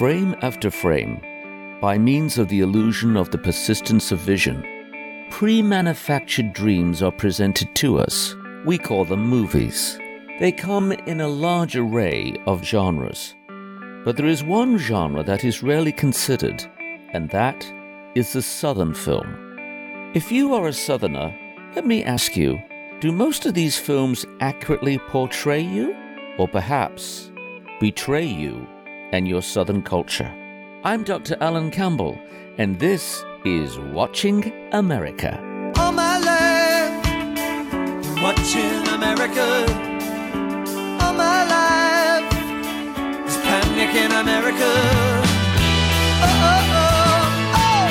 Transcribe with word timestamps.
Frame 0.00 0.34
after 0.40 0.70
frame, 0.70 1.20
by 1.78 1.98
means 1.98 2.38
of 2.38 2.48
the 2.48 2.60
illusion 2.60 3.18
of 3.18 3.30
the 3.30 3.36
persistence 3.36 4.10
of 4.12 4.18
vision, 4.18 4.64
pre 5.28 5.60
manufactured 5.60 6.54
dreams 6.54 7.02
are 7.02 7.12
presented 7.12 7.74
to 7.74 7.98
us. 7.98 8.34
We 8.64 8.78
call 8.78 9.04
them 9.04 9.20
movies. 9.20 9.98
They 10.38 10.52
come 10.52 10.92
in 10.92 11.20
a 11.20 11.28
large 11.28 11.76
array 11.76 12.34
of 12.46 12.64
genres. 12.64 13.34
But 14.02 14.16
there 14.16 14.24
is 14.24 14.42
one 14.42 14.78
genre 14.78 15.22
that 15.22 15.44
is 15.44 15.62
rarely 15.62 15.92
considered, 15.92 16.64
and 17.12 17.28
that 17.28 17.70
is 18.14 18.32
the 18.32 18.40
Southern 18.40 18.94
film. 18.94 19.28
If 20.14 20.32
you 20.32 20.54
are 20.54 20.68
a 20.68 20.72
Southerner, 20.72 21.36
let 21.76 21.84
me 21.84 22.04
ask 22.04 22.38
you 22.38 22.58
do 23.00 23.12
most 23.12 23.44
of 23.44 23.52
these 23.52 23.76
films 23.76 24.24
accurately 24.40 24.96
portray 24.96 25.60
you? 25.60 25.94
Or 26.38 26.48
perhaps 26.48 27.30
betray 27.80 28.24
you 28.24 28.66
and 29.12 29.26
your 29.28 29.42
Southern 29.42 29.82
culture? 29.82 30.32
I'm 30.84 31.04
Dr. 31.04 31.36
Alan 31.40 31.70
Campbell, 31.70 32.18
and 32.58 32.78
this 32.78 33.24
is 33.44 33.78
Watching 33.78 34.52
America. 34.72 35.38
All 35.76 35.92
my 35.92 36.18
life, 36.18 37.04
watching 38.22 38.88
America. 38.88 39.66
All 41.02 41.12
my 41.14 41.44
life, 41.44 42.30
there's 43.02 43.36
panic 43.38 43.94
in 43.94 44.12
America. 44.12 44.72
Oh, 46.22 46.46
oh, 46.48 46.62
oh, 46.80 47.60
oh, 47.62 47.86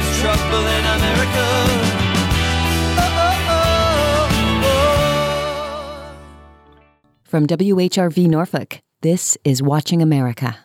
there's 0.00 0.18
trouble 0.20 0.66
in 0.76 0.84
America. 0.98 1.46
Oh, 2.98 3.24
oh, 3.26 3.36
oh, 3.50 4.64
oh. 4.64 4.86
From 7.24 7.46
WHRV 7.46 8.26
Norfolk, 8.28 8.80
this 9.06 9.38
is 9.44 9.62
Watching 9.62 10.02
America. 10.02 10.58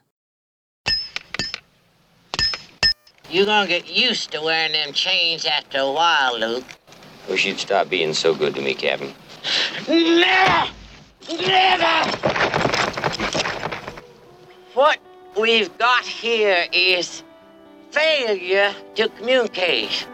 You're 3.29 3.45
gonna 3.45 3.67
get 3.67 3.87
used 3.87 4.31
to 4.31 4.41
wearing 4.41 4.71
them 4.71 4.93
chains 4.93 5.45
after 5.45 5.77
a 5.77 5.91
while, 5.91 6.39
Luke. 6.39 6.63
Wish 7.29 7.45
you'd 7.45 7.59
stop 7.59 7.87
being 7.87 8.15
so 8.15 8.33
good 8.33 8.55
to 8.55 8.61
me, 8.63 8.73
Captain. 8.73 9.13
Never! 9.87 10.71
Never! 11.29 12.17
What 14.73 14.97
we've 15.39 15.77
got 15.77 16.03
here 16.03 16.65
is 16.73 17.21
failure 17.91 18.73
to 18.95 19.09
communicate. 19.09 20.07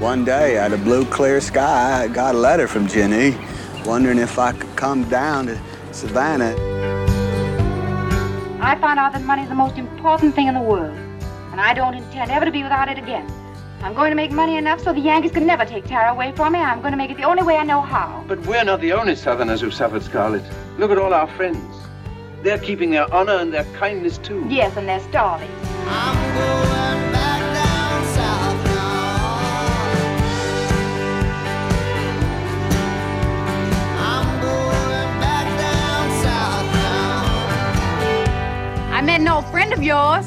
One 0.00 0.24
day, 0.24 0.56
out 0.56 0.72
of 0.72 0.82
blue, 0.82 1.04
clear 1.04 1.42
sky, 1.42 2.04
I 2.04 2.08
got 2.08 2.34
a 2.34 2.38
letter 2.38 2.66
from 2.66 2.86
Jenny 2.86 3.36
wondering 3.84 4.18
if 4.18 4.38
I 4.38 4.52
could 4.52 4.74
come 4.76 5.08
down 5.08 5.46
to 5.46 5.60
Savannah. 5.92 6.54
I 8.60 8.76
found 8.80 8.98
out 8.98 9.12
that 9.12 9.22
money 9.22 9.42
is 9.42 9.48
the 9.48 9.54
most 9.54 9.76
important 9.76 10.34
thing 10.34 10.46
in 10.46 10.54
the 10.54 10.60
world, 10.60 10.96
and 11.52 11.60
I 11.60 11.74
don't 11.74 11.94
intend 11.94 12.30
ever 12.30 12.44
to 12.44 12.50
be 12.50 12.62
without 12.62 12.88
it 12.88 12.98
again. 12.98 13.30
I'm 13.82 13.92
going 13.92 14.10
to 14.10 14.16
make 14.16 14.30
money 14.30 14.56
enough 14.56 14.80
so 14.80 14.94
the 14.94 15.00
Yankees 15.00 15.32
can 15.32 15.46
never 15.46 15.66
take 15.66 15.84
Tara 15.84 16.10
away 16.10 16.32
from 16.32 16.54
me. 16.54 16.60
I'm 16.60 16.80
going 16.80 16.92
to 16.92 16.96
make 16.96 17.10
it 17.10 17.18
the 17.18 17.24
only 17.24 17.42
way 17.42 17.56
I 17.56 17.64
know 17.64 17.82
how. 17.82 18.24
But 18.26 18.40
we're 18.46 18.64
not 18.64 18.80
the 18.80 18.94
only 18.94 19.14
Southerners 19.14 19.60
who've 19.60 19.74
suffered, 19.74 20.02
Scarlett. 20.02 20.42
Look 20.78 20.90
at 20.90 20.96
all 20.96 21.12
our 21.12 21.26
friends. 21.26 21.62
They're 22.42 22.58
keeping 22.58 22.90
their 22.90 23.12
honor 23.12 23.36
and 23.36 23.52
their 23.52 23.64
kindness 23.74 24.16
too. 24.16 24.46
Yes, 24.48 24.74
and 24.78 24.88
they're 24.88 25.00
starving. 25.00 25.50
Met 39.04 39.20
an 39.20 39.28
old 39.28 39.44
friend 39.46 39.72
of 39.72 39.82
yours. 39.82 40.26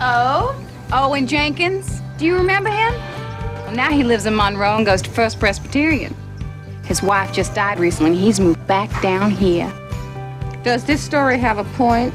Oh? 0.00 0.58
Owen 0.92 1.26
Jenkins. 1.26 2.00
Do 2.18 2.24
you 2.24 2.34
remember 2.34 2.70
him? 2.70 2.94
Well, 2.94 3.74
now 3.74 3.90
he 3.90 4.04
lives 4.04 4.26
in 4.26 4.34
Monroe 4.34 4.76
and 4.76 4.86
goes 4.86 5.02
to 5.02 5.10
First 5.10 5.38
Presbyterian. 5.38 6.14
His 6.84 7.02
wife 7.02 7.32
just 7.32 7.54
died 7.54 7.78
recently 7.78 8.12
and 8.12 8.20
he's 8.20 8.40
moved 8.40 8.66
back 8.66 8.90
down 9.02 9.30
here. 9.30 9.72
Does 10.62 10.84
this 10.84 11.02
story 11.02 11.38
have 11.38 11.58
a 11.58 11.64
point? 11.76 12.14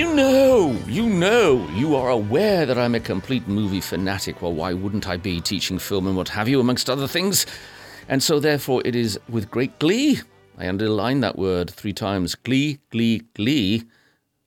You 0.00 0.14
know, 0.14 0.78
you 0.86 1.06
know, 1.06 1.68
you 1.74 1.94
are 1.94 2.08
aware 2.08 2.64
that 2.64 2.78
I'm 2.78 2.94
a 2.94 3.00
complete 3.00 3.46
movie 3.46 3.82
fanatic. 3.82 4.40
Well, 4.40 4.54
why 4.54 4.72
wouldn't 4.72 5.06
I 5.06 5.18
be 5.18 5.42
teaching 5.42 5.78
film 5.78 6.06
and 6.06 6.16
what 6.16 6.30
have 6.30 6.48
you, 6.48 6.58
amongst 6.58 6.88
other 6.88 7.06
things? 7.06 7.44
And 8.08 8.22
so, 8.22 8.40
therefore, 8.40 8.80
it 8.86 8.96
is 8.96 9.20
with 9.28 9.50
great 9.50 9.78
glee. 9.78 10.20
I 10.56 10.70
underline 10.70 11.20
that 11.20 11.36
word 11.36 11.68
three 11.68 11.92
times 11.92 12.34
glee, 12.34 12.78
glee, 12.88 13.24
glee. 13.34 13.82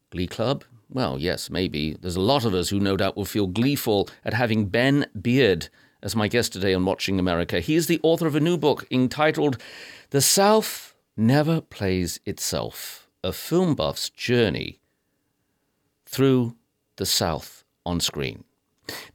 Glee 0.09 0.25
Club? 0.25 0.63
Well, 0.89 1.19
yes, 1.19 1.51
maybe. 1.51 1.97
There's 2.01 2.15
a 2.15 2.19
lot 2.19 2.45
of 2.45 2.55
us 2.55 2.69
who 2.69 2.79
no 2.79 2.97
doubt 2.97 3.15
will 3.15 3.23
feel 3.23 3.45
gleeful 3.45 4.09
at 4.25 4.33
having 4.33 4.69
Ben 4.69 5.05
Beard 5.21 5.69
as 6.01 6.15
my 6.15 6.27
guest 6.27 6.53
today 6.53 6.73
on 6.73 6.83
Watching 6.83 7.19
America. 7.19 7.59
He 7.59 7.75
is 7.75 7.85
the 7.85 7.99
author 8.01 8.25
of 8.25 8.35
a 8.35 8.39
new 8.39 8.57
book 8.57 8.87
entitled 8.89 9.61
The 10.09 10.21
South 10.21 10.95
Never 11.15 11.61
Plays 11.61 12.19
Itself 12.25 13.07
A 13.23 13.31
Film 13.31 13.75
Buff's 13.75 14.09
Journey 14.09 14.79
through 16.13 16.55
the 16.97 17.05
South 17.05 17.63
on 17.85 17.99
screen. 17.99 18.43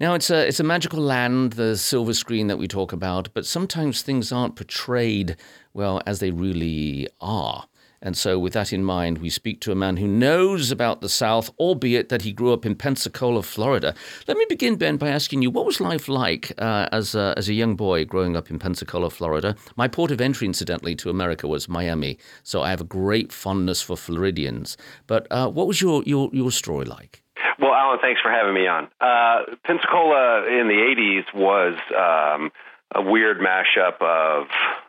Now 0.01 0.15
it's 0.15 0.31
a 0.31 0.49
it's 0.49 0.61
a 0.61 0.65
magical 0.65 1.01
land, 1.01 1.53
the 1.53 1.77
silver 1.77 2.15
screen 2.15 2.49
that 2.49 2.59
we 2.59 2.67
talk 2.67 2.93
about, 2.93 3.29
but 3.35 3.47
sometimes 3.47 4.03
things 4.03 4.33
aren't 4.33 4.57
portrayed 4.57 5.37
well 5.75 6.03
as 6.07 6.19
they 6.19 6.31
really 6.31 7.07
are. 7.21 7.67
And 8.01 8.17
so, 8.17 8.39
with 8.39 8.53
that 8.53 8.73
in 8.73 8.85
mind, 8.85 9.19
we 9.19 9.31
speak 9.31 9.61
to 9.61 9.73
a 9.73 9.75
man 9.75 9.97
who 9.97 10.07
knows 10.07 10.71
about 10.71 11.01
the 11.01 11.09
South, 11.09 11.51
albeit 11.59 12.09
that 12.09 12.23
he 12.23 12.33
grew 12.33 12.53
up 12.53 12.65
in 12.65 12.75
Pensacola, 12.75 13.43
Florida. 13.43 13.95
Let 14.27 14.37
me 14.37 14.47
begin, 14.49 14.77
Ben, 14.77 14.97
by 14.97 15.09
asking 15.09 15.43
you, 15.43 15.51
what 15.51 15.67
was 15.67 15.81
life 15.81 16.09
like 16.09 16.53
uh, 16.59 16.89
as, 16.93 17.15
a, 17.15 17.35
as 17.37 17.49
a 17.49 17.55
young 17.55 17.75
boy 17.75 18.05
growing 18.05 18.37
up 18.37 18.51
in 18.51 18.59
Pensacola, 18.59 19.11
Florida? 19.11 19.57
My 19.77 19.89
port 19.89 20.11
of 20.11 20.21
entry, 20.21 20.47
incidentally, 20.47 20.95
to 20.97 21.11
America 21.11 21.49
was 21.49 21.69
Miami, 21.69 22.19
so 22.45 22.63
I 22.63 22.71
have 22.71 22.81
a 22.81 22.85
great 22.85 23.33
fondness 23.33 23.83
for 23.83 23.97
Floridians. 23.97 24.77
But 25.07 25.27
uh, 25.31 25.49
what 25.49 25.67
was 25.67 25.81
your, 25.81 26.03
your, 26.05 26.31
your 26.33 26.53
story 26.53 26.85
like? 26.85 27.23
Well, 27.61 27.75
Alan, 27.75 27.99
thanks 28.01 28.21
for 28.21 28.31
having 28.31 28.55
me 28.55 28.69
on. 28.69 28.89
Uh, 29.01 29.57
Pensacola 29.65 30.47
in 30.47 30.69
the 30.69 30.75
80s 30.75 31.35
was 31.35 31.75
um, 31.97 32.53
a 32.95 33.03
weird 33.03 33.39
mashup 33.39 34.01
of 34.01 34.47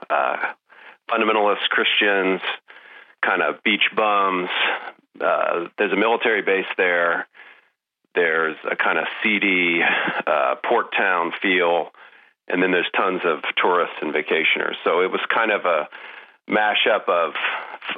uh, 0.10 0.38
fundamentalist 1.10 1.68
Christians, 1.70 2.42
kind 3.22 3.42
of 3.42 3.64
beach 3.64 3.90
bums. 3.96 4.50
Uh, 5.20 5.68
there's 5.78 5.92
a 5.92 5.98
military 5.98 6.42
base 6.42 6.66
there. 6.78 7.28
There's 8.16 8.58
a 8.70 8.76
kind 8.76 8.98
of 8.98 9.06
seedy 9.24 9.82
uh, 10.26 10.56
port 10.64 10.94
town 10.98 11.32
feel. 11.42 11.92
And 12.48 12.64
then 12.64 12.72
there's 12.72 12.90
tons 12.96 13.22
of 13.24 13.44
tourists 13.62 13.98
and 14.02 14.14
vacationers. 14.14 14.76
So 14.84 15.02
it 15.02 15.12
was 15.12 15.22
kind 15.34 15.52
of 15.52 15.66
a 15.66 15.88
mashup 16.50 17.08
of 17.08 17.34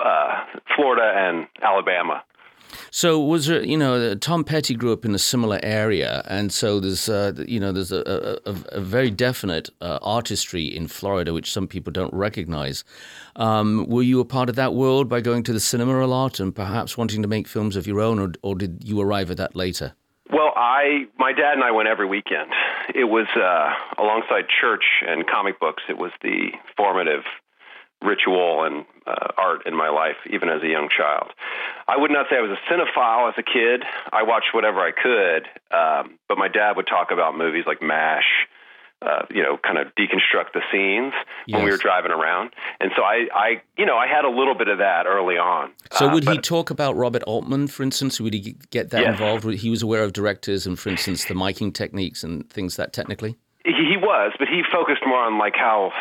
uh, 0.03 0.43
Florida 0.75 1.13
and 1.15 1.47
Alabama. 1.61 2.23
So 2.89 3.19
was 3.19 3.47
there, 3.47 3.63
you 3.63 3.77
know, 3.77 4.15
Tom 4.15 4.43
Petty 4.43 4.75
grew 4.75 4.93
up 4.93 5.05
in 5.05 5.15
a 5.15 5.19
similar 5.19 5.59
area, 5.63 6.23
and 6.27 6.51
so 6.51 6.79
there's, 6.79 7.09
uh, 7.09 7.33
you 7.47 7.59
know, 7.59 7.71
there's 7.71 7.91
a, 7.91 8.39
a, 8.45 8.51
a 8.77 8.81
very 8.81 9.09
definite 9.09 9.69
uh, 9.81 9.99
artistry 10.01 10.65
in 10.65 10.87
Florida 10.87 11.33
which 11.33 11.51
some 11.51 11.67
people 11.67 11.91
don't 11.91 12.13
recognize. 12.13 12.83
Um, 13.35 13.85
were 13.87 14.03
you 14.03 14.19
a 14.19 14.25
part 14.25 14.49
of 14.49 14.55
that 14.55 14.73
world 14.73 15.07
by 15.07 15.21
going 15.21 15.43
to 15.43 15.53
the 15.53 15.59
cinema 15.59 16.03
a 16.03 16.07
lot 16.07 16.39
and 16.39 16.55
perhaps 16.55 16.97
wanting 16.97 17.21
to 17.21 17.27
make 17.27 17.47
films 17.47 17.75
of 17.75 17.87
your 17.87 17.99
own, 17.99 18.19
or, 18.19 18.33
or 18.41 18.55
did 18.55 18.83
you 18.83 18.99
arrive 19.01 19.31
at 19.31 19.37
that 19.37 19.55
later? 19.55 19.93
Well, 20.31 20.53
I 20.55 21.07
my 21.17 21.33
dad 21.33 21.55
and 21.55 21.63
I 21.63 21.71
went 21.71 21.89
every 21.89 22.05
weekend. 22.05 22.51
It 22.95 23.05
was 23.05 23.27
uh, 23.35 23.73
alongside 24.01 24.45
church 24.47 24.85
and 25.05 25.27
comic 25.27 25.59
books. 25.59 25.83
It 25.89 25.97
was 25.97 26.11
the 26.21 26.51
formative 26.77 27.23
ritual 28.01 28.63
and 28.63 28.85
uh, 29.07 29.27
art 29.37 29.65
in 29.65 29.75
my 29.75 29.89
life, 29.89 30.17
even 30.29 30.49
as 30.49 30.61
a 30.63 30.67
young 30.67 30.89
child. 30.89 31.31
I 31.87 31.97
would 31.97 32.11
not 32.11 32.27
say 32.29 32.37
I 32.37 32.41
was 32.41 32.51
a 32.51 32.73
cinephile 32.73 33.29
as 33.29 33.35
a 33.37 33.43
kid. 33.43 33.83
I 34.11 34.23
watched 34.23 34.53
whatever 34.53 34.79
I 34.79 34.91
could, 34.91 35.47
um, 35.75 36.17
but 36.27 36.37
my 36.37 36.47
dad 36.47 36.77
would 36.77 36.87
talk 36.87 37.11
about 37.11 37.37
movies 37.37 37.65
like 37.67 37.81
MASH. 37.81 38.47
Uh, 39.03 39.25
you 39.31 39.41
know, 39.41 39.57
kind 39.57 39.79
of 39.79 39.87
deconstruct 39.95 40.53
the 40.53 40.61
scenes 40.71 41.11
when 41.49 41.63
we 41.63 41.71
were 41.71 41.77
driving 41.77 42.11
around, 42.11 42.51
and 42.79 42.91
so 42.95 43.01
I, 43.01 43.25
I, 43.33 43.61
you 43.75 43.83
know, 43.83 43.97
I 43.97 44.05
had 44.05 44.25
a 44.25 44.29
little 44.29 44.53
bit 44.53 44.67
of 44.67 44.77
that 44.77 45.07
early 45.07 45.39
on. 45.39 45.71
So 45.91 46.07
Uh, 46.07 46.13
would 46.13 46.23
he 46.23 46.37
talk 46.37 46.69
about 46.69 46.95
Robert 46.95 47.23
Altman, 47.23 47.65
for 47.67 47.81
instance? 47.81 48.21
Would 48.21 48.35
he 48.35 48.55
get 48.69 48.91
that 48.91 49.01
Yes. 49.01 49.09
involved? 49.13 49.49
He 49.55 49.71
was 49.71 49.81
aware 49.81 50.03
of 50.03 50.13
directors 50.13 50.67
and, 50.67 50.77
for 50.77 50.89
instance, 50.89 51.25
the 51.25 51.33
miking 51.33 51.73
techniques 51.73 52.23
and 52.23 52.47
things 52.51 52.75
that 52.75 52.93
technically. 52.93 53.37
He, 53.65 53.71
he 53.89 53.97
was, 53.97 54.33
but 54.37 54.47
he 54.47 54.61
focused 54.71 55.01
more 55.03 55.23
on 55.23 55.39
like 55.39 55.55
how 55.55 55.91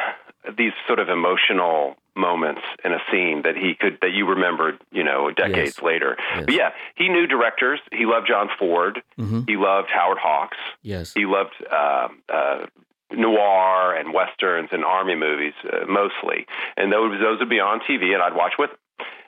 these 0.56 0.72
sort 0.86 0.98
of 0.98 1.08
emotional 1.08 1.96
moments 2.16 2.62
in 2.84 2.92
a 2.92 2.98
scene 3.10 3.42
that 3.44 3.56
he 3.56 3.74
could 3.78 3.98
that 4.02 4.10
you 4.12 4.26
remembered, 4.26 4.78
you 4.90 5.04
know, 5.04 5.30
decades 5.30 5.76
Yes. 5.76 5.82
later. 5.82 6.16
Yes. 6.34 6.44
But 6.46 6.54
yeah, 6.54 6.70
he 6.96 7.08
knew 7.08 7.26
directors. 7.26 7.80
He 7.92 8.04
loved 8.06 8.26
John 8.26 8.48
Ford. 8.58 9.02
Mhm. 9.18 9.48
He 9.48 9.56
loved 9.56 9.90
Howard 9.90 10.18
Hawks. 10.18 10.58
Yes. 10.82 11.12
He 11.14 11.24
loved 11.26 11.54
um 11.70 12.22
uh, 12.28 12.66
noir 13.12 13.94
and 13.94 14.12
westerns 14.14 14.68
and 14.72 14.84
army 14.84 15.14
movies 15.14 15.54
uh, 15.64 15.84
mostly, 15.88 16.46
and 16.76 16.92
those 16.92 17.18
those 17.20 17.38
would 17.40 17.48
be 17.50 17.60
on 17.60 17.80
TV, 17.80 18.12
and 18.14 18.22
I'd 18.22 18.34
watch 18.34 18.54
with. 18.58 18.70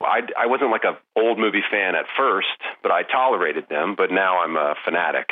I, 0.03 0.20
I 0.37 0.47
wasn't 0.47 0.70
like 0.70 0.85
a 0.85 0.99
old 1.17 1.38
movie 1.38 1.62
fan 1.70 1.94
at 1.94 2.05
first, 2.17 2.49
but 2.82 2.91
I 2.93 3.05
tolerated 3.05 3.69
them. 3.69 3.94
But 3.97 4.11
now 4.11 4.41
I'm 4.43 4.56
a 4.56 4.75
fanatic. 4.85 5.31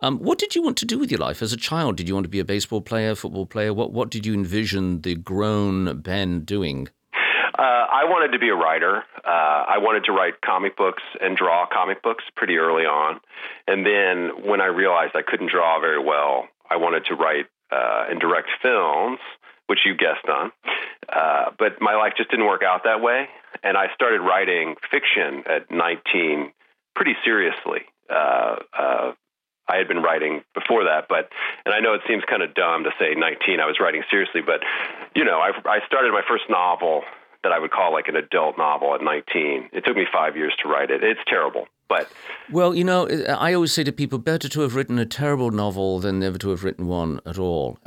Um, 0.00 0.18
what 0.18 0.38
did 0.38 0.54
you 0.54 0.62
want 0.62 0.76
to 0.78 0.86
do 0.86 0.98
with 0.98 1.10
your 1.10 1.20
life 1.20 1.42
as 1.42 1.52
a 1.52 1.56
child? 1.56 1.96
Did 1.96 2.08
you 2.08 2.14
want 2.14 2.24
to 2.24 2.30
be 2.30 2.40
a 2.40 2.44
baseball 2.44 2.80
player, 2.80 3.14
football 3.14 3.46
player? 3.46 3.72
What 3.72 3.92
What 3.92 4.10
did 4.10 4.26
you 4.26 4.34
envision 4.34 5.00
the 5.02 5.14
grown 5.14 6.00
Ben 6.00 6.40
doing? 6.40 6.88
Uh, 7.58 7.62
I 7.62 8.04
wanted 8.04 8.32
to 8.32 8.38
be 8.38 8.48
a 8.48 8.54
writer. 8.54 9.04
Uh, 9.24 9.64
I 9.68 9.78
wanted 9.78 10.04
to 10.04 10.12
write 10.12 10.40
comic 10.40 10.76
books 10.76 11.02
and 11.20 11.36
draw 11.36 11.66
comic 11.72 12.02
books 12.02 12.24
pretty 12.36 12.56
early 12.56 12.84
on. 12.84 13.20
And 13.68 13.86
then 13.86 14.44
when 14.44 14.60
I 14.60 14.66
realized 14.66 15.14
I 15.14 15.22
couldn't 15.22 15.50
draw 15.50 15.80
very 15.80 16.02
well, 16.02 16.48
I 16.68 16.76
wanted 16.76 17.04
to 17.06 17.14
write 17.14 17.46
uh, 17.70 18.06
and 18.10 18.20
direct 18.20 18.48
films, 18.60 19.20
which 19.68 19.80
you 19.86 19.94
guessed 19.96 20.28
on. 20.28 20.50
Uh, 21.08 21.50
but 21.58 21.80
my 21.80 21.94
life 21.94 22.14
just 22.16 22.30
didn't 22.30 22.46
work 22.46 22.62
out 22.62 22.82
that 22.84 23.00
way. 23.00 23.28
And 23.62 23.76
I 23.76 23.86
started 23.94 24.20
writing 24.20 24.74
fiction 24.90 25.44
at 25.48 25.70
19 25.70 26.52
pretty 26.96 27.14
seriously. 27.24 27.82
Uh, 28.10 28.56
uh, 28.76 29.12
I 29.68 29.76
had 29.76 29.88
been 29.88 30.02
writing 30.02 30.42
before 30.54 30.84
that, 30.84 31.06
but 31.08 31.30
and 31.64 31.74
I 31.74 31.80
know 31.80 31.94
it 31.94 32.02
seems 32.06 32.22
kind 32.28 32.42
of 32.42 32.54
dumb 32.54 32.84
to 32.84 32.90
say 32.98 33.14
19 33.16 33.60
I 33.60 33.66
was 33.66 33.78
writing 33.80 34.02
seriously, 34.10 34.42
but 34.44 34.60
you 35.14 35.24
know, 35.24 35.38
I, 35.40 35.52
I 35.64 35.78
started 35.86 36.12
my 36.12 36.22
first 36.28 36.44
novel 36.50 37.02
that 37.44 37.52
I 37.52 37.58
would 37.58 37.70
call 37.70 37.92
like 37.92 38.08
an 38.08 38.16
adult 38.16 38.58
novel 38.58 38.94
at 38.94 39.02
19. 39.02 39.68
It 39.72 39.84
took 39.84 39.96
me 39.96 40.06
five 40.12 40.36
years 40.36 40.54
to 40.62 40.68
write 40.68 40.90
it. 40.90 41.04
It's 41.04 41.20
terrible, 41.28 41.66
but 41.88 42.10
Well, 42.50 42.74
you 42.74 42.84
know, 42.84 43.06
I 43.28 43.52
always 43.54 43.72
say 43.72 43.84
to 43.84 43.92
people, 43.92 44.18
better 44.18 44.48
to 44.48 44.60
have 44.62 44.74
written 44.74 44.98
a 44.98 45.06
terrible 45.06 45.50
novel 45.50 46.00
than 46.00 46.18
never 46.18 46.38
to 46.38 46.50
have 46.50 46.64
written 46.64 46.86
one 46.88 47.20
at 47.26 47.38
all. 47.38 47.78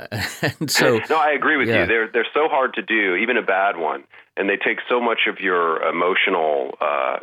and 0.60 0.70
so, 0.70 1.00
no, 1.10 1.16
I 1.16 1.32
agree 1.32 1.56
with 1.56 1.68
yeah. 1.68 1.82
you. 1.82 1.86
They're 1.86 2.08
they're 2.08 2.26
so 2.32 2.48
hard 2.48 2.74
to 2.74 2.82
do, 2.82 3.16
even 3.16 3.36
a 3.36 3.42
bad 3.42 3.76
one, 3.76 4.04
and 4.36 4.48
they 4.48 4.56
take 4.56 4.78
so 4.88 5.00
much 5.00 5.20
of 5.28 5.40
your 5.40 5.82
emotional 5.82 6.70
uh, 6.80 7.18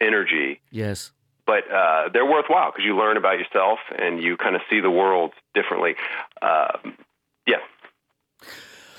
energy. 0.00 0.60
yes. 0.70 1.12
But 1.46 1.70
uh, 1.70 2.08
they're 2.12 2.26
worthwhile 2.26 2.70
because 2.70 2.84
you 2.84 2.96
learn 2.96 3.16
about 3.16 3.38
yourself 3.38 3.78
and 3.98 4.22
you 4.22 4.36
kind 4.36 4.54
of 4.54 4.62
see 4.70 4.80
the 4.80 4.90
world 4.90 5.32
differently. 5.54 5.94
Uh, 6.40 6.78
yeah. 7.46 7.56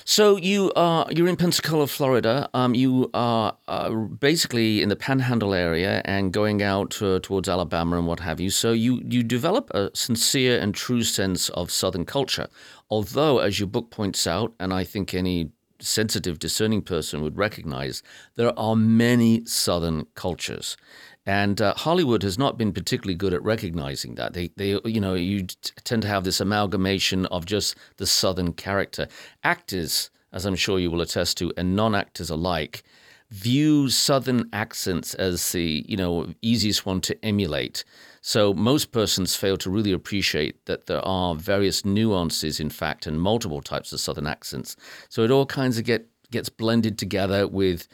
So 0.06 0.36
you 0.36 0.72
are 0.76 1.08
you're 1.12 1.30
in 1.30 1.38
Pensacola, 1.38 1.88
Florida. 1.88 2.50
Um, 2.54 2.76
you 2.76 3.10
are 3.14 3.56
uh, 3.70 3.90
basically 3.90 4.82
in 4.82 4.90
the 4.90 4.98
Panhandle 4.98 5.54
area 5.54 6.02
and 6.04 6.34
going 6.34 6.62
out 6.62 7.02
uh, 7.02 7.20
towards 7.22 7.48
Alabama 7.48 7.98
and 7.98 8.06
what 8.06 8.20
have 8.20 8.42
you. 8.42 8.50
So 8.50 8.74
you 8.74 9.02
you 9.06 9.24
develop 9.24 9.72
a 9.74 9.92
sincere 9.94 10.60
and 10.60 10.76
true 10.76 11.04
sense 11.04 11.48
of 11.50 11.72
Southern 11.72 12.06
culture. 12.06 12.48
Although, 12.90 13.40
as 13.40 13.60
your 13.60 13.68
book 13.68 13.92
points 13.92 14.28
out, 14.28 14.54
and 14.60 14.74
I 14.74 14.84
think 14.84 15.14
any 15.14 15.52
sensitive, 15.80 16.40
discerning 16.40 16.82
person 16.82 17.22
would 17.22 17.38
recognize, 17.38 18.04
there 18.36 18.58
are 18.60 18.76
many 18.76 19.46
Southern 19.46 20.06
cultures. 20.16 20.78
And 21.26 21.62
uh, 21.62 21.74
Hollywood 21.76 22.24
has 22.24 22.38
not 22.38 22.58
been 22.58 22.74
particularly 22.74 23.16
good 23.16 23.34
at 23.34 23.44
recognizing 23.44 24.16
that. 24.16 24.34
They, 24.34 24.50
they, 24.58 24.80
you 24.84 25.00
know, 25.00 25.14
you 25.14 25.44
t- 25.44 25.56
tend 25.84 26.02
to 26.02 26.08
have 26.08 26.26
this 26.26 26.42
amalgamation 26.42 27.26
of 27.28 27.46
just 27.46 27.76
the 27.98 28.06
Southern 28.06 28.54
character. 28.54 29.08
Actors, 29.44 30.10
as 30.34 30.46
I'm 30.46 30.56
sure 30.56 30.80
you 30.80 30.92
will 30.92 31.02
attest 31.02 31.38
to, 31.38 31.54
and 31.56 31.76
non-actors 31.76 32.30
alike, 32.30 32.84
view 33.30 33.90
Southern 33.90 34.50
accents 34.52 35.14
as 35.14 35.54
the, 35.54 35.86
you 35.88 35.96
know, 35.96 36.34
easiest 36.42 36.86
one 36.86 37.00
to 37.02 37.26
emulate. 37.26 37.86
So 38.22 38.54
most 38.54 38.92
persons 38.92 39.36
fail 39.36 39.58
to 39.58 39.70
really 39.70 39.92
appreciate 39.92 40.66
that 40.66 40.88
there 40.88 41.06
are 41.06 41.36
various 41.36 41.84
nuances, 41.84 42.60
in 42.60 42.70
fact, 42.70 43.08
and 43.08 43.20
multiple 43.20 43.62
types 43.62 43.92
of 43.92 44.00
Southern 44.00 44.28
accents. 44.28 44.76
So 45.10 45.24
it 45.24 45.32
all 45.32 45.46
kinds 45.46 45.78
of 45.78 45.86
get 45.86 46.08
gets 46.32 46.50
blended 46.50 46.98
together 46.98 47.48
with 47.48 47.88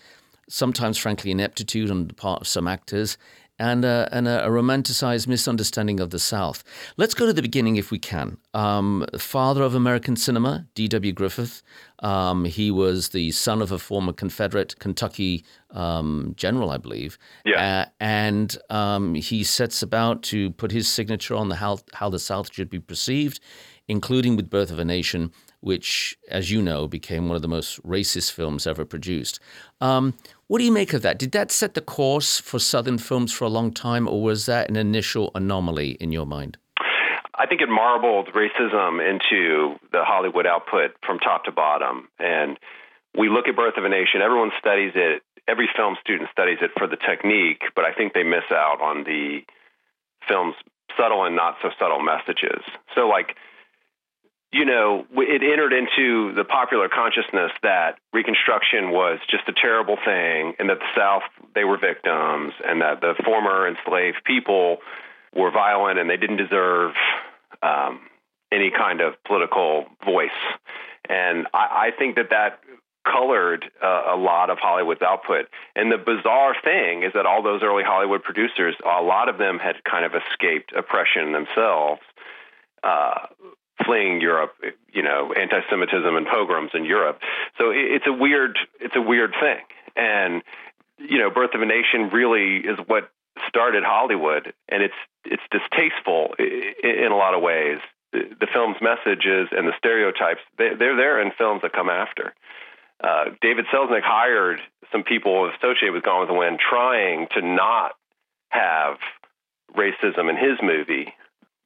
sometimes, 0.49 0.97
frankly, 0.97 1.31
ineptitude 1.31 1.89
on 1.89 2.07
the 2.07 2.13
part 2.13 2.41
of 2.41 2.47
some 2.47 2.67
actors, 2.67 3.17
and, 3.59 3.83
uh, 3.83 4.07
and 4.11 4.27
a, 4.27 4.45
a 4.45 4.49
romanticized 4.49 5.27
misunderstanding 5.27 5.99
of 5.99 6.09
the 6.09 6.19
South. 6.19 6.63
Let's 6.95 7.13
go 7.13 7.25
to 7.25 7.33
the 7.33 7.41
beginning 7.41 7.75
if 7.75 7.91
we 7.91 7.99
can. 7.99 8.37
Um, 8.53 9.05
father 9.17 9.63
of 9.63 9.75
American 9.75 10.15
cinema, 10.15 10.65
D.W. 10.75 11.11
Griffith. 11.11 11.61
Um, 11.99 12.45
he 12.45 12.71
was 12.71 13.09
the 13.09 13.31
son 13.31 13.61
of 13.61 13.71
a 13.71 13.77
former 13.77 14.13
Confederate 14.13 14.79
Kentucky 14.79 15.43
um, 15.71 16.33
general, 16.37 16.71
I 16.71 16.77
believe. 16.77 17.17
Yeah. 17.45 17.81
Uh, 17.81 17.89
and 17.99 18.57
um, 18.69 19.13
he 19.15 19.43
sets 19.43 19.83
about 19.83 20.23
to 20.23 20.51
put 20.51 20.71
his 20.71 20.87
signature 20.87 21.35
on 21.35 21.49
the 21.49 21.55
how, 21.55 21.79
how 21.93 22.09
the 22.09 22.19
South 22.19 22.53
should 22.53 22.69
be 22.69 22.79
perceived, 22.79 23.41
including 23.89 24.37
with 24.37 24.49
Birth 24.49 24.71
of 24.71 24.79
a 24.79 24.85
Nation, 24.85 25.33
which, 25.59 26.17
as 26.29 26.49
you 26.49 26.61
know, 26.61 26.87
became 26.87 27.27
one 27.27 27.35
of 27.35 27.41
the 27.41 27.49
most 27.49 27.83
racist 27.83 28.31
films 28.31 28.65
ever 28.65 28.85
produced. 28.85 29.41
What 30.49 30.57
do 30.57 30.65
you 30.65 30.71
make 30.71 30.93
of 30.93 31.03
that? 31.03 31.19
Did 31.19 31.31
that 31.33 31.51
set 31.51 31.75
the 31.75 31.81
course 31.81 32.39
for 32.39 32.57
Southern 32.57 32.97
films 32.97 33.31
for 33.31 33.45
a 33.45 33.49
long 33.49 33.71
time, 33.71 34.07
or 34.07 34.23
was 34.23 34.47
that 34.47 34.67
an 34.67 34.77
initial 34.77 35.29
anomaly 35.35 35.91
in 36.01 36.11
your 36.11 36.25
mind? 36.25 36.57
I 37.35 37.45
think 37.45 37.61
it 37.61 37.69
marbled 37.69 38.29
racism 38.33 38.97
into 38.97 39.77
the 39.91 40.03
Hollywood 40.03 40.47
output 40.47 40.97
from 41.05 41.19
top 41.19 41.43
to 41.45 41.51
bottom. 41.51 42.09
And 42.17 42.57
we 43.15 43.29
look 43.29 43.47
at 43.47 43.55
Birth 43.55 43.77
of 43.77 43.85
a 43.85 43.89
Nation, 43.89 44.23
everyone 44.23 44.49
studies 44.57 44.93
it, 44.95 45.21
every 45.47 45.69
film 45.77 45.97
student 46.01 46.29
studies 46.31 46.57
it 46.61 46.71
for 46.75 46.87
the 46.87 46.97
technique, 46.97 47.61
but 47.75 47.85
I 47.85 47.93
think 47.93 48.13
they 48.13 48.23
miss 48.23 48.49
out 48.49 48.81
on 48.81 49.03
the 49.03 49.41
film's 50.27 50.55
subtle 50.97 51.25
and 51.25 51.35
not 51.35 51.57
so 51.61 51.69
subtle 51.77 52.01
messages. 52.01 52.65
So, 52.95 53.07
like, 53.07 53.35
you 54.51 54.65
know, 54.65 55.05
it 55.15 55.43
entered 55.43 55.73
into 55.73 56.33
the 56.33 56.43
popular 56.43 56.89
consciousness 56.89 57.51
that 57.61 57.99
Reconstruction 58.13 58.89
was 58.89 59.19
just 59.29 59.47
a 59.47 59.53
terrible 59.53 59.97
thing 60.03 60.53
and 60.57 60.69
that 60.69 60.79
the 60.79 60.89
South, 60.97 61.21
they 61.53 61.63
were 61.63 61.77
victims 61.77 62.53
and 62.65 62.81
that 62.81 63.01
the 63.01 63.13
former 63.23 63.67
enslaved 63.67 64.23
people 64.25 64.77
were 65.35 65.51
violent 65.51 65.99
and 65.99 66.09
they 66.09 66.17
didn't 66.17 66.37
deserve 66.37 66.93
um, 67.61 67.99
any 68.51 68.71
kind 68.71 69.01
of 69.01 69.23
political 69.23 69.85
voice. 70.03 70.29
And 71.07 71.47
I, 71.53 71.89
I 71.89 71.91
think 71.97 72.15
that 72.15 72.31
that 72.31 72.59
colored 73.05 73.65
uh, 73.83 74.03
a 74.13 74.17
lot 74.17 74.49
of 74.49 74.57
Hollywood's 74.57 75.01
output. 75.01 75.45
And 75.75 75.91
the 75.91 75.97
bizarre 75.97 76.55
thing 76.63 77.03
is 77.03 77.13
that 77.13 77.25
all 77.25 77.43
those 77.43 77.61
early 77.63 77.83
Hollywood 77.83 78.23
producers, 78.23 78.75
a 78.83 79.01
lot 79.01 79.29
of 79.29 79.37
them 79.37 79.59
had 79.59 79.83
kind 79.83 80.05
of 80.05 80.13
escaped 80.15 80.73
oppression 80.75 81.31
themselves. 81.33 82.01
Uh, 82.83 83.27
fleeing 83.85 84.21
Europe, 84.21 84.53
you 84.91 85.03
know, 85.03 85.33
anti-Semitism 85.33 86.15
and 86.15 86.27
pogroms 86.27 86.71
in 86.73 86.85
Europe. 86.85 87.19
So 87.57 87.71
it's 87.73 88.05
a 88.07 88.13
weird, 88.13 88.57
it's 88.79 88.95
a 88.95 89.01
weird 89.01 89.33
thing. 89.39 89.63
And 89.95 90.43
you 90.99 91.17
know, 91.17 91.29
Birth 91.29 91.55
of 91.55 91.61
a 91.61 91.65
Nation 91.65 92.09
really 92.11 92.57
is 92.57 92.77
what 92.87 93.09
started 93.47 93.83
Hollywood, 93.83 94.53
and 94.67 94.83
it's 94.83 94.93
it's 95.25 95.43
distasteful 95.51 96.35
in 96.37 97.11
a 97.11 97.15
lot 97.15 97.33
of 97.33 97.41
ways. 97.41 97.79
The, 98.11 98.47
film's 98.51 98.77
messages 98.81 99.49
and 99.51 99.67
the 99.67 99.73
stereotypes 99.77 100.41
they, 100.57 100.73
they're 100.77 100.95
there 100.95 101.21
in 101.21 101.31
films 101.37 101.61
that 101.61 101.73
come 101.73 101.89
after. 101.89 102.33
Uh, 103.01 103.25
David 103.39 103.65
Selznick 103.71 104.01
hired 104.01 104.59
some 104.91 105.03
people 105.03 105.49
associated 105.49 105.93
with 105.93 106.03
Gone 106.03 106.21
with 106.21 106.29
the 106.29 106.33
Wind, 106.33 106.59
trying 106.59 107.27
to 107.33 107.41
not 107.41 107.91
have 108.49 108.97
racism 109.75 110.27
in 110.29 110.37
his 110.37 110.57
movie, 110.63 111.13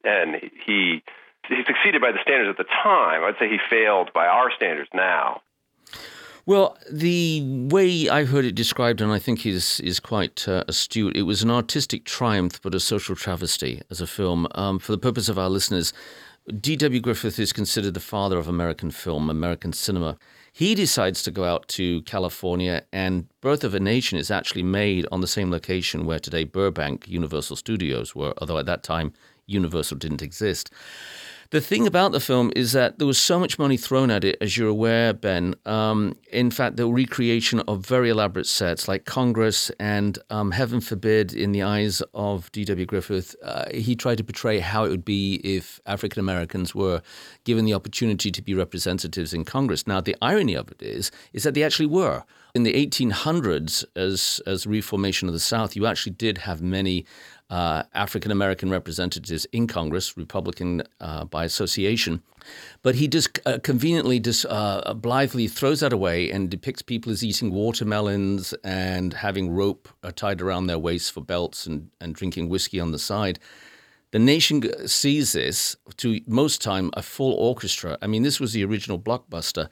and 0.04 0.36
he 0.66 1.02
he 1.48 1.62
succeeded 1.66 2.00
by 2.00 2.12
the 2.12 2.18
standards 2.22 2.50
at 2.50 2.56
the 2.56 2.70
time. 2.82 3.22
I'd 3.24 3.38
say 3.38 3.48
he 3.48 3.58
failed 3.70 4.12
by 4.12 4.26
our 4.26 4.50
standards 4.54 4.90
now. 4.94 5.42
Well, 6.46 6.76
the 6.92 7.42
way 7.70 8.08
I 8.10 8.24
heard 8.24 8.44
it 8.44 8.54
described, 8.54 9.00
and 9.00 9.10
I 9.10 9.18
think 9.18 9.46
is 9.46 9.80
is 9.80 9.98
quite 9.98 10.46
uh, 10.46 10.64
astute, 10.68 11.16
it 11.16 11.22
was 11.22 11.42
an 11.42 11.50
artistic 11.50 12.04
triumph, 12.04 12.60
but 12.60 12.74
a 12.74 12.80
social 12.80 13.16
travesty 13.16 13.80
as 13.90 14.02
a 14.02 14.06
film. 14.06 14.46
Um, 14.54 14.78
for 14.78 14.92
the 14.92 14.98
purpose 14.98 15.30
of 15.30 15.38
our 15.38 15.48
listeners, 15.48 15.94
D.W. 16.60 17.00
Griffith 17.00 17.38
is 17.38 17.54
considered 17.54 17.94
the 17.94 18.00
father 18.00 18.36
of 18.36 18.46
American 18.46 18.90
film, 18.90 19.30
American 19.30 19.72
cinema. 19.72 20.18
He 20.52 20.74
decides 20.74 21.22
to 21.22 21.30
go 21.30 21.44
out 21.44 21.66
to 21.68 22.02
California, 22.02 22.84
and 22.92 23.26
Birth 23.40 23.64
of 23.64 23.74
a 23.74 23.80
Nation 23.80 24.18
is 24.18 24.30
actually 24.30 24.62
made 24.62 25.06
on 25.10 25.22
the 25.22 25.26
same 25.26 25.50
location 25.50 26.04
where 26.04 26.18
today 26.18 26.44
Burbank 26.44 27.08
Universal 27.08 27.56
Studios 27.56 28.14
were, 28.14 28.34
although 28.38 28.58
at 28.58 28.66
that 28.66 28.82
time 28.82 29.14
Universal 29.46 29.96
didn't 29.96 30.20
exist. 30.20 30.70
The 31.50 31.60
thing 31.60 31.86
about 31.86 32.12
the 32.12 32.20
film 32.20 32.50
is 32.56 32.72
that 32.72 32.98
there 32.98 33.06
was 33.06 33.18
so 33.18 33.38
much 33.38 33.58
money 33.58 33.76
thrown 33.76 34.10
at 34.10 34.24
it, 34.24 34.36
as 34.40 34.56
you're 34.56 34.68
aware, 34.68 35.12
Ben. 35.12 35.54
Um, 35.66 36.16
in 36.32 36.50
fact, 36.50 36.76
the 36.76 36.86
recreation 36.88 37.60
of 37.60 37.84
very 37.86 38.10
elaborate 38.10 38.46
sets 38.46 38.88
like 38.88 39.04
Congress 39.04 39.70
and, 39.78 40.18
um, 40.30 40.50
heaven 40.52 40.80
forbid, 40.80 41.32
in 41.32 41.52
the 41.52 41.62
eyes 41.62 42.02
of 42.14 42.50
D.W. 42.52 42.86
Griffith, 42.86 43.36
uh, 43.42 43.66
he 43.72 43.94
tried 43.94 44.18
to 44.18 44.24
portray 44.24 44.58
how 44.58 44.84
it 44.84 44.88
would 44.88 45.04
be 45.04 45.36
if 45.44 45.80
African 45.86 46.20
Americans 46.20 46.74
were 46.74 47.02
given 47.44 47.64
the 47.64 47.74
opportunity 47.74 48.30
to 48.30 48.42
be 48.42 48.54
representatives 48.54 49.34
in 49.34 49.44
Congress. 49.44 49.86
Now, 49.86 50.00
the 50.00 50.16
irony 50.22 50.54
of 50.54 50.70
it 50.70 50.82
is, 50.82 51.10
is 51.32 51.42
that 51.44 51.54
they 51.54 51.62
actually 51.62 51.86
were. 51.86 52.24
In 52.54 52.62
the 52.62 52.72
1800s, 52.72 53.84
as 53.96 54.40
as 54.46 54.64
reformation 54.64 55.26
of 55.26 55.34
the 55.34 55.40
South, 55.40 55.74
you 55.74 55.86
actually 55.86 56.12
did 56.12 56.38
have 56.38 56.62
many 56.62 57.04
uh, 57.50 57.82
African 57.94 58.30
American 58.30 58.70
representatives 58.70 59.44
in 59.46 59.66
Congress, 59.66 60.16
Republican 60.16 60.84
uh, 61.00 61.24
by 61.24 61.44
association. 61.44 62.22
But 62.82 62.94
he 62.94 63.08
just 63.08 63.40
uh, 63.44 63.58
conveniently, 63.64 64.20
just 64.20 64.46
uh, 64.48 64.94
blithely 64.94 65.48
throws 65.48 65.80
that 65.80 65.92
away 65.92 66.30
and 66.30 66.48
depicts 66.48 66.80
people 66.80 67.10
as 67.10 67.24
eating 67.24 67.50
watermelons 67.50 68.54
and 68.62 69.14
having 69.14 69.50
rope 69.50 69.88
uh, 70.04 70.12
tied 70.14 70.40
around 70.40 70.68
their 70.68 70.78
waists 70.78 71.10
for 71.10 71.22
belts 71.22 71.66
and, 71.66 71.90
and 72.00 72.14
drinking 72.14 72.48
whiskey 72.48 72.78
on 72.78 72.92
the 72.92 73.00
side. 73.00 73.40
The 74.12 74.20
nation 74.20 74.86
sees 74.86 75.32
this 75.32 75.74
to 75.96 76.20
most 76.28 76.62
time 76.62 76.90
a 76.92 77.02
full 77.02 77.32
orchestra. 77.32 77.98
I 78.00 78.06
mean, 78.06 78.22
this 78.22 78.38
was 78.38 78.52
the 78.52 78.64
original 78.64 78.96
blockbuster. 78.96 79.68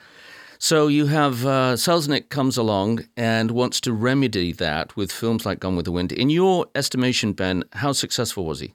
So 0.63 0.87
you 0.87 1.07
have 1.07 1.45
uh, 1.45 1.75
Selznick 1.75 2.29
comes 2.29 2.57
along 2.57 3.01
and 3.17 3.51
wants 3.51 3.81
to 3.81 3.93
remedy 3.93 4.53
that 4.53 4.97
with 4.97 5.11
films 5.11 5.45
like 5.45 5.59
Gone 5.59 5.75
with 5.75 5.87
the 5.87 5.91
Wind. 5.91 6.13
In 6.13 6.31
your 6.31 6.67
estimation, 6.77 7.33
Ben, 7.33 7.65
how 7.73 7.91
successful 7.91 8.45
was 8.45 8.61
he? 8.61 8.73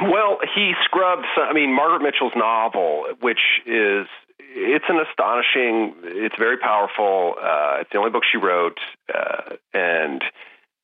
Well, 0.00 0.38
he 0.54 0.72
scrubbed. 0.86 1.26
I 1.36 1.52
mean, 1.52 1.76
Margaret 1.76 2.02
Mitchell's 2.02 2.32
novel, 2.34 3.08
which 3.20 3.60
is 3.66 4.06
it's 4.38 4.86
an 4.88 5.04
astonishing. 5.06 5.94
It's 6.02 6.36
very 6.38 6.56
powerful. 6.56 7.34
Uh, 7.38 7.80
it's 7.82 7.90
the 7.92 7.98
only 7.98 8.12
book 8.12 8.22
she 8.32 8.38
wrote, 8.38 8.78
uh, 9.14 9.56
and 9.74 10.24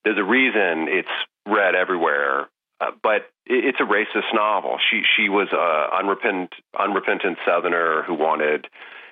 there's 0.05 0.19
a 0.19 0.25
reason 0.25 0.89
it's 0.91 1.09
read 1.47 1.75
everywhere. 1.75 2.51
Uh, 2.83 2.91
but 3.03 3.31
it's 3.47 3.79
a 3.81 3.85
racist 3.85 4.35
novel. 4.35 4.79
She 4.91 5.03
she 5.17 5.29
was 5.29 5.49
a 5.53 5.97
unrepentant 5.97 6.53
unrepentant 6.79 7.39
Southerner 7.47 8.03
who 8.03 8.15
wanted. 8.15 8.67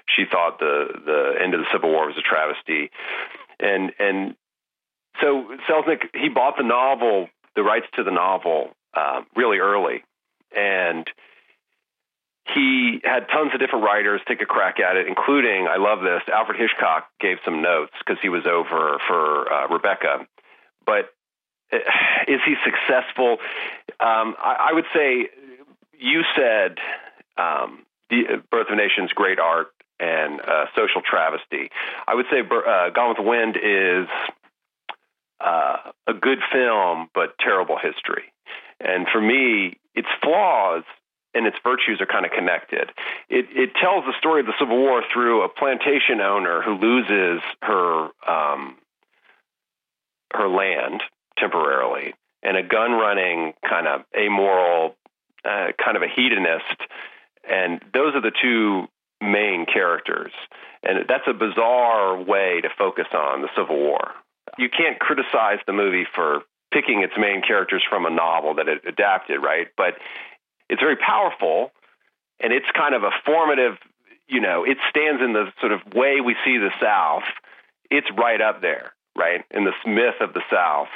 She 0.06 0.24
thought 0.24 0.58
the 0.58 0.88
the 1.04 1.42
end 1.42 1.54
of 1.54 1.60
the 1.60 1.66
Civil 1.72 1.90
War 1.90 2.06
was 2.06 2.16
a 2.16 2.22
travesty, 2.22 2.90
and 3.60 3.92
and 3.98 4.34
so 5.20 5.56
Selznick 5.68 6.08
he 6.14 6.28
bought 6.28 6.56
the 6.56 6.64
novel, 6.64 7.28
the 7.54 7.62
rights 7.62 7.86
to 7.94 8.02
the 8.02 8.10
novel, 8.10 8.70
uh, 8.94 9.22
really 9.36 9.58
early, 9.58 10.02
and 10.56 11.08
he 12.52 13.00
had 13.04 13.28
tons 13.28 13.52
of 13.54 13.60
different 13.60 13.84
writers 13.84 14.20
take 14.26 14.42
a 14.42 14.46
crack 14.46 14.80
at 14.80 14.96
it, 14.96 15.06
including 15.06 15.68
I 15.68 15.76
love 15.76 16.00
this. 16.00 16.22
Alfred 16.32 16.58
Hitchcock 16.58 17.06
gave 17.20 17.36
some 17.44 17.62
notes 17.62 17.92
because 18.00 18.20
he 18.20 18.30
was 18.30 18.46
over 18.46 18.98
for 19.06 19.52
uh, 19.52 19.68
Rebecca, 19.68 20.26
but 20.84 21.10
is 22.28 22.40
he 22.44 22.54
successful? 22.64 23.38
Um, 24.00 24.34
I, 24.38 24.70
I, 24.70 24.72
would 24.72 24.86
say 24.94 25.28
you 25.98 26.22
said 26.36 26.78
um, 27.36 27.84
the 28.08 28.42
Birth 28.50 28.68
of 28.70 28.76
Nations 28.76 29.12
great 29.12 29.38
art 29.38 29.68
and 29.98 30.40
uh, 30.40 30.66
social 30.76 31.02
travesty. 31.02 31.70
I 32.08 32.14
would 32.14 32.26
say 32.30 32.40
uh, 32.40 32.90
Gone 32.90 33.08
with 33.08 33.18
the 33.18 33.22
Wind 33.22 33.56
is 33.56 34.08
uh, 35.40 35.76
a 36.06 36.14
good 36.14 36.38
film, 36.52 37.08
but 37.14 37.34
terrible 37.38 37.76
history. 37.76 38.32
And 38.80 39.06
for 39.12 39.20
me, 39.20 39.78
its 39.94 40.08
flaws 40.22 40.84
and 41.34 41.46
its 41.46 41.56
virtues 41.62 42.00
are 42.00 42.06
kind 42.06 42.24
of 42.24 42.32
connected. 42.32 42.90
It, 43.28 43.46
it 43.50 43.70
tells 43.80 44.04
the 44.04 44.14
story 44.18 44.40
of 44.40 44.46
the 44.46 44.54
Civil 44.58 44.78
War 44.78 45.02
through 45.12 45.42
a 45.42 45.48
plantation 45.48 46.20
owner 46.20 46.62
who 46.62 46.74
loses 46.74 47.42
her 47.62 48.08
um, 48.26 48.76
her 50.32 50.48
land 50.48 51.02
temporarily, 51.40 52.14
and 52.42 52.56
a 52.56 52.62
gun 52.62 52.92
running 52.92 53.54
kind 53.68 53.88
of 53.88 54.02
amoral, 54.16 54.96
uh, 55.44 55.68
kind 55.82 55.96
of 55.96 56.02
a 56.02 56.08
hedonist. 56.08 56.80
And 57.48 57.80
those 57.92 58.14
are 58.14 58.20
the 58.20 58.32
two 58.42 58.86
main 59.20 59.66
characters. 59.66 60.32
And 60.82 61.06
that's 61.08 61.26
a 61.26 61.34
bizarre 61.34 62.22
way 62.22 62.60
to 62.62 62.68
focus 62.76 63.06
on 63.12 63.42
the 63.42 63.48
Civil 63.56 63.76
War. 63.76 64.12
You 64.58 64.68
can't 64.68 64.98
criticize 64.98 65.58
the 65.66 65.72
movie 65.72 66.06
for 66.14 66.42
picking 66.72 67.02
its 67.02 67.12
main 67.18 67.42
characters 67.42 67.82
from 67.88 68.06
a 68.06 68.10
novel 68.10 68.54
that 68.54 68.68
it 68.68 68.82
adapted, 68.86 69.42
right? 69.42 69.68
But 69.76 69.94
it's 70.68 70.80
very 70.80 70.96
powerful 70.96 71.72
and 72.40 72.52
it's 72.52 72.66
kind 72.74 72.94
of 72.94 73.02
a 73.02 73.10
formative, 73.26 73.76
you 74.28 74.40
know, 74.40 74.64
it 74.64 74.78
stands 74.88 75.20
in 75.22 75.32
the 75.32 75.52
sort 75.60 75.72
of 75.72 75.80
way 75.94 76.20
we 76.20 76.34
see 76.44 76.58
the 76.58 76.70
South. 76.80 77.24
It's 77.90 78.06
right 78.16 78.40
up 78.40 78.62
there, 78.62 78.92
right? 79.16 79.44
In 79.50 79.64
the 79.64 79.72
myth 79.86 80.20
of 80.20 80.32
the 80.32 80.42
South 80.50 80.88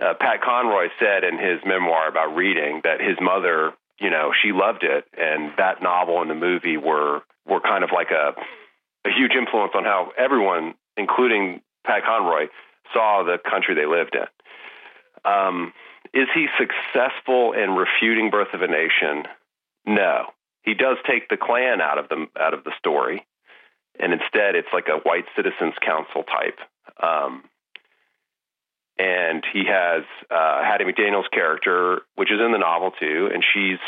uh, 0.00 0.14
Pat 0.20 0.42
Conroy 0.42 0.88
said 0.98 1.24
in 1.24 1.38
his 1.38 1.60
memoir 1.64 2.08
about 2.08 2.34
reading 2.34 2.80
that 2.84 3.00
his 3.00 3.16
mother, 3.20 3.72
you 4.00 4.10
know, 4.10 4.32
she 4.42 4.52
loved 4.52 4.84
it, 4.84 5.04
and 5.16 5.52
that 5.58 5.82
novel 5.82 6.20
and 6.20 6.30
the 6.30 6.34
movie 6.34 6.76
were 6.76 7.22
were 7.46 7.60
kind 7.60 7.82
of 7.84 7.90
like 7.92 8.10
a 8.10 8.34
a 9.06 9.12
huge 9.12 9.32
influence 9.32 9.72
on 9.74 9.84
how 9.84 10.12
everyone, 10.16 10.74
including 10.96 11.62
Pat 11.84 12.04
Conroy, 12.04 12.48
saw 12.92 13.22
the 13.24 13.38
country 13.38 13.74
they 13.74 13.86
lived 13.86 14.14
in. 14.14 14.26
Um, 15.30 15.72
is 16.14 16.28
he 16.34 16.46
successful 16.58 17.52
in 17.52 17.70
refuting 17.70 18.30
Birth 18.30 18.54
of 18.54 18.62
a 18.62 18.66
Nation? 18.68 19.24
No. 19.86 20.26
He 20.62 20.74
does 20.74 20.96
take 21.06 21.28
the 21.28 21.36
Klan 21.36 21.80
out 21.80 21.98
of 21.98 22.08
the 22.08 22.26
out 22.38 22.54
of 22.54 22.64
the 22.64 22.72
story, 22.78 23.26
and 23.98 24.12
instead 24.12 24.54
it's 24.54 24.68
like 24.72 24.88
a 24.88 24.98
white 24.98 25.24
citizens 25.34 25.74
council 25.80 26.24
type. 26.24 26.58
Um, 27.02 27.44
and 28.98 29.44
he 29.52 29.64
has 29.66 30.02
uh, 30.30 30.62
Hattie 30.62 30.84
McDaniel's 30.84 31.28
character, 31.32 32.02
which 32.16 32.32
is 32.32 32.40
in 32.44 32.52
the 32.52 32.58
novel 32.58 32.90
too, 32.90 33.30
and 33.32 33.44
she's, 33.54 33.78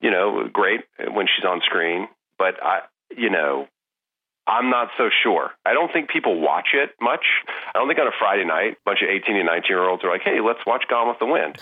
you 0.00 0.10
know, 0.10 0.48
great 0.52 0.80
when 0.98 1.26
she's 1.26 1.44
on 1.44 1.60
screen. 1.64 2.08
But 2.38 2.62
I, 2.62 2.80
you 3.16 3.30
know, 3.30 3.68
I'm 4.48 4.70
not 4.70 4.88
so 4.96 5.10
sure. 5.22 5.50
I 5.64 5.72
don't 5.72 5.92
think 5.92 6.08
people 6.08 6.40
watch 6.40 6.68
it 6.72 6.90
much. 7.00 7.24
I 7.74 7.78
don't 7.78 7.88
think 7.88 7.98
on 7.98 8.06
a 8.06 8.14
Friday 8.16 8.44
night, 8.44 8.74
a 8.74 8.84
bunch 8.84 9.02
of 9.02 9.08
18 9.08 9.36
and 9.36 9.46
19 9.46 9.68
year 9.68 9.88
olds 9.88 10.04
are 10.04 10.10
like, 10.10 10.22
hey, 10.22 10.40
let's 10.40 10.60
watch 10.64 10.84
Gone 10.88 11.08
with 11.08 11.18
the 11.18 11.26
Wind. 11.26 11.58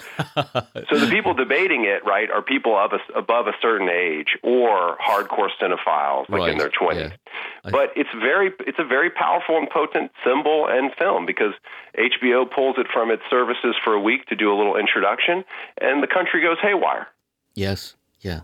so 0.90 0.98
the 0.98 1.08
people 1.08 1.32
debating 1.32 1.86
it, 1.86 2.04
right, 2.04 2.30
are 2.30 2.42
people 2.42 2.76
of 2.76 2.92
a, 2.92 3.18
above 3.18 3.46
a 3.46 3.52
certain 3.62 3.88
age 3.88 4.36
or 4.42 4.98
hardcore 4.98 5.48
cinephiles, 5.60 6.28
like 6.28 6.40
right. 6.40 6.52
in 6.52 6.58
their 6.58 6.70
20s. 6.70 7.10
Yeah. 7.64 7.70
But 7.70 7.90
it's 7.96 8.10
very, 8.14 8.52
it's 8.60 8.78
a 8.78 8.84
very 8.84 9.08
powerful 9.08 9.56
and 9.56 9.68
potent 9.70 10.12
symbol 10.22 10.66
and 10.68 10.92
film 10.98 11.24
because 11.24 11.54
HBO 11.98 12.44
pulls 12.50 12.76
it 12.76 12.86
from 12.92 13.10
its 13.10 13.22
services 13.30 13.76
for 13.82 13.94
a 13.94 14.00
week 14.00 14.26
to 14.26 14.36
do 14.36 14.52
a 14.52 14.56
little 14.56 14.76
introduction, 14.76 15.44
and 15.80 16.02
the 16.02 16.06
country 16.06 16.42
goes 16.42 16.58
haywire. 16.60 17.08
Yes. 17.54 17.94
Yeah. 18.20 18.40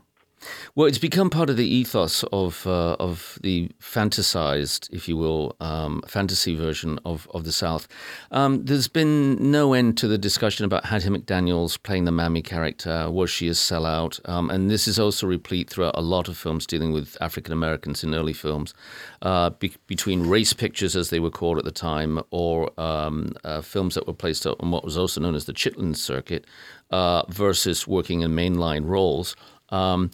Well, 0.74 0.86
it's 0.86 0.98
become 0.98 1.30
part 1.30 1.50
of 1.50 1.56
the 1.56 1.66
ethos 1.66 2.24
of 2.32 2.66
uh, 2.66 2.96
of 2.98 3.38
the 3.42 3.70
fantasized, 3.80 4.88
if 4.92 5.08
you 5.08 5.16
will, 5.16 5.56
um, 5.60 6.02
fantasy 6.06 6.54
version 6.54 6.98
of, 7.04 7.28
of 7.34 7.44
the 7.44 7.52
South. 7.52 7.86
Um, 8.30 8.64
there's 8.64 8.88
been 8.88 9.50
no 9.50 9.72
end 9.72 9.98
to 9.98 10.08
the 10.08 10.18
discussion 10.18 10.64
about 10.64 10.86
Hattie 10.86 11.08
McDaniel's 11.08 11.76
playing 11.76 12.04
the 12.04 12.12
Mammy 12.12 12.42
character. 12.42 13.10
Was 13.10 13.30
she 13.30 13.48
a 13.48 13.52
sellout? 13.52 14.26
Um, 14.28 14.50
and 14.50 14.70
this 14.70 14.88
is 14.88 14.98
also 14.98 15.26
replete 15.26 15.68
throughout 15.68 15.96
a 15.96 16.02
lot 16.02 16.28
of 16.28 16.36
films 16.36 16.66
dealing 16.66 16.92
with 16.92 17.16
African 17.20 17.52
Americans 17.52 18.02
in 18.02 18.14
early 18.14 18.32
films, 18.32 18.74
uh, 19.22 19.50
be- 19.50 19.74
between 19.86 20.26
race 20.26 20.52
pictures, 20.52 20.96
as 20.96 21.10
they 21.10 21.20
were 21.20 21.30
called 21.30 21.58
at 21.58 21.64
the 21.64 21.70
time, 21.70 22.20
or 22.30 22.70
um, 22.80 23.34
uh, 23.44 23.60
films 23.60 23.94
that 23.94 24.06
were 24.06 24.14
placed 24.14 24.46
on 24.46 24.70
what 24.70 24.84
was 24.84 24.96
also 24.96 25.20
known 25.20 25.34
as 25.34 25.44
the 25.44 25.52
Chitlin 25.52 25.96
circuit, 25.96 26.46
uh, 26.90 27.24
versus 27.28 27.86
working 27.86 28.22
in 28.22 28.32
mainline 28.32 28.86
roles. 28.86 29.36
Um, 29.70 30.10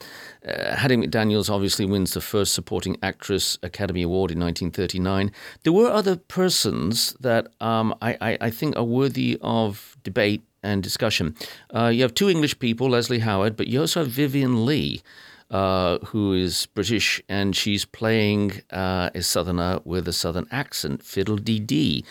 uh, 0.47 0.77
Hattie 0.77 0.97
McDaniels 0.97 1.51
obviously 1.51 1.87
wins 1.87 2.13
the 2.13 2.21
first 2.21 2.53
Supporting 2.53 2.97
Actress 3.03 3.59
Academy 3.63 4.03
Award 4.03 4.31
in 4.31 4.39
1939. 4.39 5.33
There 5.63 5.73
were 5.73 5.91
other 5.91 6.17
persons 6.17 7.17
that 7.21 7.49
um, 7.61 7.95
I, 8.03 8.17
I, 8.21 8.39
I, 8.43 8.51
think 8.51 8.77
are 8.77 8.85
worthy 8.85 9.39
of 9.41 9.97
debate 10.03 10.43
and 10.63 10.83
discussion. 10.83 11.35
Uh, 11.75 11.87
you 11.87 12.03
have 12.03 12.15
two 12.15 12.29
English 12.29 12.59
people, 12.59 12.91
Leslie 12.91 13.21
Howard, 13.21 13.57
but 13.57 13.67
you 13.69 13.81
also 13.81 14.01
have 14.01 14.11
Vivien 14.11 14.67
Leigh. 14.67 15.03
Uh, 15.49 15.99
who 16.07 16.33
is 16.33 16.67
British, 16.75 17.23
and 17.29 17.55
she's 17.55 17.85
playing 17.85 18.63
uh, 18.73 19.11
a 19.15 19.23
Southerner 19.23 19.79
with 19.85 20.09
a 20.09 20.13
Southern 20.13 20.49
accent, 20.51 21.05
Fiddle 21.05 21.37
Dee 21.37 21.61
Dee. 21.61 22.05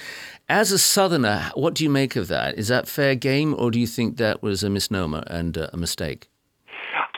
As 0.47 0.71
a 0.71 0.79
Southerner, 0.79 1.51
what 1.53 1.73
do 1.73 1.83
you 1.83 1.89
make 1.89 2.15
of 2.15 2.29
that? 2.29 2.57
Is 2.57 2.69
that 2.69 2.87
fair 2.87 3.13
game, 3.13 3.53
or 3.53 3.71
do 3.71 3.77
you 3.77 3.87
think 3.87 4.15
that 4.15 4.41
was 4.41 4.63
a 4.63 4.69
misnomer 4.69 5.25
and 5.27 5.57
uh, 5.57 5.67
a 5.73 5.75
mistake? 5.75 6.29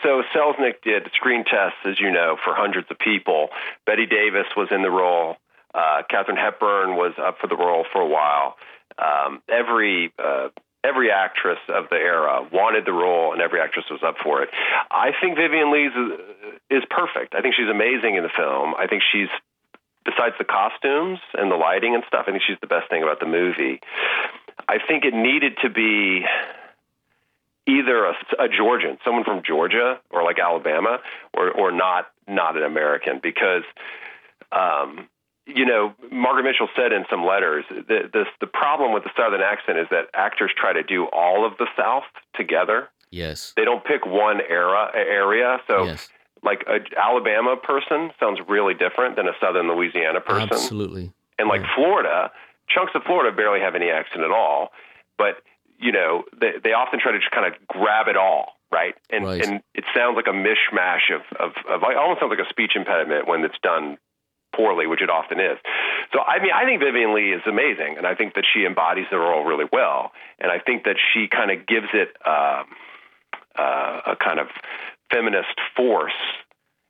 So 0.08 0.24
Selznick 0.34 0.84
did 0.84 1.12
screen 1.16 1.44
tests, 1.44 1.80
as 1.84 2.00
you 2.00 2.12
know, 2.12 2.38
for 2.42 2.56
hundreds 2.56 2.88
of 2.90 2.98
people. 2.98 3.50
Bette 3.86 4.06
Davis 4.06 4.48
was 4.56 4.70
in 4.72 4.82
the 4.82 4.90
role. 4.90 5.36
Uh, 5.76 6.04
Katharine 6.10 6.38
Hepburn 6.38 6.96
was 6.96 7.12
up 7.20 7.40
for 7.42 7.48
the 7.48 7.58
role 7.58 7.84
for 7.92 8.00
a 8.00 8.08
while. 8.08 8.56
Um, 8.98 9.42
every 9.50 10.14
uh, 10.18 10.48
every 10.82 11.12
actress 11.12 11.60
of 11.68 11.90
the 11.90 11.98
era 11.98 12.48
wanted 12.54 12.86
the 12.86 12.94
role, 12.94 13.34
and 13.34 13.42
every 13.42 13.60
actress 13.60 13.84
was 13.92 14.00
up 14.02 14.16
for 14.24 14.42
it. 14.44 14.50
I 14.90 15.12
think 15.20 15.36
Vivien 15.36 15.74
Leigh's 15.74 15.92
is, 15.92 16.80
is 16.80 16.84
perfect. 16.90 17.36
I 17.36 17.42
think 17.42 17.56
she's 17.56 17.70
amazing 17.70 18.16
in 18.16 18.24
the 18.24 18.32
film. 18.34 18.76
I 18.80 18.88
think 18.88 19.04
she's 19.12 19.28
besides 20.06 20.36
the 20.40 20.46
costumes 20.48 21.20
and 21.34 21.52
the 21.52 21.58
lighting 21.58 21.96
and 21.96 22.04
stuff. 22.08 22.26
I 22.30 22.32
think 22.32 22.44
she's 22.48 22.58
the 22.62 22.72
best 22.72 22.90
thing 22.90 23.04
about 23.04 23.20
the 23.20 23.28
movie. 23.28 23.82
I 24.70 24.78
think 24.80 25.04
it 25.04 25.14
needed 25.14 25.58
to 25.64 25.70
be 25.70 26.24
either 27.68 28.06
a, 28.06 28.14
a 28.40 28.48
Georgian, 28.50 28.98
someone 29.04 29.24
from 29.24 29.42
Georgia 29.46 30.00
or 30.10 30.24
like 30.24 30.40
Alabama, 30.40 31.00
or 31.34 31.52
or 31.52 31.72
not 31.72 32.08
not 32.28 32.58
an 32.58 32.64
American 32.64 33.20
because. 33.22 33.64
Um, 34.52 35.10
you 35.50 35.66
know, 35.66 35.94
Margaret 36.12 36.44
Mitchell 36.44 36.68
said 36.76 36.92
in 36.92 37.06
some 37.10 37.26
letters 37.26 37.64
that 37.70 38.10
this, 38.12 38.28
the 38.42 38.48
problem 38.48 38.94
with 38.94 39.04
the 39.04 39.12
Southern 39.16 39.40
accent 39.42 39.78
is 39.78 39.88
that 39.92 40.08
actors 40.14 40.52
try 40.56 40.74
to 40.74 40.84
do 40.84 41.06
all 41.14 41.46
of 41.46 41.58
the 41.58 41.68
South 41.78 42.04
together. 42.36 42.90
Yes. 43.12 43.54
They 43.56 43.64
don't 43.64 43.84
pick 43.86 44.06
one 44.06 44.42
era 44.42 44.92
area. 44.94 45.60
So, 45.66 45.86
Yes. 45.86 46.10
like 46.44 46.66
a 46.68 46.80
Alabama 47.00 47.56
person 47.56 48.12
sounds 48.20 48.40
really 48.48 48.74
different 48.74 49.16
than 49.16 49.28
a 49.30 49.34
Southern 49.40 49.70
Louisiana 49.70 50.20
person. 50.20 50.50
Absolutely. 50.52 51.14
And 51.40 51.48
like 51.48 51.62
Florida, 51.76 52.30
chunks 52.68 52.92
of 52.94 53.04
Florida 53.04 53.34
barely 53.34 53.62
have 53.62 53.74
any 53.76 53.90
accent 53.90 54.26
at 54.26 54.32
all. 54.32 54.74
But 55.18 55.42
you 55.80 55.92
know, 55.92 56.24
they 56.40 56.54
they 56.64 56.74
often 56.74 57.00
try 57.00 57.12
to 57.12 57.20
just 57.20 57.32
kind 57.32 57.46
of 57.46 57.68
grab 57.68 58.08
it 58.08 58.18
all, 58.18 58.54
right? 58.72 58.96
And 59.10 59.26
Right. 59.26 59.42
and 59.42 59.62
it 59.74 59.84
sounds 59.96 60.16
like 60.16 60.28
a 60.28 60.36
mishmash 60.36 61.14
of 61.14 61.22
of, 61.40 61.52
of 61.70 61.84
it 61.84 61.98
almost 61.98 62.20
sounds 62.20 62.32
like 62.32 62.46
a 62.46 62.50
speech 62.50 62.74
impediment 62.76 63.28
when 63.28 63.44
it's 63.44 63.58
done 63.62 63.98
poorly, 64.56 64.88
which 64.88 65.02
it 65.02 65.10
often 65.10 65.40
is. 65.40 65.58
So 66.14 66.20
I 66.22 66.40
mean, 66.42 66.52
I 66.54 66.66
think 66.66 66.82
Vivien 66.82 67.14
Leigh 67.14 67.32
is 67.32 67.42
amazing, 67.46 67.98
and 67.98 68.08
I 68.08 68.16
think 68.16 68.34
that 68.36 68.46
she 68.52 68.66
embodies 68.66 69.06
the 69.12 69.18
role 69.18 69.44
really 69.44 69.66
well, 69.72 70.12
and 70.40 70.52
I 70.52 70.60
think 70.60 70.84
that 70.86 70.96
she 71.14 71.28
kind 71.28 71.52
of 71.52 71.66
gives 71.68 71.88
it 71.94 72.10
um, 72.26 72.66
uh, 73.58 74.14
a 74.14 74.16
kind 74.16 74.40
of 74.40 74.48
feminist 75.12 75.56
force. 75.76 76.18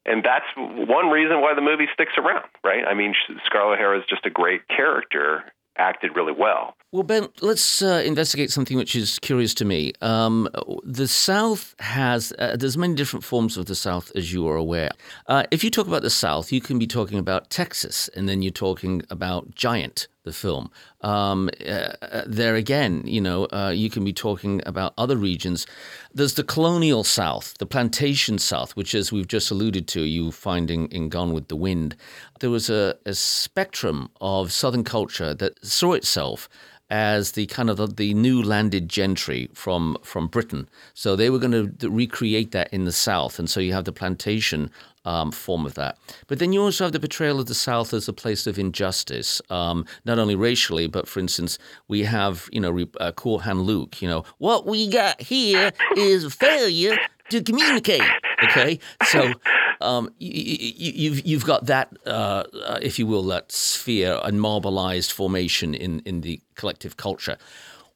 And 0.06 0.24
that's 0.24 0.46
one 0.56 1.10
reason 1.10 1.42
why 1.42 1.54
the 1.54 1.62
movie 1.62 1.88
sticks 1.94 2.14
around, 2.18 2.46
right? 2.64 2.86
I 2.88 2.94
mean, 2.94 3.14
Scarlett 3.46 3.80
O'Hara 3.80 4.00
is 4.00 4.06
just 4.10 4.26
a 4.26 4.30
great 4.30 4.66
character, 4.70 5.44
acted 5.78 6.16
really 6.16 6.34
well. 6.34 6.76
Well, 6.92 7.04
Ben, 7.04 7.28
let's 7.42 7.82
uh, 7.82 8.02
investigate 8.06 8.50
something 8.50 8.78
which 8.78 8.96
is 8.96 9.20
curious 9.20 9.54
to 9.56 9.66
me. 9.66 9.92
Um, 10.02 10.48
the 10.84 11.08
South 11.08 11.76
has 11.80 12.32
uh, 12.40 12.56
there's 12.58 12.78
many 12.78 12.96
different 12.96 13.26
forms 13.26 13.58
of 13.58 13.66
the 13.66 13.76
South, 13.76 14.12
as 14.16 14.32
you 14.32 14.48
are 14.48 14.56
aware. 14.56 14.92
Uh, 15.28 15.44
if 15.52 15.64
you 15.64 15.70
talk 15.70 15.88
about 15.88 16.02
the 16.02 16.10
South, 16.10 16.52
you 16.52 16.62
can 16.62 16.80
be 16.80 16.88
talking 16.88 17.20
about 17.20 17.50
Texas, 17.50 18.10
and 18.16 18.30
then 18.30 18.42
you're 18.42 18.52
talking 18.52 19.02
about 19.10 19.54
Giant, 19.54 20.08
the 20.28 20.34
film. 20.34 20.70
Um, 21.02 21.50
uh, 21.68 22.24
there 22.28 22.56
again, 22.56 23.02
you 23.06 23.22
know, 23.22 23.46
uh, 23.46 23.74
you 23.76 23.90
can 23.90 24.04
be 24.04 24.14
talking 24.14 24.62
about 24.66 24.94
other 24.98 25.18
regions. 25.18 25.66
There's 26.14 26.36
the 26.36 26.44
colonial 26.44 27.04
South, 27.04 27.56
the 27.58 27.66
plantation 27.66 28.38
South, 28.38 28.76
which, 28.76 28.94
as 28.94 29.12
we've 29.12 29.28
just 29.28 29.50
alluded 29.50 29.88
to, 29.90 30.02
you 30.02 30.32
find 30.32 30.70
in, 30.70 30.88
in 30.88 31.10
Gone 31.10 31.34
with 31.34 31.48
the 31.48 31.56
Wind. 31.56 31.96
There 32.40 32.52
was 32.52 32.70
a, 32.70 32.96
a 33.06 33.14
spectrum 33.14 34.10
of 34.22 34.52
Southern 34.52 34.84
culture 34.84 35.34
that 35.34 35.66
saw 35.66 35.94
itself 35.94 36.50
as 36.90 37.34
the 37.34 37.46
kind 37.48 37.70
of 37.70 37.78
the, 37.78 37.88
the 37.88 38.14
new 38.14 38.42
landed 38.42 38.88
gentry 38.88 39.50
from 39.54 39.98
from 40.04 40.28
Britain. 40.28 40.70
So 40.94 41.16
they 41.16 41.30
were 41.30 41.40
going 41.40 41.78
to 41.78 41.90
recreate 41.90 42.52
that 42.52 42.72
in 42.72 42.86
the 42.86 42.92
South, 42.92 43.40
and 43.40 43.50
so 43.50 43.60
you 43.60 43.74
have 43.74 43.86
the 43.86 43.92
plantation 43.92 44.72
um, 45.08 45.32
form 45.32 45.66
of 45.66 45.74
that. 45.76 45.98
But 46.28 46.40
then 46.40 46.52
you 46.52 46.62
also 46.62 46.84
have 46.84 46.92
the 46.92 47.00
portrayal 47.00 47.40
of 47.40 47.46
the 47.46 47.56
South 47.56 47.94
as 47.94 48.08
a 48.10 48.14
place 48.14 48.46
of 48.46 48.60
injustice, 48.60 49.42
um, 49.50 49.86
not 50.04 50.20
only 50.20 50.36
racially, 50.36 50.86
but 50.88 51.08
for 51.08 51.20
instance, 51.22 51.58
we 51.88 52.04
have 52.04 52.50
you 52.52 52.60
know 52.60 52.86
uh, 53.00 53.14
Cool 53.14 53.40
Hand 53.40 53.62
Luke. 53.62 54.02
You 54.02 54.10
know 54.10 54.26
what 54.38 54.68
we 54.68 54.90
got 54.90 55.22
here 55.22 55.72
is 55.96 56.32
failure 56.34 56.98
to 57.30 57.42
communicate. 57.42 58.04
Okay, 58.44 58.80
so 59.06 59.34
um, 59.82 60.10
you, 60.20 60.32
you, 60.76 60.92
you've 60.94 61.26
you've 61.26 61.46
got 61.46 61.66
that, 61.68 61.98
uh, 62.06 62.44
if 62.82 63.00
you 63.00 63.08
will, 63.08 63.24
that 63.24 63.52
sphere 63.52 64.20
and 64.24 64.42
mobilized 64.42 65.12
formation 65.12 65.74
in 65.74 66.02
in 66.02 66.22
the 66.22 66.42
collective 66.56 66.98
culture. 66.98 67.38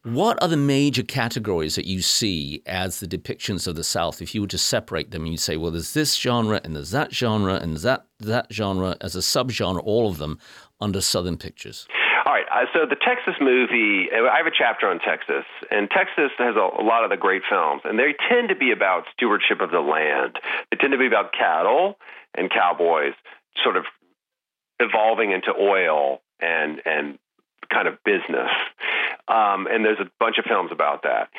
What 0.03 0.41
are 0.41 0.47
the 0.47 0.57
major 0.57 1.03
categories 1.03 1.75
that 1.75 1.85
you 1.85 2.01
see 2.01 2.63
as 2.65 2.99
the 2.99 3.07
depictions 3.07 3.67
of 3.67 3.75
the 3.75 3.83
South? 3.83 4.19
If 4.19 4.33
you 4.33 4.41
were 4.41 4.47
to 4.47 4.57
separate 4.57 5.11
them 5.11 5.23
and 5.23 5.31
you 5.31 5.37
say, 5.37 5.57
well, 5.57 5.69
there's 5.69 5.93
this 5.93 6.15
genre 6.15 6.59
and 6.63 6.75
there's 6.75 6.89
that 6.89 7.13
genre 7.13 7.53
and 7.55 7.77
that 7.77 8.07
that 8.19 8.47
genre 8.51 8.97
as 8.99 9.15
a 9.15 9.19
subgenre, 9.19 9.79
all 9.83 10.09
of 10.09 10.17
them 10.17 10.39
under 10.79 11.01
Southern 11.01 11.37
pictures. 11.37 11.87
All 12.25 12.33
right. 12.33 12.45
Uh, 12.51 12.65
so 12.73 12.87
the 12.89 12.95
Texas 12.95 13.35
movie, 13.39 14.09
I 14.11 14.37
have 14.37 14.47
a 14.47 14.55
chapter 14.55 14.87
on 14.87 14.97
Texas, 14.99 15.45
and 15.69 15.87
Texas 15.91 16.31
has 16.39 16.55
a, 16.55 16.81
a 16.81 16.83
lot 16.83 17.03
of 17.03 17.11
the 17.11 17.17
great 17.17 17.43
films, 17.47 17.81
and 17.83 17.99
they 17.99 18.15
tend 18.27 18.49
to 18.49 18.55
be 18.55 18.71
about 18.71 19.03
stewardship 19.13 19.61
of 19.61 19.69
the 19.69 19.81
land. 19.81 20.39
They 20.71 20.77
tend 20.77 20.93
to 20.93 20.97
be 20.97 21.07
about 21.07 21.31
cattle 21.31 21.99
and 22.33 22.49
cowboys, 22.49 23.13
sort 23.63 23.77
of 23.77 23.85
evolving 24.79 25.31
into 25.31 25.53
oil 25.53 26.21
and 26.39 26.81
and 26.85 27.19
kind 27.71 27.87
of 27.87 28.03
business. 28.03 28.51
Um, 29.27 29.67
and 29.67 29.85
there's 29.85 29.99
a 29.99 30.09
bunch 30.19 30.37
of 30.37 30.45
films 30.45 30.71
about 30.71 31.03
that. 31.03 31.29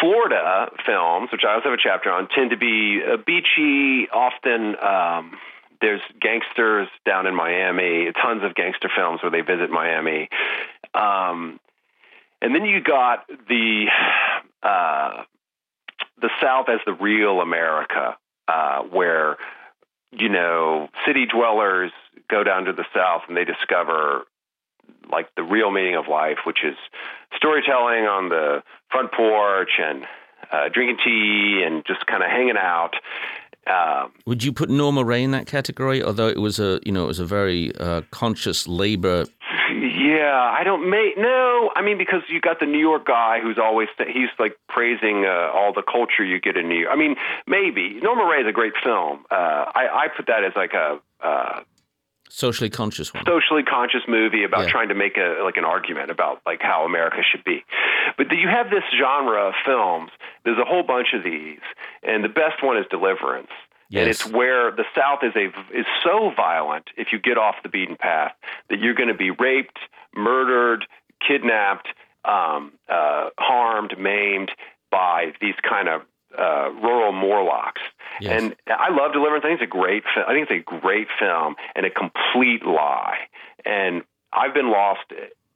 Florida 0.00 0.70
films, 0.84 1.30
which 1.32 1.42
I 1.46 1.54
also 1.54 1.70
have 1.70 1.78
a 1.78 1.82
chapter 1.82 2.10
on, 2.10 2.28
tend 2.28 2.50
to 2.50 2.56
be 2.56 3.00
uh, 3.02 3.16
beachy, 3.16 4.08
often. 4.10 4.76
Um, 4.78 5.38
there's 5.80 6.00
gangsters 6.20 6.88
down 7.04 7.26
in 7.26 7.34
Miami, 7.34 8.10
tons 8.12 8.42
of 8.44 8.54
gangster 8.54 8.88
films 8.94 9.20
where 9.22 9.30
they 9.30 9.40
visit 9.40 9.70
Miami. 9.70 10.28
Um, 10.94 11.60
and 12.40 12.54
then 12.54 12.64
you 12.64 12.80
got 12.80 13.26
the 13.48 13.86
uh, 14.62 15.24
the 16.20 16.30
South 16.40 16.66
as 16.68 16.80
the 16.86 16.92
real 16.92 17.40
America, 17.40 18.16
uh, 18.48 18.82
where 18.82 19.36
you 20.12 20.28
know 20.28 20.88
city 21.06 21.26
dwellers 21.26 21.92
go 22.28 22.44
down 22.44 22.64
to 22.64 22.72
the 22.72 22.84
South 22.94 23.22
and 23.28 23.36
they 23.36 23.44
discover 23.44 24.24
like 25.10 25.34
the 25.36 25.42
real 25.42 25.70
meaning 25.70 25.96
of 25.96 26.08
life, 26.08 26.38
which 26.44 26.58
is 26.64 26.76
storytelling 27.36 28.04
on 28.04 28.28
the 28.28 28.62
front 28.90 29.12
porch 29.12 29.70
and 29.78 30.04
uh, 30.52 30.68
drinking 30.72 30.98
tea 31.04 31.62
and 31.64 31.84
just 31.86 32.06
kind 32.06 32.22
of 32.22 32.30
hanging 32.30 32.56
out. 32.56 32.94
Um, 33.66 34.12
Would 34.26 34.44
you 34.44 34.52
put 34.52 34.70
Norma 34.70 35.02
Rae 35.02 35.24
in 35.24 35.32
that 35.32 35.46
category? 35.46 36.02
Although 36.02 36.28
it 36.28 36.38
was 36.38 36.60
a 36.60 36.80
you 36.84 36.92
know 36.92 37.04
it 37.04 37.08
was 37.08 37.18
a 37.18 37.26
very 37.26 37.74
uh, 37.76 38.02
conscious 38.10 38.68
labor 38.68 39.26
Yeah, 39.70 40.54
I 40.56 40.62
don't 40.64 40.88
make 40.88 41.18
no. 41.18 41.70
I 41.74 41.82
mean, 41.82 41.98
because 41.98 42.22
you 42.28 42.40
got 42.40 42.60
the 42.60 42.66
New 42.66 42.78
York 42.78 43.06
guy 43.06 43.40
who's 43.42 43.58
always 43.58 43.88
he's 43.98 44.28
like 44.38 44.56
praising 44.68 45.24
uh, 45.26 45.50
all 45.52 45.72
the 45.72 45.82
culture 45.82 46.24
you 46.24 46.40
get 46.40 46.56
in 46.56 46.68
New 46.68 46.78
York. 46.78 46.92
I 46.92 46.96
mean, 46.96 47.16
maybe 47.46 47.98
Norma 48.00 48.24
Rae 48.24 48.42
is 48.42 48.46
a 48.48 48.52
great 48.52 48.74
film. 48.82 49.24
Uh, 49.30 49.34
I, 49.74 49.88
I 50.04 50.08
put 50.16 50.26
that 50.26 50.44
as 50.44 50.52
like 50.54 50.72
a 50.74 51.00
uh, 51.20 51.60
socially 52.28 52.70
conscious 52.70 53.12
one. 53.14 53.24
socially 53.26 53.62
conscious 53.62 54.02
movie 54.08 54.44
about 54.44 54.64
Yeah. 54.64 54.70
trying 54.70 54.88
to 54.88 54.94
make 54.94 55.16
a 55.16 55.40
like 55.42 55.56
an 55.56 55.64
argument 55.64 56.10
about 56.10 56.40
like 56.46 56.60
how 56.62 56.84
America 56.84 57.22
should 57.22 57.44
be. 57.44 57.64
But 58.16 58.30
you 58.32 58.48
have 58.48 58.70
this 58.70 58.84
genre 58.98 59.48
of 59.48 59.54
films. 59.64 60.10
There's 60.44 60.58
a 60.58 60.64
whole 60.64 60.82
bunch 60.82 61.08
of 61.14 61.22
these, 61.22 61.60
and 62.02 62.22
the 62.24 62.28
best 62.28 62.62
one 62.62 62.76
is 62.76 62.86
Deliverance. 62.90 63.50
And 63.92 64.06
Yes. 64.08 64.22
it's 64.22 64.26
where 64.26 64.72
the 64.72 64.84
South 64.96 65.22
is 65.22 65.34
a 65.36 65.46
is 65.72 65.86
so 66.02 66.30
violent 66.36 66.90
if 66.96 67.12
you 67.12 67.18
get 67.20 67.38
off 67.38 67.56
the 67.62 67.68
beaten 67.68 67.96
path 67.96 68.32
that 68.68 68.80
you're 68.80 68.94
going 68.94 69.08
to 69.08 69.14
be 69.14 69.30
raped, 69.30 69.78
murdered, 70.14 70.86
kidnapped, 71.26 71.88
um, 72.24 72.72
uh, 72.88 73.30
harmed, 73.38 73.96
maimed 73.98 74.50
by 74.90 75.32
these 75.40 75.54
kind 75.62 75.88
of 75.88 76.02
uh, 76.36 76.70
rural 76.82 77.12
Morlocks. 77.12 77.80
Yes. 78.20 78.42
And 78.42 78.56
I 78.68 78.90
love 78.90 79.12
Deliverance. 79.12 79.44
I 79.44 79.48
think 79.48 79.60
it's 79.60 79.70
a 79.70 79.76
great. 79.76 80.04
I 80.16 80.32
think 80.32 80.48
it's 80.50 80.68
a 80.68 80.80
great 80.80 81.08
film 81.18 81.56
and 81.74 81.86
a 81.86 81.90
complete 81.90 82.64
lie. 82.64 83.28
And 83.64 84.02
I've 84.32 84.54
been 84.54 84.70
lost 84.70 85.12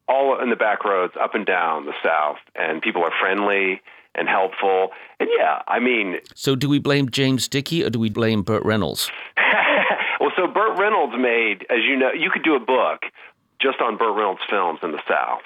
all 0.08 0.40
in 0.42 0.50
the 0.50 0.56
back 0.56 0.84
roads, 0.84 1.14
up 1.20 1.34
and 1.34 1.46
down 1.46 1.86
the 1.86 1.94
South, 2.02 2.38
and 2.56 2.82
people 2.82 3.02
are 3.04 3.12
friendly 3.20 3.80
and 4.14 4.28
helpful. 4.28 4.90
And 5.20 5.28
yeah, 5.38 5.62
I 5.68 5.78
mean, 5.78 6.18
So 6.34 6.56
do 6.56 6.68
we 6.68 6.78
blame 6.78 7.10
James 7.10 7.46
Dickey 7.48 7.84
or 7.84 7.90
do 7.90 7.98
we 7.98 8.10
blame 8.10 8.42
Burt 8.42 8.64
Reynolds? 8.64 9.10
well, 10.20 10.32
so 10.36 10.46
Burt 10.48 10.78
Reynolds 10.78 11.14
made, 11.16 11.64
as 11.70 11.78
you 11.88 11.96
know, 11.96 12.10
you 12.12 12.30
could 12.30 12.42
do 12.42 12.56
a 12.56 12.60
book 12.60 13.02
just 13.60 13.80
on 13.80 13.96
Burt 13.96 14.16
Reynolds 14.16 14.40
films 14.48 14.80
in 14.82 14.92
the 14.92 15.02
South. 15.08 15.42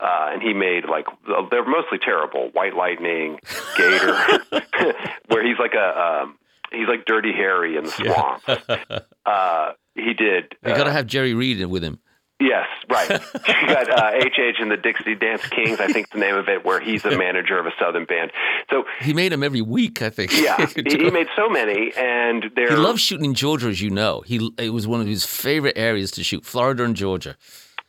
Uh, 0.00 0.30
and 0.32 0.42
he 0.42 0.52
made 0.52 0.84
like 0.88 1.06
they're 1.50 1.64
mostly 1.64 1.98
terrible. 1.98 2.50
White 2.52 2.76
Lightning, 2.76 3.40
Gator, 3.76 4.14
where 5.26 5.44
he's 5.44 5.58
like 5.58 5.74
a 5.74 6.22
um, 6.22 6.38
he's 6.72 6.88
like 6.88 7.04
Dirty 7.04 7.32
Harry 7.32 7.76
in 7.76 7.84
the 7.84 7.90
swamp. 7.90 8.42
Uh, 9.26 9.72
he 9.94 10.14
did. 10.14 10.54
We 10.64 10.70
got 10.72 10.84
to 10.84 10.90
uh, 10.90 10.92
have 10.92 11.06
Jerry 11.06 11.34
Reed 11.34 11.62
with 11.66 11.84
him. 11.84 11.98
Yes, 12.40 12.66
right. 12.88 13.10
you 13.48 13.66
got 13.66 13.90
uh, 13.90 14.10
H.H. 14.14 14.56
and 14.60 14.70
the 14.70 14.76
Dixie 14.76 15.16
Dance 15.16 15.46
Kings, 15.48 15.80
I 15.80 15.88
think 15.88 16.10
the 16.10 16.18
name 16.18 16.36
of 16.36 16.48
it, 16.48 16.64
where 16.64 16.80
he's 16.80 17.04
a 17.04 17.18
manager 17.18 17.58
of 17.58 17.66
a 17.66 17.72
Southern 17.80 18.04
band. 18.04 18.30
So, 18.70 18.84
He 19.00 19.12
made 19.12 19.32
them 19.32 19.42
every 19.42 19.60
week, 19.60 20.00
I 20.00 20.08
think. 20.08 20.32
yeah, 20.40 20.56
he, 20.74 20.82
he 20.84 21.10
made 21.10 21.26
so 21.34 21.48
many, 21.50 21.92
and 21.94 22.44
they're. 22.54 22.70
He 22.70 22.76
loves 22.76 23.00
shooting 23.00 23.24
in 23.26 23.34
Georgia, 23.34 23.68
as 23.68 23.82
you 23.82 23.90
know. 23.90 24.22
He 24.24 24.50
it 24.56 24.70
was 24.70 24.86
one 24.86 25.00
of 25.00 25.08
his 25.08 25.26
favorite 25.26 25.76
areas 25.76 26.12
to 26.12 26.22
shoot, 26.24 26.46
Florida 26.46 26.84
and 26.84 26.94
Georgia. 26.94 27.36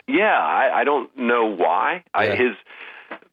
Yeah, 0.08 0.38
I, 0.38 0.82
I 0.82 0.84
don't 0.84 1.16
know 1.16 1.46
why. 1.46 2.04
I, 2.16 2.30
his, 2.30 2.56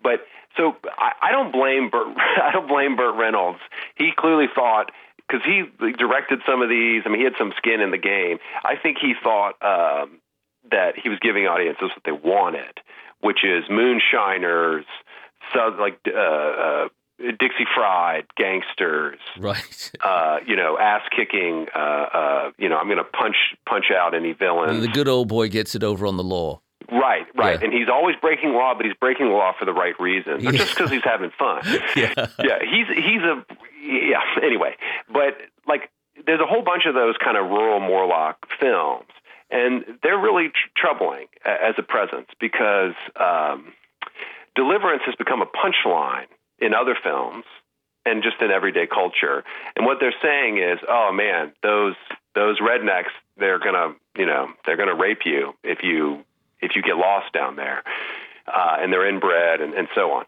but 0.03 0.21
So 0.59 0.77
I, 0.99 1.13
I 1.23 1.33
don't 1.33 1.51
blame 1.51 1.89
Burt. 1.89 2.15
I 2.43 2.53
don't 2.53 2.69
blame 2.69 2.95
Burt 2.95 3.17
Reynolds. 3.17 3.61
He 3.95 4.11
clearly 4.15 4.47
thought 4.55 4.91
because 5.29 5.45
he 5.45 5.65
directed 5.93 6.41
some 6.47 6.63
of 6.63 6.69
these. 6.69 7.03
I 7.05 7.09
mean, 7.09 7.19
he 7.19 7.25
had 7.25 7.35
some 7.39 7.53
skin 7.57 7.81
in 7.81 7.91
the 7.91 7.99
game. 7.99 8.39
I 8.65 8.77
think 8.77 8.99
he 9.01 9.15
thought 9.23 9.55
um, 9.63 10.21
that 10.71 10.99
he 10.99 11.09
was 11.09 11.19
giving 11.21 11.47
audiences 11.47 11.91
what 11.95 12.03
they 12.05 12.13
wanted, 12.13 12.79
which 13.21 13.45
is 13.45 13.65
moonshiners, 13.71 14.85
so 15.55 15.75
like 15.79 15.99
uh, 16.07 16.19
uh, 16.19 16.89
Dixie 17.19 17.67
Fried, 17.75 18.27
gangsters, 18.37 19.19
right? 19.39 19.91
Uh, 20.05 20.39
you 20.47 20.55
know, 20.57 20.77
ass 20.79 21.03
kicking. 21.17 21.67
Uh, 21.75 21.79
uh, 21.79 22.51
you 22.59 22.69
know, 22.69 22.77
I'm 22.77 22.87
going 22.87 22.99
to 22.99 23.05
punch 23.05 23.37
punch 23.67 23.87
out 23.91 24.15
any 24.15 24.33
villain. 24.33 24.81
The 24.81 24.89
good 24.89 25.09
old 25.09 25.29
boy 25.29 25.49
gets 25.49 25.75
it 25.75 25.83
over 25.83 26.07
on 26.07 26.17
the 26.17 26.25
law. 26.25 26.61
Right, 26.93 27.27
right, 27.35 27.59
Yeah. 27.59 27.65
and 27.65 27.73
he's 27.73 27.89
always 27.89 28.15
breaking 28.21 28.53
law, 28.53 28.73
but 28.77 28.87
he's 28.87 28.95
breaking 29.01 29.27
law 29.27 29.53
for 29.59 29.65
the 29.65 29.73
right 29.73 29.99
reasons, 29.99 30.45
or 30.47 30.53
Yeah. 30.53 30.59
just 30.59 30.77
because 30.77 30.91
he's 30.91 31.03
having 31.03 31.31
fun. 31.37 31.63
Yeah. 31.97 32.13
yeah, 32.39 32.59
he's 32.63 32.87
he's 32.95 33.23
a 33.23 33.45
yeah. 33.87 34.21
Anyway, 34.43 34.77
but 35.13 35.37
like, 35.67 35.91
there's 36.27 36.41
a 36.41 36.47
whole 36.47 36.63
bunch 36.63 36.85
of 36.87 36.95
those 36.95 37.15
kind 37.23 37.37
of 37.37 37.47
rural 37.47 37.81
Morlock 37.81 38.47
films, 38.61 39.09
and 39.51 39.85
they're 40.03 40.19
really 40.19 40.49
tr- 40.49 40.71
troubling 40.77 41.27
as 41.45 41.75
a 41.79 41.83
presence 41.83 42.29
because 42.41 42.95
um, 43.21 43.73
Deliverance 44.55 45.03
has 45.07 45.15
become 45.17 45.43
a 45.43 45.47
punchline 45.47 46.27
in 46.59 46.75
other 46.75 46.97
films 47.03 47.45
and 48.07 48.23
just 48.23 48.37
in 48.41 48.51
everyday 48.51 48.87
culture. 48.87 49.45
And 49.77 49.85
what 49.85 49.99
they're 50.01 50.15
saying 50.23 50.59
is, 50.59 50.79
oh 50.89 51.13
man, 51.13 51.53
those 51.63 51.95
those 52.35 52.59
rednecks, 52.61 53.13
they're 53.37 53.59
gonna, 53.59 53.95
you 54.17 54.27
know, 54.27 54.49
they're 54.65 54.77
gonna 54.77 54.95
rape 54.95 55.27
you 55.27 55.55
if 55.63 55.83
you 55.83 56.25
if 56.61 56.75
you 56.75 56.83
get 56.83 56.97
lost 56.97 57.33
down 57.35 57.57
there, 57.57 57.83
uh, 58.47 58.77
and 58.81 58.93
they're 58.93 59.07
inbred 59.07 59.61
and, 59.61 59.75
and 59.75 59.89
so 59.95 60.13
on. 60.13 60.25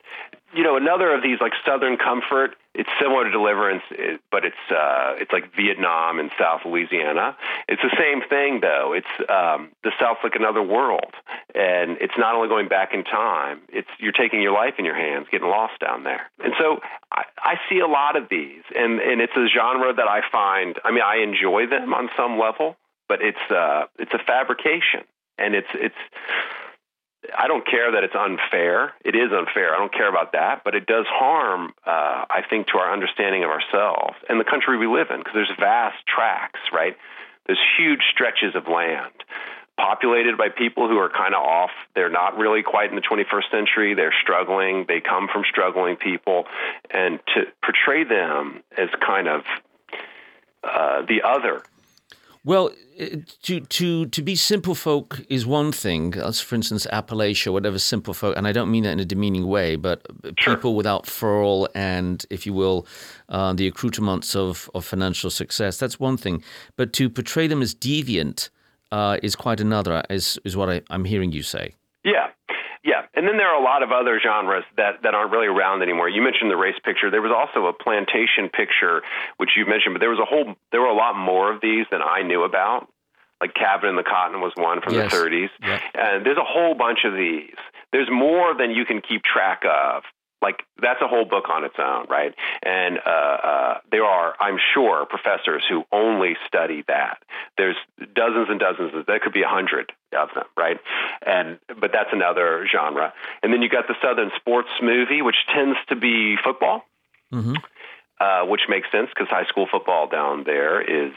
You 0.54 0.62
know, 0.62 0.76
another 0.76 1.12
of 1.12 1.22
these 1.22 1.38
like 1.40 1.52
Southern 1.66 1.98
comfort. 1.98 2.56
It's 2.74 2.88
similar 3.00 3.24
to 3.24 3.30
Deliverance, 3.30 3.82
but 4.30 4.44
it's 4.44 4.56
uh, 4.70 5.14
it's 5.18 5.32
like 5.32 5.54
Vietnam 5.54 6.20
and 6.20 6.30
South 6.38 6.60
Louisiana. 6.64 7.36
It's 7.68 7.82
the 7.82 7.94
same 7.98 8.22
thing 8.28 8.60
though. 8.60 8.94
It's 8.94 9.30
um, 9.30 9.72
the 9.82 9.90
South's 10.00 10.20
like 10.22 10.36
another 10.36 10.62
world, 10.62 11.12
and 11.54 11.98
it's 12.00 12.14
not 12.16 12.34
only 12.34 12.48
going 12.48 12.68
back 12.68 12.94
in 12.94 13.04
time. 13.04 13.60
It's 13.68 13.88
you're 13.98 14.12
taking 14.12 14.40
your 14.40 14.52
life 14.52 14.74
in 14.78 14.84
your 14.84 14.94
hands, 14.94 15.26
getting 15.30 15.48
lost 15.48 15.80
down 15.80 16.04
there. 16.04 16.30
And 16.42 16.54
so 16.58 16.78
I, 17.12 17.24
I 17.36 17.54
see 17.68 17.80
a 17.80 17.88
lot 17.88 18.16
of 18.16 18.28
these, 18.30 18.62
and 18.74 19.00
and 19.00 19.20
it's 19.20 19.36
a 19.36 19.48
genre 19.48 19.92
that 19.92 20.08
I 20.08 20.20
find. 20.30 20.76
I 20.84 20.92
mean, 20.92 21.02
I 21.04 21.16
enjoy 21.16 21.66
them 21.66 21.92
on 21.92 22.08
some 22.16 22.38
level, 22.38 22.76
but 23.08 23.20
it's 23.20 23.50
uh, 23.50 23.86
it's 23.98 24.14
a 24.14 24.22
fabrication, 24.24 25.04
and 25.36 25.54
it's 25.54 25.68
it's. 25.74 25.96
I 27.36 27.48
don't 27.48 27.66
care 27.66 27.92
that 27.92 28.04
it's 28.04 28.14
unfair. 28.14 28.94
It 29.04 29.14
is 29.16 29.32
unfair. 29.32 29.74
I 29.74 29.78
don't 29.78 29.92
care 29.92 30.08
about 30.08 30.32
that, 30.32 30.62
but 30.64 30.74
it 30.74 30.86
does 30.86 31.04
harm, 31.08 31.74
uh, 31.84 32.24
I 32.30 32.42
think, 32.48 32.68
to 32.68 32.78
our 32.78 32.92
understanding 32.92 33.44
of 33.44 33.50
ourselves 33.50 34.14
and 34.28 34.38
the 34.38 34.44
country 34.44 34.78
we 34.78 34.86
live 34.86 35.10
in 35.10 35.18
because 35.18 35.34
there's 35.34 35.52
vast 35.58 35.98
tracts, 36.06 36.60
right? 36.72 36.96
There's 37.46 37.60
huge 37.76 38.02
stretches 38.12 38.54
of 38.54 38.68
land 38.68 39.12
populated 39.76 40.36
by 40.36 40.48
people 40.48 40.88
who 40.88 40.98
are 40.98 41.08
kind 41.08 41.34
of 41.34 41.42
off. 41.42 41.70
They're 41.94 42.10
not 42.10 42.36
really 42.36 42.62
quite 42.62 42.90
in 42.90 42.96
the 42.96 43.02
21st 43.02 43.50
century. 43.50 43.94
They're 43.94 44.14
struggling. 44.22 44.84
They 44.86 45.00
come 45.00 45.28
from 45.32 45.44
struggling 45.48 45.96
people. 45.96 46.46
And 46.90 47.20
to 47.34 47.44
portray 47.62 48.04
them 48.04 48.62
as 48.76 48.88
kind 49.00 49.28
of 49.28 49.42
uh, 50.64 51.02
the 51.02 51.22
other 51.22 51.62
Well, 52.44 52.70
uh, 53.00 53.06
to 53.42 53.60
to 53.60 54.06
to 54.06 54.22
be 54.22 54.34
simple 54.34 54.74
folk 54.74 55.20
is 55.28 55.46
one 55.46 55.72
thing. 55.72 56.14
As 56.14 56.40
for 56.40 56.54
instance, 56.54 56.86
Appalachia, 56.92 57.52
whatever 57.52 57.78
simple 57.78 58.14
folk, 58.14 58.36
and 58.36 58.46
I 58.46 58.52
don't 58.52 58.70
mean 58.70 58.84
that 58.84 58.92
in 58.92 59.00
a 59.00 59.04
demeaning 59.04 59.46
way, 59.46 59.76
but 59.76 60.06
people 60.36 60.74
without 60.74 61.06
furl 61.06 61.68
and, 61.74 62.24
if 62.30 62.46
you 62.46 62.52
will, 62.52 62.86
uh, 63.28 63.52
the 63.52 63.66
accoutrements 63.66 64.34
of 64.34 64.70
of 64.74 64.84
financial 64.84 65.30
success. 65.30 65.78
That's 65.78 66.00
one 66.00 66.16
thing. 66.16 66.42
But 66.76 66.92
to 66.94 67.10
portray 67.10 67.46
them 67.46 67.62
as 67.62 67.74
deviant 67.74 68.50
uh, 68.92 69.18
is 69.22 69.36
quite 69.36 69.60
another. 69.60 70.02
Is 70.08 70.38
is 70.44 70.56
what 70.56 70.68
I, 70.70 70.82
I'm 70.90 71.04
hearing 71.04 71.32
you 71.32 71.42
say. 71.42 71.74
Yeah. 72.04 72.30
Yeah. 72.88 73.04
And 73.12 73.28
then 73.28 73.36
there 73.36 73.48
are 73.52 73.60
a 73.60 73.62
lot 73.62 73.82
of 73.84 73.92
other 73.92 74.16
genres 74.18 74.64
that, 74.80 75.02
that 75.04 75.12
aren't 75.12 75.30
really 75.30 75.46
around 75.46 75.82
anymore. 75.82 76.08
You 76.08 76.22
mentioned 76.22 76.50
the 76.50 76.56
race 76.56 76.78
picture. 76.82 77.10
There 77.12 77.20
was 77.20 77.34
also 77.36 77.68
a 77.68 77.74
plantation 77.76 78.48
picture, 78.48 79.02
which 79.36 79.50
you 79.60 79.66
mentioned, 79.68 79.92
but 79.92 80.00
there 80.00 80.08
was 80.08 80.18
a 80.18 80.24
whole, 80.24 80.56
there 80.72 80.80
were 80.80 80.88
a 80.88 80.96
lot 80.96 81.12
more 81.14 81.52
of 81.52 81.60
these 81.60 81.84
than 81.92 82.00
I 82.00 82.22
knew 82.22 82.44
about. 82.44 82.88
Like 83.42 83.52
Cabin 83.54 83.90
in 83.90 83.96
the 83.96 84.02
Cotton 84.08 84.40
was 84.40 84.52
one 84.56 84.80
from 84.80 84.94
Yes. 84.94 85.12
the 85.12 85.16
30s. 85.18 85.50
Yeah. 85.62 85.80
And 85.94 86.24
there's 86.24 86.38
a 86.40 86.48
whole 86.48 86.74
bunch 86.74 87.00
of 87.04 87.12
these. 87.12 87.54
There's 87.92 88.08
more 88.10 88.56
than 88.56 88.70
you 88.72 88.84
can 88.84 89.00
keep 89.00 89.22
track 89.22 89.62
of. 89.68 90.02
Like 90.40 90.62
that's 90.80 91.00
a 91.02 91.08
whole 91.08 91.24
book 91.24 91.48
on 91.50 91.64
its 91.64 91.74
own, 91.78 92.06
right? 92.08 92.32
And 92.62 92.98
uh, 93.04 93.10
uh, 93.10 93.78
there 93.90 94.04
are, 94.04 94.34
I'm 94.40 94.58
sure, 94.72 95.04
professors 95.06 95.64
who 95.68 95.82
only 95.90 96.36
study 96.46 96.84
that. 96.86 97.18
There's 97.56 97.76
dozens 98.14 98.48
and 98.48 98.60
dozens. 98.60 98.94
Of, 98.94 99.06
there 99.06 99.18
could 99.18 99.32
be 99.32 99.42
a 99.42 99.48
hundred 99.48 99.90
of 100.16 100.28
them, 100.34 100.44
right? 100.56 100.78
And 101.26 101.58
but 101.80 101.90
that's 101.92 102.10
another 102.12 102.66
genre. 102.72 103.12
And 103.42 103.52
then 103.52 103.62
you 103.62 103.68
got 103.68 103.88
the 103.88 103.96
Southern 104.00 104.30
sports 104.36 104.68
movie, 104.80 105.22
which 105.22 105.36
tends 105.52 105.76
to 105.88 105.96
be 105.96 106.36
football, 106.42 106.84
Mm-hmm. 107.32 107.54
uh, 108.20 108.46
which 108.46 108.62
makes 108.68 108.90
sense 108.90 109.08
because 109.14 109.28
high 109.28 109.44
school 109.44 109.66
football 109.70 110.08
down 110.08 110.44
there 110.44 110.80
is 110.80 111.12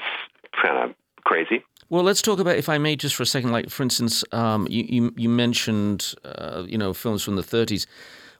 kind 0.62 0.78
of 0.90 0.96
crazy. 1.24 1.64
Well, 1.90 2.04
let's 2.04 2.22
talk 2.22 2.40
about, 2.40 2.58
if 2.58 2.70
I 2.70 2.78
may, 2.78 2.96
just 2.96 3.16
for 3.16 3.24
a 3.24 3.26
second. 3.26 3.52
Like, 3.52 3.70
for 3.70 3.84
instance, 3.84 4.24
um, 4.32 4.68
you, 4.70 4.84
you 4.90 5.14
you 5.16 5.30
mentioned, 5.30 6.16
uh, 6.26 6.64
you 6.68 6.78
know, 6.78 6.94
films 6.94 7.24
from 7.24 7.36
the 7.36 7.44
'30s. 7.44 7.86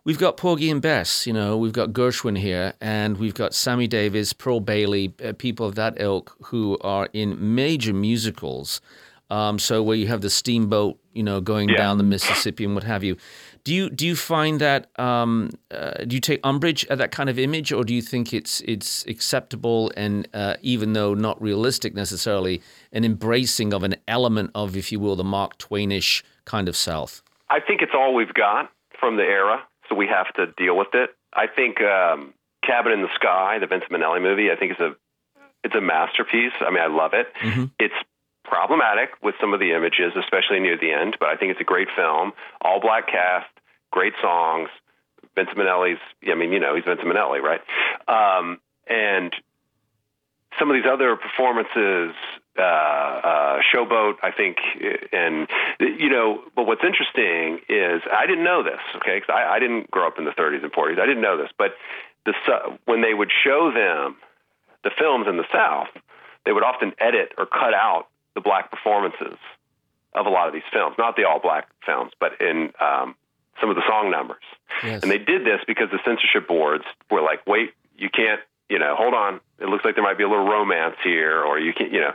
We've 0.04 0.18
got 0.18 0.36
Porgy 0.36 0.72
and 0.72 0.82
Bess. 0.82 1.28
You 1.28 1.34
know, 1.34 1.58
we've 1.58 1.74
got 1.74 1.90
Gershwin 1.94 2.38
here, 2.40 2.74
and 2.82 3.18
we've 3.18 3.36
got 3.36 3.54
Sammy 3.54 3.86
Davis, 3.88 4.34
Pearl 4.34 4.60
Bailey, 4.60 5.14
uh, 5.24 5.34
people 5.34 5.68
of 5.68 5.76
that 5.76 6.02
ilk 6.02 6.36
who 6.46 6.80
are 6.82 7.08
in 7.14 7.54
major 7.56 7.94
musicals. 7.94 8.82
Um, 9.30 9.60
so 9.60 9.82
where 9.84 9.96
you 9.96 10.08
have 10.08 10.22
the 10.22 10.30
steamboat, 10.30 10.98
you 11.14 11.22
know, 11.24 11.40
going 11.40 11.70
Yeah. 11.70 11.78
down 11.78 11.98
the 12.00 12.04
Mississippi 12.04 12.66
and 12.66 12.74
what 12.74 12.84
have 12.84 13.04
you. 13.04 13.16
Do 13.64 13.74
you 13.76 13.92
do 13.92 14.08
you 14.08 14.16
find 14.16 14.60
that 14.60 14.90
um, 15.00 15.52
uh, 15.70 16.04
do 16.08 16.16
you 16.16 16.20
take 16.20 16.40
umbrage 16.44 16.84
at 16.90 16.98
that 16.98 17.12
kind 17.12 17.30
of 17.30 17.38
image, 17.38 17.72
or 17.72 17.84
do 17.84 17.94
you 17.94 18.02
think 18.02 18.34
it's 18.34 18.60
it's 18.62 19.06
acceptable 19.06 19.92
and 19.96 20.28
uh, 20.34 20.56
even 20.64 20.94
though 20.94 21.14
not 21.14 21.40
realistic 21.40 21.94
necessarily, 21.94 22.60
an 22.92 23.06
embracing 23.06 23.72
of 23.72 23.84
an 23.84 23.96
element 24.08 24.50
of, 24.56 24.76
if 24.76 24.92
you 24.92 25.00
will, 25.00 25.16
the 25.16 25.24
Mark 25.24 25.60
Twainish 25.60 26.24
kind 26.44 26.68
of 26.68 26.76
South? 26.76 27.22
I 27.52 27.60
think 27.60 27.84
it's 27.84 27.94
all 27.94 28.16
we've 28.16 28.34
got 28.34 28.72
from 29.00 29.16
the 29.18 29.24
era, 29.24 29.64
so 29.92 29.96
we 29.98 30.08
have 30.08 30.34
to 30.36 30.48
deal 30.58 30.76
with 30.78 30.96
it. 30.96 31.12
I 31.34 31.48
think 31.48 31.82
um, 31.82 32.34
Cabin 32.64 32.94
in 32.94 33.02
the 33.02 33.14
Sky, 33.16 33.60
the 33.60 33.68
Vince 33.68 33.84
Minnelli 33.92 34.22
movie, 34.22 34.50
I 34.50 34.56
think 34.56 34.72
is 34.72 34.80
a 34.80 34.96
it's 35.64 35.76
a 35.76 35.82
masterpiece. 35.82 36.54
I 36.62 36.72
mean, 36.72 36.82
I 36.82 36.88
love 36.88 37.12
it. 37.14 37.28
It's 37.78 37.94
problematic 38.44 39.10
with 39.22 39.36
some 39.40 39.54
of 39.54 39.60
the 39.60 39.74
images, 39.74 40.14
especially 40.18 40.60
near 40.60 40.78
the 40.78 40.92
end, 40.92 41.18
but 41.20 41.30
I 41.30 41.36
think 41.36 41.52
it's 41.52 41.62
a 41.62 41.66
great 41.66 41.90
film. 41.96 42.32
All 42.62 42.80
black 42.80 43.08
cast, 43.08 43.52
great 43.92 44.14
songs. 44.22 44.70
Vince 45.36 45.50
Minnelli's, 45.56 46.00
I 46.28 46.36
mean, 46.36 46.52
you 46.52 46.60
know, 46.60 46.76
he's 46.76 46.84
Vince 46.84 47.02
Minnelli, 47.02 47.40
right? 47.42 47.62
Um, 48.08 48.60
and 48.88 49.34
some 50.60 50.70
of 50.70 50.76
these 50.76 50.90
other 50.92 51.16
performances, 51.16 52.16
uh, 52.62 53.22
uh, 53.24 53.60
Showboat, 53.74 54.16
I 54.24 54.32
think, 54.32 54.58
and 55.12 55.48
you 55.80 56.10
know, 56.10 56.42
but 56.56 56.68
what's 56.68 56.84
interesting 56.84 57.60
is 57.68 58.02
I 58.12 58.26
didn't 58.28 58.44
know 58.44 58.64
this, 58.64 58.80
okay? 58.98 59.20
Because 59.20 59.34
I, 59.34 59.56
I 59.56 59.60
didn't 59.60 59.90
grow 59.90 60.08
up 60.08 60.18
in 60.18 60.26
the 60.26 60.32
30s 60.32 60.64
and 60.64 60.72
40s. 60.72 61.00
I 61.00 61.06
didn't 61.06 61.22
know 61.22 61.38
this, 61.38 61.50
but 61.58 61.72
the 62.26 62.34
when 62.86 63.02
they 63.02 63.14
would 63.14 63.32
show 63.44 63.72
them 63.74 64.18
the 64.84 64.92
films 64.98 65.28
in 65.28 65.38
the 65.38 65.46
South, 65.52 65.90
they 66.46 66.52
would 66.52 66.64
often 66.64 66.94
edit 67.00 67.34
or 67.38 67.46
cut 67.46 67.74
out 67.74 68.08
the 68.36 68.42
black 68.42 68.72
performances 68.72 69.38
of 70.14 70.26
a 70.26 70.30
lot 70.30 70.48
of 70.48 70.54
these 70.54 70.68
films, 70.72 70.96
not 70.98 71.16
the 71.16 71.24
all 71.24 71.40
black 71.40 71.68
films, 71.86 72.12
but 72.20 72.40
in 72.42 72.72
um, 72.80 73.16
some 73.60 73.70
of 73.70 73.76
the 73.76 73.84
song 73.88 74.12
numbers. 74.12 74.44
Yes. 74.84 75.04
And 75.04 75.12
they 75.12 75.18
did 75.18 75.46
this 75.46 75.62
because 75.68 75.90
the 75.92 76.00
censorship 76.06 76.48
boards 76.48 76.84
were 77.10 77.22
like, 77.22 77.46
wait, 77.48 77.72
you 77.96 78.10
can't, 78.10 78.42
you 78.72 78.80
know, 78.80 78.96
hold 78.96 79.14
on. 79.14 79.42
It 79.60 79.68
looks 79.68 79.84
like 79.84 79.96
there 79.96 80.04
might 80.04 80.18
be 80.18 80.24
a 80.24 80.30
little 80.30 80.48
romance 80.48 80.96
here, 81.04 81.44
or 81.44 81.60
you 81.60 81.74
can, 81.74 81.94
you 81.94 82.00
know, 82.00 82.14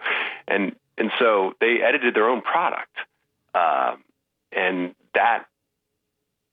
and 0.49 0.75
and 0.97 1.11
so 1.19 1.53
they 1.61 1.83
edited 1.83 2.15
their 2.15 2.31
own 2.31 2.41
product, 2.41 2.97
um, 3.55 4.03
and 4.51 4.95
that 5.13 5.45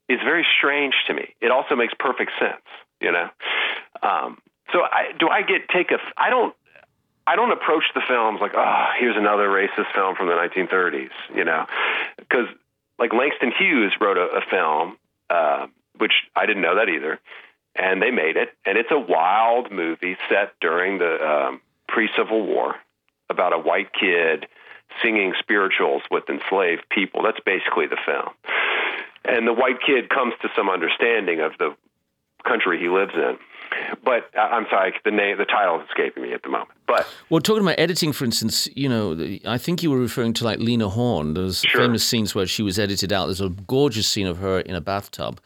is 0.10 0.20
very 0.26 0.46
strange 0.58 0.94
to 1.08 1.14
me. 1.14 1.34
It 1.40 1.52
also 1.52 1.78
makes 1.78 1.94
perfect 1.98 2.32
sense, 2.38 2.66
you 3.00 3.14
know. 3.14 3.30
Um, 4.02 4.40
so 4.74 4.82
I, 4.82 5.14
do 5.18 5.30
I 5.30 5.42
get 5.42 5.70
take 5.70 5.92
a? 5.92 6.00
I 6.18 6.30
don't. 6.30 6.54
I 7.26 7.38
don't 7.38 7.54
approach 7.54 7.86
the 7.96 8.02
films 8.06 8.40
like, 8.42 8.52
oh, 8.54 8.86
here's 9.00 9.16
another 9.16 9.48
racist 9.48 9.94
film 9.96 10.18
from 10.18 10.28
the 10.28 10.34
1930s, 10.34 11.16
you 11.34 11.46
know, 11.46 11.66
because 12.18 12.48
like 13.00 13.14
Langston 13.14 13.54
Hughes 13.58 13.94
wrote 14.02 14.18
a, 14.18 14.28
a 14.28 14.42
film, 14.52 14.98
uh, 15.30 15.68
which 15.98 16.12
I 16.36 16.46
didn't 16.46 16.64
know 16.64 16.76
that 16.76 16.90
either, 16.90 17.22
and 17.76 18.02
they 18.02 18.12
made 18.12 18.38
it, 18.38 18.50
and 18.66 18.78
it's 18.78 18.92
a 18.92 19.00
wild 19.00 19.72
movie 19.72 20.18
set 20.30 20.54
during 20.62 21.00
the 21.00 21.16
um, 21.28 21.62
pre-Civil 21.88 22.46
War 22.46 22.76
about 23.30 23.54
a 23.54 23.58
white 23.58 23.90
kid 23.94 24.46
singing 25.02 25.34
spirituals 25.40 26.04
with 26.12 26.24
enslaved 26.30 26.84
people. 26.90 27.24
That's 27.24 27.40
basically 27.46 27.88
the 27.88 27.98
film, 28.06 28.30
and 29.26 29.48
the 29.48 29.54
white 29.54 29.82
kid 29.86 30.10
comes 30.10 30.34
to 30.42 30.50
some 30.56 30.70
understanding 30.70 31.40
of 31.40 31.54
the 31.58 31.76
country 32.48 32.80
he 32.80 32.90
lives 32.90 33.14
in. 33.16 33.38
But 34.04 34.30
uh, 34.38 34.42
I'm 34.42 34.66
sorry, 34.70 34.94
the 35.04 35.10
name, 35.12 35.38
the 35.38 35.46
title 35.46 35.80
is 35.80 35.88
escaping 35.88 36.22
me 36.24 36.34
at 36.34 36.44
the 36.44 36.50
moment. 36.50 36.72
But 36.86 37.08
Well, 37.30 37.40
talking 37.42 37.64
about 37.64 37.80
editing, 37.80 38.12
for 38.14 38.24
instance, 38.26 38.68
you 38.76 38.88
know, 38.88 39.16
the- 39.16 39.42
I 39.48 39.58
think 39.58 39.82
you 39.82 39.90
were 39.90 39.98
referring 39.98 40.34
to 40.34 40.44
like 40.44 40.60
Lena 40.60 40.90
Horne. 40.90 41.34
There's 41.34 41.64
famous 41.72 42.04
scenes 42.04 42.36
where 42.36 42.46
she 42.46 42.62
was 42.62 42.78
edited 42.78 43.12
out. 43.12 43.28
There's 43.28 43.42
a 43.42 43.50
gorgeous 43.50 44.08
scene 44.08 44.28
of 44.28 44.38
her 44.38 44.60
in 44.60 44.76
a 44.76 44.82
bathtub 44.82 45.40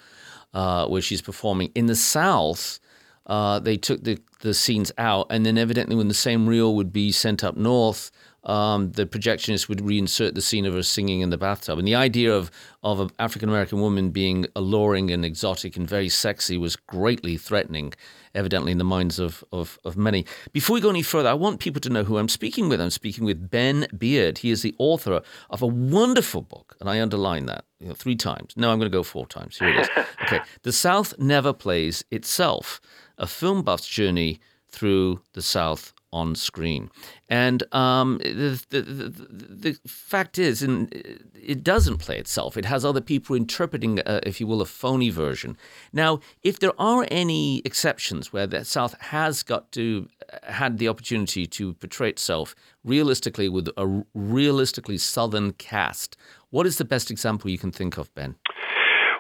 uh, 0.58 0.88
where 0.88 1.04
she's 1.04 1.22
performing. 1.22 1.72
In 1.76 1.86
the 1.86 1.96
South, 1.96 2.80
uh, 3.28 3.60
they 3.60 3.78
took 3.78 4.04
the, 4.04 4.18
the 4.40 4.56
scenes 4.56 4.92
out, 4.98 5.28
and 5.30 5.46
then 5.46 5.56
evidently 5.56 5.96
when 5.96 6.08
the 6.08 6.16
same 6.16 6.48
reel 6.48 6.74
would 6.76 6.92
be 6.92 7.12
sent 7.12 7.44
up 7.44 7.56
north, 7.56 8.10
um, 8.48 8.92
the 8.94 9.06
projectionist 9.06 9.68
would 9.68 9.80
reinsert 9.80 10.34
the 10.34 10.42
scene 10.42 10.66
of 10.66 10.74
her 10.74 10.82
singing 10.82 11.20
in 11.20 11.30
the 11.30 11.38
bathtub. 11.38 11.78
And 11.78 11.88
the 11.88 11.96
idea 11.96 12.34
of, 12.34 12.50
of 12.82 13.02
an 13.02 13.10
African 13.20 13.50
American 13.50 13.82
woman 13.82 14.10
being 14.10 14.46
alluring 14.56 15.12
and 15.12 15.26
exotic 15.26 15.76
and 15.76 15.88
very 15.88 16.08
sexy 16.08 16.58
was 16.58 16.78
greatly 16.78 17.36
threatening, 17.36 17.94
evidently, 18.34 18.72
in 18.72 18.78
the 18.78 18.86
minds 18.86 19.20
of, 19.20 19.44
of, 19.52 19.78
of 19.84 19.98
many. 19.98 20.26
Before 20.54 20.74
we 20.74 20.82
go 20.82 20.90
any 20.90 21.02
further, 21.02 21.28
I 21.28 21.34
want 21.34 21.60
people 21.60 21.82
to 21.82 21.90
know 21.90 22.06
who 22.06 22.18
I'm 22.18 22.30
speaking 22.30 22.70
with. 22.70 22.80
I'm 22.80 22.90
speaking 22.90 23.26
with 23.26 23.52
Ben 23.52 23.86
Beard. 23.98 24.38
He 24.40 24.50
is 24.50 24.62
the 24.62 24.76
author 24.78 25.22
of 25.50 25.62
a 25.62 25.68
wonderful 25.68 26.42
book, 26.42 26.78
and 26.80 26.90
I 26.90 27.02
underline 27.02 27.48
that 27.48 27.66
you 27.82 27.90
know, 27.90 27.94
three 27.94 28.16
times. 28.16 28.54
No, 28.56 28.72
I'm 28.72 28.80
going 28.80 28.90
to 28.90 28.98
go 28.98 29.04
four 29.04 29.28
times. 29.28 29.58
Here 29.58 29.70
it 29.70 29.78
is. 29.82 29.90
Okay. 30.24 30.42
The 30.64 30.74
South 30.74 31.18
Never 31.18 31.54
Plays 31.54 32.04
Itself, 32.12 32.82
a 33.18 33.26
film 33.28 33.64
buff's 33.64 33.88
journey 33.88 34.42
through 34.68 35.22
the 35.32 35.42
South 35.42 35.94
on 36.12 36.36
screen. 36.36 36.90
And 37.30 37.64
um, 37.74 38.20
the, 38.20 38.64
the, 38.70 38.82
the, 38.82 39.28
the 39.50 39.80
fact 39.88 40.38
is, 40.38 40.64
and 40.64 40.92
it 41.36 41.64
doesn't 41.64 41.98
play 41.98 42.18
itself. 42.18 42.58
It 42.58 42.66
has 42.66 42.86
other 42.86 43.02
people 43.02 43.36
interpreting, 43.36 44.00
uh, 44.00 44.22
if 44.24 44.40
you 44.40 44.48
will, 44.48 44.62
a 44.62 44.66
phony 44.66 45.10
version. 45.10 45.58
Now, 45.92 46.20
if 46.44 46.60
there 46.60 46.80
are 46.80 47.06
any 47.12 47.62
exceptions 47.66 48.32
where 48.32 48.48
the 48.48 48.64
South 48.64 49.00
has 49.02 49.44
got 49.44 49.72
to 49.74 50.08
had 50.44 50.78
the 50.78 50.90
opportunity 50.90 51.46
to 51.46 51.74
portray 51.74 52.10
itself 52.10 52.54
realistically 52.84 53.48
with 53.48 53.70
a 53.78 54.04
realistically 54.14 54.98
Southern 54.98 55.54
cast, 55.54 56.18
what 56.50 56.66
is 56.66 56.78
the 56.78 56.86
best 56.86 57.12
example 57.12 57.50
you 57.50 57.58
can 57.58 57.72
think 57.72 57.98
of, 57.98 58.14
Ben? 58.14 58.36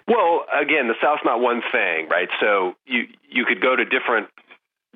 Well, 0.08 0.45
again, 0.54 0.88
the 0.88 0.95
South's 1.02 1.21
not 1.26 1.39
one 1.41 1.62
thing, 1.71 2.08
right? 2.10 2.30
So 2.39 2.76
you 2.86 3.04
you 3.30 3.45
could 3.45 3.62
go 3.62 3.76
to 3.76 3.84
different 3.84 4.28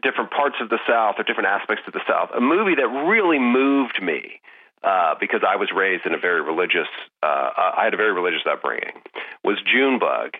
different 0.02 0.32
parts 0.32 0.56
of 0.62 0.70
the 0.70 0.80
South 0.88 1.16
or 1.18 1.24
different 1.24 1.48
aspects 1.48 1.84
of 1.88 1.94
the 1.94 2.02
South. 2.08 2.30
A 2.36 2.42
movie 2.42 2.76
that 2.76 2.88
really 2.88 3.40
moved 3.40 4.02
me 4.02 4.42
uh, 4.84 5.16
because 5.20 5.42
I 5.48 5.56
was 5.56 5.70
raised 5.76 6.06
in 6.06 6.14
a 6.14 6.18
very 6.18 6.42
religious, 6.42 6.88
uh, 7.22 7.52
I 7.78 7.84
had 7.84 7.94
a 7.94 7.98
very 7.98 8.14
religious 8.14 8.42
upbringing, 8.50 9.02
was 9.44 9.58
Junebug, 9.62 10.36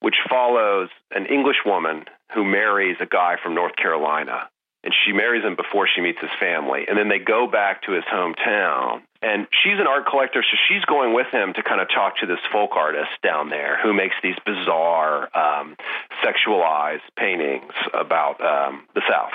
which 0.00 0.16
follows 0.28 0.88
an 1.10 1.26
English 1.26 1.58
woman 1.66 2.04
who 2.34 2.44
marries 2.44 2.96
a 3.00 3.06
guy 3.06 3.36
from 3.42 3.54
North 3.54 3.76
Carolina. 3.76 4.48
And 4.84 4.94
she 5.04 5.12
marries 5.12 5.44
him 5.44 5.56
before 5.56 5.88
she 5.92 6.00
meets 6.00 6.20
his 6.20 6.30
family. 6.38 6.84
And 6.88 6.96
then 6.96 7.08
they 7.08 7.18
go 7.18 7.48
back 7.48 7.82
to 7.82 7.92
his 7.92 8.04
hometown. 8.04 9.02
And 9.20 9.48
she's 9.62 9.80
an 9.80 9.86
art 9.88 10.06
collector, 10.06 10.44
so 10.44 10.56
she's 10.68 10.84
going 10.84 11.12
with 11.12 11.26
him 11.32 11.52
to 11.54 11.62
kind 11.62 11.80
of 11.80 11.88
talk 11.88 12.18
to 12.18 12.26
this 12.26 12.38
folk 12.52 12.70
artist 12.76 13.10
down 13.22 13.50
there 13.50 13.78
who 13.82 13.92
makes 13.92 14.14
these 14.22 14.36
bizarre, 14.46 15.28
um, 15.36 15.76
sexualized 16.22 17.06
paintings 17.16 17.72
about 17.92 18.40
um, 18.40 18.86
the 18.94 19.02
South 19.08 19.32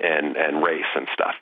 and 0.00 0.36
and 0.36 0.62
race 0.62 0.86
and 0.94 1.08
stuff. 1.12 1.34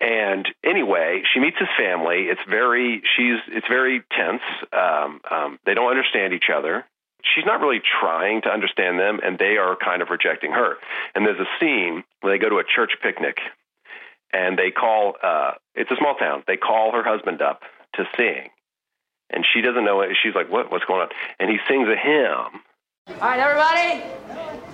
And 0.00 0.46
anyway, 0.64 1.22
she 1.32 1.40
meets 1.40 1.58
his 1.58 1.68
family. 1.78 2.26
It's 2.28 2.40
very 2.48 3.02
she's 3.16 3.40
it's 3.48 3.66
very 3.68 4.02
tense. 4.10 4.42
Um, 4.72 5.20
um, 5.30 5.58
they 5.64 5.74
don't 5.74 5.90
understand 5.90 6.32
each 6.32 6.50
other. 6.54 6.84
She's 7.22 7.44
not 7.46 7.60
really 7.60 7.80
trying 8.00 8.42
to 8.42 8.48
understand 8.48 8.98
them, 8.98 9.20
and 9.22 9.38
they 9.38 9.56
are 9.56 9.76
kind 9.76 10.02
of 10.02 10.10
rejecting 10.10 10.52
her. 10.52 10.74
And 11.14 11.24
there's 11.24 11.38
a 11.38 11.48
scene 11.60 12.02
where 12.20 12.32
they 12.32 12.38
go 12.38 12.48
to 12.48 12.58
a 12.58 12.64
church 12.64 12.92
picnic, 13.00 13.36
and 14.32 14.58
they 14.58 14.70
call. 14.70 15.14
Uh, 15.22 15.52
it's 15.74 15.90
a 15.90 15.96
small 15.96 16.14
town. 16.14 16.42
They 16.46 16.56
call 16.56 16.92
her 16.92 17.02
husband 17.02 17.42
up 17.42 17.62
to 17.94 18.04
sing, 18.16 18.50
and 19.30 19.44
she 19.52 19.60
doesn't 19.60 19.84
know 19.84 20.00
it. 20.00 20.16
She's 20.22 20.34
like, 20.34 20.50
"What? 20.50 20.70
What's 20.70 20.84
going 20.84 21.02
on?" 21.02 21.08
And 21.38 21.50
he 21.50 21.58
sings 21.68 21.88
a 21.88 21.96
hymn. 21.96 22.62
All 23.08 23.28
right, 23.28 23.40
everybody. 23.40 24.02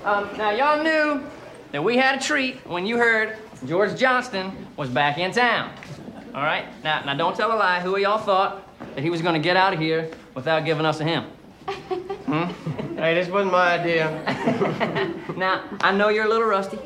Um, 0.05 0.37
now, 0.37 0.51
y'all 0.51 0.83
knew 0.83 1.25
that 1.73 1.83
we 1.83 1.97
had 1.97 2.21
a 2.21 2.23
treat 2.23 2.57
when 2.67 2.87
you 2.87 2.97
heard 2.97 3.37
George 3.67 3.91
Johnsten 3.93 4.53
was 4.77 4.89
back 4.89 5.19
in 5.19 5.33
town. 5.33 5.73
All 6.35 6.43
right? 6.43 6.67
Now, 6.85 7.03
now 7.05 7.15
don't 7.15 7.37
tell 7.37 7.53
a 7.53 7.57
lie. 7.57 7.81
Who 7.81 7.97
of 7.97 8.01
y'all 8.01 8.19
thought 8.19 8.65
that 8.95 9.03
he 9.03 9.11
was 9.11 9.23
going 9.23 9.35
to 9.35 9.41
get 9.41 9.57
out 9.57 9.73
of 9.73 9.81
here 9.81 10.11
without 10.35 10.65
giving 10.65 10.87
us 10.87 11.01
a 11.01 11.05
hymn? 11.05 11.25
Hmm? 12.27 12.45
Hey, 12.99 13.15
this 13.15 13.29
wasn't 13.29 13.53
my 13.53 13.79
idea. 13.79 15.15
Now, 15.37 15.63
I 15.81 15.93
know 15.93 16.09
you're 16.09 16.25
a 16.25 16.29
little 16.29 16.49
rusty. 16.49 16.81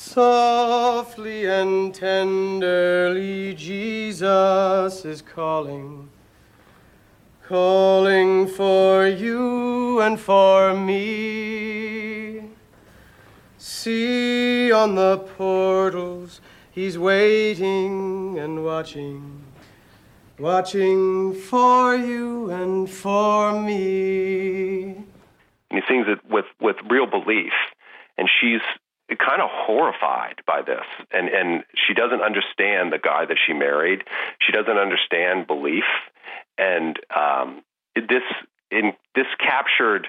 Softly 0.00 1.46
and 1.46 1.92
tenderly, 1.92 3.52
Jesus 3.54 5.04
is 5.04 5.20
calling, 5.20 6.08
calling 7.44 8.46
for 8.46 9.08
you 9.08 10.00
and 10.00 10.18
for 10.18 10.72
me. 10.72 12.44
See 13.58 14.70
on 14.70 14.94
the 14.94 15.18
portals, 15.18 16.40
he's 16.70 16.96
waiting 16.96 18.38
and 18.38 18.64
watching, 18.64 19.42
watching 20.38 21.34
for 21.34 21.96
you 21.96 22.52
and 22.52 22.88
for 22.88 23.60
me. 23.60 24.94
he 25.72 25.80
sings 25.88 26.06
it 26.06 26.20
with 26.30 26.46
with 26.60 26.76
real 26.88 27.06
belief 27.06 27.52
and 28.16 28.28
she's 28.40 28.60
kind 29.16 29.40
of 29.40 29.48
horrified 29.50 30.42
by 30.46 30.62
this. 30.62 30.84
And 31.10 31.28
and 31.28 31.64
she 31.86 31.94
doesn't 31.94 32.20
understand 32.20 32.92
the 32.92 32.98
guy 32.98 33.24
that 33.24 33.38
she 33.46 33.52
married. 33.52 34.04
She 34.40 34.52
doesn't 34.52 34.76
understand 34.76 35.46
belief. 35.46 35.84
And 36.58 36.98
um 37.14 37.62
this 37.94 38.22
in 38.70 38.92
this 39.14 39.26
captured 39.38 40.08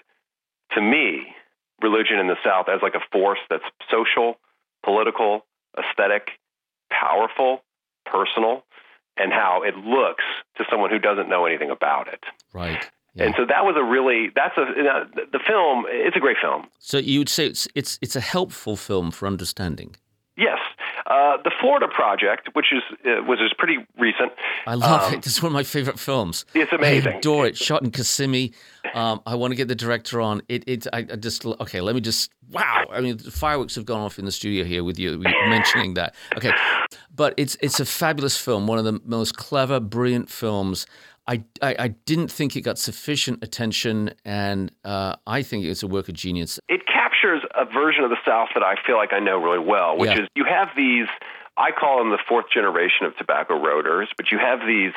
to 0.71 0.81
me 0.81 1.33
religion 1.81 2.19
in 2.19 2.27
the 2.27 2.37
south 2.43 2.67
as 2.67 2.81
like 2.81 2.95
a 2.95 3.01
force 3.11 3.39
that's 3.49 3.63
social 3.89 4.35
political 4.83 5.45
aesthetic 5.77 6.31
powerful 6.91 7.63
personal 8.05 8.63
and 9.17 9.31
how 9.31 9.63
it 9.63 9.75
looks 9.75 10.23
to 10.57 10.65
someone 10.69 10.89
who 10.89 10.99
doesn't 10.99 11.29
know 11.29 11.45
anything 11.45 11.69
about 11.69 12.07
it. 12.07 12.23
Right. 12.53 12.89
And 13.19 13.33
so 13.37 13.45
that 13.45 13.63
was 13.65 13.75
a 13.77 13.83
really 13.83 14.29
that's 14.35 14.57
a 14.57 14.65
you 14.77 14.83
know, 14.83 15.05
the- 15.15 15.27
the 15.31 15.39
film. 15.45 15.85
It's 15.89 16.15
a 16.17 16.19
great 16.19 16.37
film. 16.41 16.67
So 16.79 16.97
you 16.97 17.19
would 17.19 17.29
say 17.29 17.45
it's 17.47 17.67
it's 17.75 17.99
it's 18.01 18.15
a 18.15 18.21
helpful 18.21 18.75
film 18.75 19.11
for 19.11 19.27
understanding. 19.27 19.95
Yes, 20.37 20.59
uh, 21.07 21.35
the 21.43 21.51
Florida 21.59 21.87
Project, 21.93 22.47
which 22.53 22.67
is 22.71 22.81
uh, 23.05 23.21
was 23.23 23.39
is 23.41 23.51
pretty 23.57 23.77
recent. 23.97 24.31
I 24.65 24.75
love 24.75 25.01
Um, 25.09 25.13
it. 25.15 25.25
It's 25.27 25.43
one 25.43 25.49
of 25.51 25.53
my 25.53 25.63
favorite 25.63 25.99
films. 25.99 26.45
It's 26.53 26.71
amazing. 26.71 27.13
I 27.13 27.17
adore 27.17 27.45
it. 27.45 27.57
Shot 27.57 27.83
in 27.83 27.91
Kissimmee. 27.91 28.53
Um, 28.93 29.19
I 29.25 29.35
want 29.35 29.51
to 29.51 29.55
get 29.57 29.67
the 29.67 29.75
director 29.75 30.21
on. 30.21 30.41
It. 30.47 30.63
It. 30.65 30.87
I, 30.93 30.99
I 30.99 31.15
just. 31.17 31.45
Okay. 31.45 31.81
Let 31.81 31.93
me 31.93 31.99
just. 31.99 32.31
Wow. 32.51 32.85
I 32.89 33.01
mean, 33.01 33.17
the 33.17 33.31
fireworks 33.31 33.75
have 33.75 33.85
gone 33.85 33.99
off 33.99 34.17
in 34.17 34.23
the 34.23 34.31
studio 34.31 34.63
here 34.63 34.81
with 34.85 34.97
you 34.97 35.17
mentioning 35.49 35.95
that. 35.95 36.15
Okay, 36.37 36.53
but 37.13 37.33
it's 37.35 37.57
it's 37.61 37.81
a 37.81 37.85
fabulous 37.85 38.37
film. 38.37 38.65
One 38.65 38.79
of 38.79 38.85
the 38.85 39.01
most 39.03 39.35
clever, 39.35 39.81
brilliant 39.81 40.29
films. 40.29 40.87
I, 41.29 41.43
I, 41.61 41.75
I 41.77 41.87
didn't 42.05 42.29
think 42.31 42.55
it 42.55 42.61
got 42.61 42.79
sufficient 42.79 43.43
attention, 43.43 44.11
and 44.25 44.71
uh, 44.83 45.15
I 45.27 45.43
think 45.43 45.63
it's 45.65 45.83
a 45.83 45.87
work 45.87 46.09
of 46.09 46.15
genius. 46.15 46.59
It 46.67 46.81
captures 46.87 47.43
a 47.55 47.65
version 47.65 48.03
of 48.03 48.09
the 48.09 48.17
South 48.25 48.49
that 48.55 48.63
I 48.63 48.75
feel 48.87 48.97
like 48.97 49.13
I 49.13 49.19
know 49.19 49.37
really 49.37 49.59
well, 49.59 49.95
which 49.97 50.09
Yeah. 50.09 50.23
is 50.23 50.27
you 50.35 50.45
have 50.45 50.69
these. 50.75 51.07
I 51.55 51.69
call 51.71 51.99
them 51.99 52.09
the 52.09 52.17
fourth 52.27 52.45
generation 52.51 53.05
of 53.05 53.15
tobacco 53.17 53.53
roaders, 53.63 54.07
but 54.17 54.31
you 54.31 54.39
have 54.39 54.59
these 54.65 54.93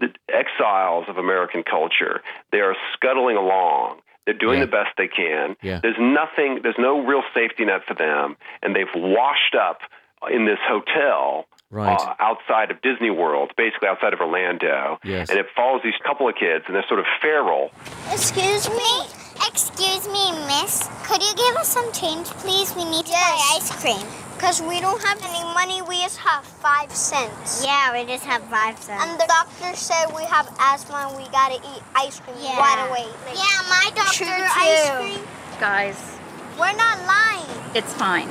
the 0.00 0.08
exiles 0.28 1.04
of 1.08 1.16
American 1.18 1.62
culture. 1.62 2.22
They 2.50 2.58
are 2.60 2.74
scuttling 2.94 3.36
along. 3.36 4.00
They're 4.24 4.34
doing 4.34 4.58
Yeah. 4.58 4.64
the 4.64 4.70
best 4.70 4.90
they 4.96 5.06
can. 5.06 5.54
Yeah. 5.62 5.78
There's 5.80 5.98
nothing. 6.00 6.60
There's 6.62 6.78
no 6.78 7.04
real 7.06 7.22
safety 7.34 7.64
net 7.66 7.82
for 7.86 7.94
them, 7.94 8.36
and 8.62 8.74
they've 8.74 8.92
washed 8.96 9.54
up 9.54 9.78
in 10.30 10.44
this 10.44 10.58
hotel 10.66 11.46
Right. 11.72 11.98
uh, 11.98 12.14
outside 12.20 12.70
of 12.70 12.80
Disney 12.82 13.10
World, 13.10 13.50
basically 13.56 13.88
outside 13.88 14.12
of 14.12 14.20
Orlando. 14.20 14.98
Yes. 15.02 15.30
And 15.30 15.38
it 15.38 15.46
follows 15.56 15.80
these 15.82 15.96
couple 16.04 16.28
of 16.28 16.34
kids, 16.36 16.64
and 16.66 16.76
they're 16.76 16.86
sort 16.86 17.00
of 17.00 17.06
feral. 17.20 17.72
Excuse 18.12 18.68
me? 18.68 18.92
Excuse 19.48 20.06
me, 20.08 20.32
miss. 20.46 20.86
Could 21.08 21.22
you 21.22 21.32
give 21.34 21.56
us 21.56 21.68
some 21.68 21.90
change, 21.92 22.26
please? 22.44 22.76
We 22.76 22.84
need 22.84 23.06
to 23.06 23.12
buy 23.12 23.56
ice 23.56 23.70
cream. 23.80 24.06
Because 24.36 24.60
we 24.60 24.80
don't 24.80 25.00
have 25.02 25.18
any 25.24 25.42
money, 25.54 25.80
we 25.82 26.02
just 26.02 26.18
have 26.18 26.44
five 26.44 26.90
cents. 26.92 27.64
Yeah, 27.64 27.92
we 27.92 28.04
just 28.06 28.24
have 28.24 28.42
five 28.44 28.76
cents. 28.76 29.02
And 29.02 29.18
the 29.18 29.26
doctor 29.26 29.74
said 29.76 30.06
we 30.14 30.24
have 30.24 30.48
asthma 30.60 31.08
and 31.08 31.16
we 31.16 31.28
gotta 31.30 31.56
eat 31.56 31.82
ice 31.94 32.18
cream 32.20 32.36
right 32.58 32.86
away. 32.90 33.06
yeah, 33.32 33.62
my 33.70 33.90
doctor 33.94 34.12
Sugar 34.24 34.46
ice 34.50 34.88
too. 34.90 34.96
cream. 34.98 35.26
Guys, 35.60 36.18
We're 36.58 36.74
not 36.76 36.98
lying. 37.06 37.46
it's 37.74 37.94
fine. 37.94 38.28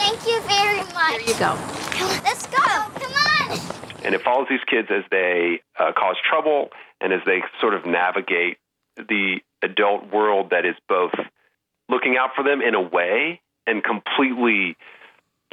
Thank 0.00 0.26
you 0.26 0.40
very 0.48 0.78
much. 0.94 1.20
Here 1.20 1.34
you 1.34 1.38
go. 1.38 1.58
Let's 2.24 2.46
go. 2.46 2.56
Come 2.56 3.12
on. 3.52 3.60
and 4.02 4.14
it 4.14 4.22
follows 4.22 4.46
these 4.48 4.64
kids 4.66 4.88
as 4.90 5.04
they 5.10 5.60
uh, 5.78 5.92
cause 5.92 6.16
trouble 6.28 6.70
and 7.02 7.12
as 7.12 7.20
they 7.26 7.42
sort 7.60 7.74
of 7.74 7.84
navigate 7.84 8.56
the 8.96 9.40
adult 9.62 10.10
world 10.10 10.50
that 10.50 10.64
is 10.64 10.74
both 10.88 11.12
looking 11.90 12.16
out 12.16 12.30
for 12.34 12.42
them 12.42 12.62
in 12.62 12.74
a 12.74 12.80
way 12.80 13.42
and 13.66 13.84
completely 13.84 14.74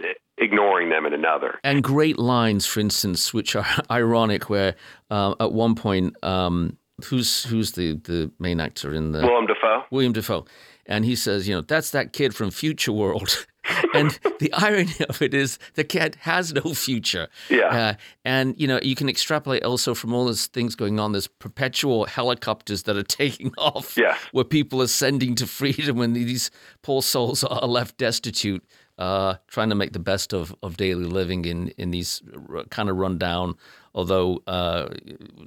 eh, 0.01 0.13
ignoring 0.37 0.89
them 0.89 1.05
in 1.05 1.13
another. 1.13 1.59
And 1.63 1.83
great 1.83 2.17
lines, 2.17 2.65
for 2.65 2.79
instance, 2.79 3.33
which 3.33 3.53
are 3.53 3.65
ironic, 3.91 4.49
where 4.49 4.75
uh, 5.11 5.35
at 5.41 5.51
one 5.51 5.75
point, 5.75 6.15
um, 6.23 6.77
who's 7.05 7.43
who's 7.43 7.73
the, 7.73 7.93
the 7.95 8.31
main 8.39 8.61
actor 8.61 8.93
in 8.93 9.11
the 9.11 9.21
Willem 9.21 9.47
Dafoe. 9.47 9.83
William 9.91 10.13
Dafoe, 10.13 10.45
and 10.85 11.03
he 11.03 11.15
says, 11.15 11.47
you 11.47 11.55
know, 11.55 11.61
that's 11.61 11.91
that 11.91 12.13
kid 12.13 12.33
from 12.33 12.49
Future 12.49 12.93
World. 12.93 13.45
and 13.93 14.17
the 14.39 14.51
irony 14.53 14.93
of 15.09 15.21
it 15.21 15.33
is 15.33 15.59
the 15.75 15.83
cat 15.83 16.15
has 16.21 16.53
no 16.53 16.73
future. 16.73 17.27
Yeah. 17.49 17.65
Uh, 17.67 17.93
and, 18.25 18.59
you 18.59 18.67
know, 18.67 18.79
you 18.81 18.95
can 18.95 19.09
extrapolate 19.09 19.63
also 19.63 19.93
from 19.93 20.13
all 20.13 20.25
those 20.25 20.47
things 20.47 20.75
going 20.75 20.99
on. 20.99 21.11
There's 21.11 21.27
perpetual 21.27 22.05
helicopters 22.05 22.83
that 22.83 22.97
are 22.97 23.03
taking 23.21 23.51
off 23.57 23.97
Yeah. 23.97 24.17
where 24.31 24.45
people 24.45 24.81
are 24.81 24.87
sending 24.87 25.35
to 25.35 25.47
freedom 25.47 25.99
and 26.01 26.15
these 26.15 26.51
poor 26.81 27.01
souls 27.01 27.43
are 27.43 27.67
left 27.67 27.97
destitute, 27.97 28.63
uh, 28.97 29.35
trying 29.47 29.69
to 29.69 29.75
make 29.75 29.93
the 29.93 29.99
best 29.99 30.33
of, 30.33 30.55
of 30.63 30.77
daily 30.77 31.05
living 31.05 31.45
in, 31.45 31.69
in 31.77 31.91
these 31.91 32.21
r- 32.49 32.63
kind 32.69 32.89
of 32.89 32.97
run 32.97 33.17
down, 33.17 33.55
although 33.93 34.41
uh, 34.47 34.89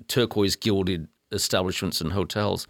turquoise 0.08 0.56
gilded 0.56 1.08
establishments 1.32 2.00
and 2.00 2.12
hotels. 2.12 2.66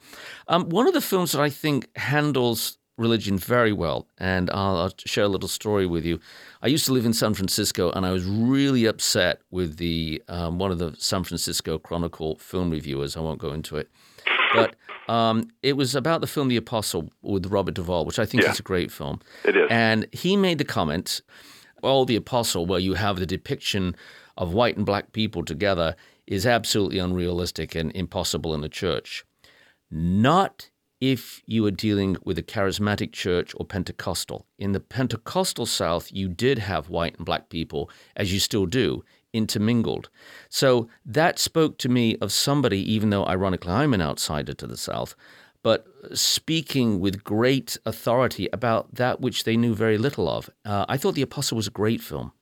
Um, 0.48 0.68
one 0.68 0.86
of 0.86 0.92
the 0.94 1.00
films 1.00 1.32
that 1.32 1.40
I 1.40 1.48
think 1.50 1.88
handles 1.96 2.76
religion 3.00 3.38
very 3.38 3.72
well, 3.72 4.06
and 4.18 4.50
I'll, 4.50 4.76
I'll 4.76 4.92
share 5.06 5.24
a 5.24 5.28
little 5.28 5.48
story 5.48 5.86
with 5.86 6.04
you. 6.04 6.20
I 6.62 6.68
used 6.68 6.84
to 6.86 6.92
live 6.92 7.06
in 7.06 7.12
San 7.12 7.34
Francisco, 7.34 7.90
and 7.92 8.04
I 8.06 8.12
was 8.12 8.24
really 8.24 8.84
upset 8.86 9.40
with 9.50 9.78
the 9.78 10.22
um, 10.28 10.58
one 10.58 10.70
of 10.70 10.78
the 10.78 10.94
San 10.98 11.24
Francisco 11.24 11.78
Chronicle 11.78 12.36
film 12.38 12.70
reviewers. 12.70 13.16
I 13.16 13.20
won't 13.20 13.38
go 13.40 13.52
into 13.52 13.76
it, 13.76 13.88
but 14.54 14.76
um, 15.12 15.48
it 15.62 15.72
was 15.76 15.94
about 15.96 16.20
the 16.20 16.26
film 16.28 16.48
The 16.48 16.56
Apostle 16.56 17.10
with 17.22 17.46
Robert 17.46 17.74
Duvall, 17.74 18.04
which 18.04 18.18
I 18.18 18.26
think 18.26 18.44
Yeah. 18.44 18.50
is 18.52 18.60
a 18.60 18.62
great 18.62 18.92
film. 18.92 19.20
It 19.44 19.56
is. 19.56 19.66
And 19.70 20.06
he 20.12 20.36
made 20.36 20.58
the 20.58 20.64
comment, 20.64 21.20
well, 21.82 22.04
The 22.04 22.16
Apostle, 22.16 22.66
where 22.66 22.78
you 22.78 22.94
have 22.94 23.18
the 23.18 23.26
depiction 23.26 23.96
of 24.36 24.52
white 24.52 24.76
and 24.76 24.86
black 24.86 25.12
people 25.12 25.44
together, 25.44 25.96
is 26.26 26.46
absolutely 26.46 26.98
unrealistic 26.98 27.74
and 27.74 27.90
impossible 27.92 28.54
in 28.54 28.60
the 28.60 28.68
church. 28.68 29.24
Not 29.90 30.69
if 31.00 31.42
you 31.46 31.62
were 31.62 31.70
dealing 31.70 32.16
with 32.24 32.38
a 32.38 32.42
charismatic 32.42 33.12
church 33.12 33.52
or 33.56 33.64
Pentecostal. 33.64 34.46
In 34.58 34.72
the 34.72 34.80
Pentecostal 34.80 35.66
South, 35.66 36.12
you 36.12 36.28
did 36.28 36.58
have 36.58 36.90
white 36.90 37.16
and 37.16 37.24
black 37.24 37.48
people, 37.48 37.90
as 38.16 38.32
you 38.32 38.38
still 38.38 38.66
do, 38.66 39.02
intermingled. 39.32 40.10
So 40.48 40.88
that 41.06 41.38
spoke 41.38 41.78
to 41.78 41.88
me 41.88 42.16
of 42.18 42.32
somebody, 42.32 42.80
even 42.92 43.10
though 43.10 43.26
ironically 43.26 43.72
I'm 43.72 43.94
an 43.94 44.02
outsider 44.02 44.52
to 44.54 44.66
the 44.66 44.76
South, 44.76 45.14
but 45.62 45.86
speaking 46.14 47.00
with 47.00 47.24
great 47.24 47.78
authority 47.84 48.48
about 48.52 48.94
that 48.94 49.20
which 49.20 49.44
they 49.44 49.56
knew 49.56 49.74
very 49.74 49.98
little 49.98 50.28
of. 50.28 50.50
Uh, 50.64 50.86
I 50.88 50.96
thought 50.96 51.14
The 51.14 51.22
Apostle 51.22 51.56
was 51.56 51.66
a 51.66 51.70
great 51.70 52.00
film. 52.00 52.32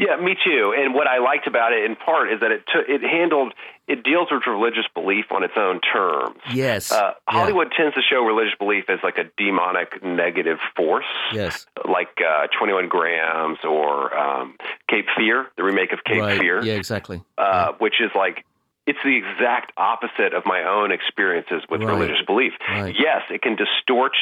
Yeah, 0.00 0.16
me 0.16 0.34
too. 0.42 0.74
And 0.76 0.94
what 0.94 1.06
I 1.06 1.18
liked 1.18 1.46
about 1.46 1.74
it, 1.74 1.84
in 1.84 1.94
part, 1.94 2.32
is 2.32 2.40
that 2.40 2.50
it 2.50 2.62
took, 2.66 2.88
it 2.88 3.02
handled 3.02 3.52
it 3.86 4.02
deals 4.04 4.28
with 4.30 4.42
religious 4.46 4.84
belief 4.94 5.26
on 5.32 5.42
its 5.42 5.54
own 5.56 5.80
terms. 5.80 6.38
Yes. 6.52 6.92
Uh, 6.92 7.12
Hollywood 7.28 7.72
tends 7.76 7.94
to 7.96 8.00
show 8.02 8.22
religious 8.24 8.54
belief 8.56 8.84
as 8.88 9.00
like 9.02 9.18
a 9.18 9.24
demonic 9.36 10.02
negative 10.02 10.58
force, 10.76 11.04
Yes. 11.32 11.66
like 11.86 12.16
uh, 12.26 12.46
Twenty 12.56 12.72
One 12.72 12.88
Grams 12.88 13.58
or 13.64 14.16
um, 14.16 14.56
Cape 14.88 15.06
Fear, 15.16 15.46
the 15.56 15.64
remake 15.64 15.92
of 15.92 15.98
Cape 16.04 16.20
right. 16.22 16.38
Fear, 16.40 16.62
Yeah, 16.64 16.74
exactly. 16.74 17.20
uh, 17.36 17.72
which 17.78 18.00
is 18.00 18.10
like 18.14 18.44
it's 18.86 18.98
the 19.04 19.16
exact 19.16 19.72
opposite 19.76 20.32
of 20.34 20.44
my 20.46 20.62
own 20.64 20.92
experiences 20.92 21.62
with 21.68 21.82
Right. 21.82 21.92
religious 21.92 22.24
belief. 22.26 22.52
Right. 22.68 22.94
Yes, 22.98 23.22
it 23.28 23.42
can 23.42 23.56
distort 23.56 24.12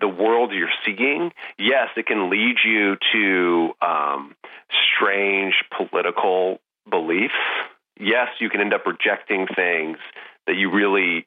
the 0.00 0.08
world 0.08 0.52
you're 0.52 0.68
seeing. 0.86 1.32
Yes, 1.58 1.88
it 1.96 2.06
can 2.06 2.30
lead 2.30 2.56
you 2.64 2.96
to 3.12 3.72
um, 3.82 4.34
strange 5.18 5.54
political 5.76 6.58
beliefs. 6.90 7.34
Yes, 7.98 8.28
you 8.40 8.48
can 8.48 8.60
end 8.60 8.72
up 8.72 8.86
rejecting 8.86 9.46
things 9.54 9.98
that 10.46 10.56
you 10.56 10.70
really 10.70 11.26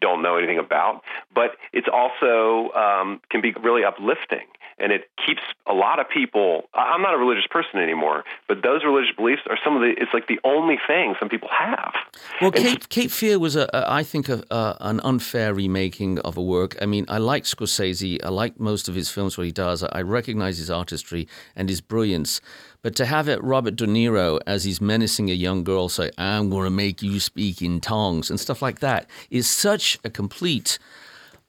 don't 0.00 0.22
know 0.22 0.36
anything 0.36 0.58
about. 0.58 1.02
But 1.34 1.56
it's 1.72 1.88
also 1.92 2.72
um, 2.72 3.20
can 3.30 3.40
be 3.40 3.52
really 3.60 3.84
uplifting, 3.84 4.46
and 4.80 4.92
it 4.92 5.10
keeps 5.24 5.42
a 5.66 5.74
lot 5.74 5.98
of 5.98 6.08
people. 6.08 6.62
I'm 6.74 7.02
not 7.02 7.14
a 7.14 7.18
religious 7.18 7.46
person 7.50 7.80
anymore, 7.80 8.24
but 8.46 8.62
those 8.62 8.84
religious 8.84 9.14
beliefs 9.16 9.42
are 9.50 9.58
some 9.62 9.76
of 9.76 9.82
the. 9.82 9.94
It's 9.96 10.12
like 10.14 10.26
the 10.26 10.40
only 10.44 10.78
thing 10.86 11.14
some 11.18 11.28
people 11.28 11.48
have. 11.56 11.92
Well, 12.40 12.52
Cape, 12.52 12.88
Cape 12.88 13.10
Fear 13.10 13.38
was, 13.38 13.56
a, 13.56 13.68
a, 13.74 13.84
I 13.90 14.02
think, 14.02 14.28
a, 14.28 14.42
a, 14.50 14.76
an 14.80 15.00
unfair 15.04 15.54
remaking 15.54 16.18
of 16.20 16.36
a 16.36 16.42
work. 16.42 16.76
I 16.80 16.86
mean, 16.86 17.04
I 17.08 17.18
like 17.18 17.44
Scorsese. 17.44 18.18
I 18.24 18.28
like 18.28 18.58
most 18.58 18.88
of 18.88 18.94
his 18.94 19.10
films, 19.10 19.36
what 19.36 19.44
he 19.44 19.52
does. 19.52 19.82
I 19.82 20.02
recognize 20.02 20.58
his 20.58 20.70
artistry 20.70 21.28
and 21.56 21.68
his 21.68 21.80
brilliance. 21.80 22.40
But 22.82 22.94
to 22.96 23.06
have 23.06 23.28
it 23.28 23.42
Robert 23.42 23.76
De 23.76 23.86
Niro 23.86 24.40
as 24.46 24.64
he's 24.64 24.80
menacing 24.80 25.30
a 25.30 25.34
young 25.34 25.64
girl, 25.64 25.88
say, 25.88 26.10
I'm 26.16 26.48
going 26.48 26.64
to 26.64 26.70
make 26.70 27.02
you 27.02 27.18
speak 27.20 27.60
in 27.60 27.80
tongues 27.80 28.30
and 28.30 28.38
stuff 28.38 28.62
like 28.62 28.78
that 28.80 29.08
is 29.30 29.48
such 29.48 29.98
a 30.04 30.10
complete. 30.10 30.78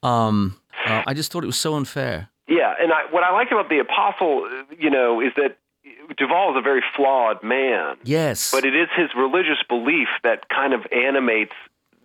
Um, 0.01 0.59
uh, 0.85 1.03
I 1.05 1.13
just 1.13 1.31
thought 1.31 1.43
it 1.43 1.47
was 1.47 1.57
so 1.57 1.75
unfair. 1.75 2.29
Yeah, 2.49 2.73
and 2.81 2.91
I, 2.91 3.05
what 3.11 3.23
I 3.23 3.31
like 3.31 3.51
about 3.51 3.69
the 3.69 3.79
Apostle, 3.79 4.49
uh, 4.51 4.63
you 4.77 4.89
know, 4.89 5.21
is 5.21 5.31
that 5.35 5.57
Duvall 6.17 6.51
is 6.51 6.57
a 6.57 6.61
very 6.61 6.83
flawed 6.95 7.43
man. 7.43 7.97
Yes. 8.03 8.51
But 8.51 8.65
it 8.65 8.75
is 8.75 8.89
his 8.95 9.09
religious 9.15 9.61
belief 9.67 10.07
that 10.23 10.49
kind 10.49 10.73
of 10.73 10.85
animates 10.91 11.53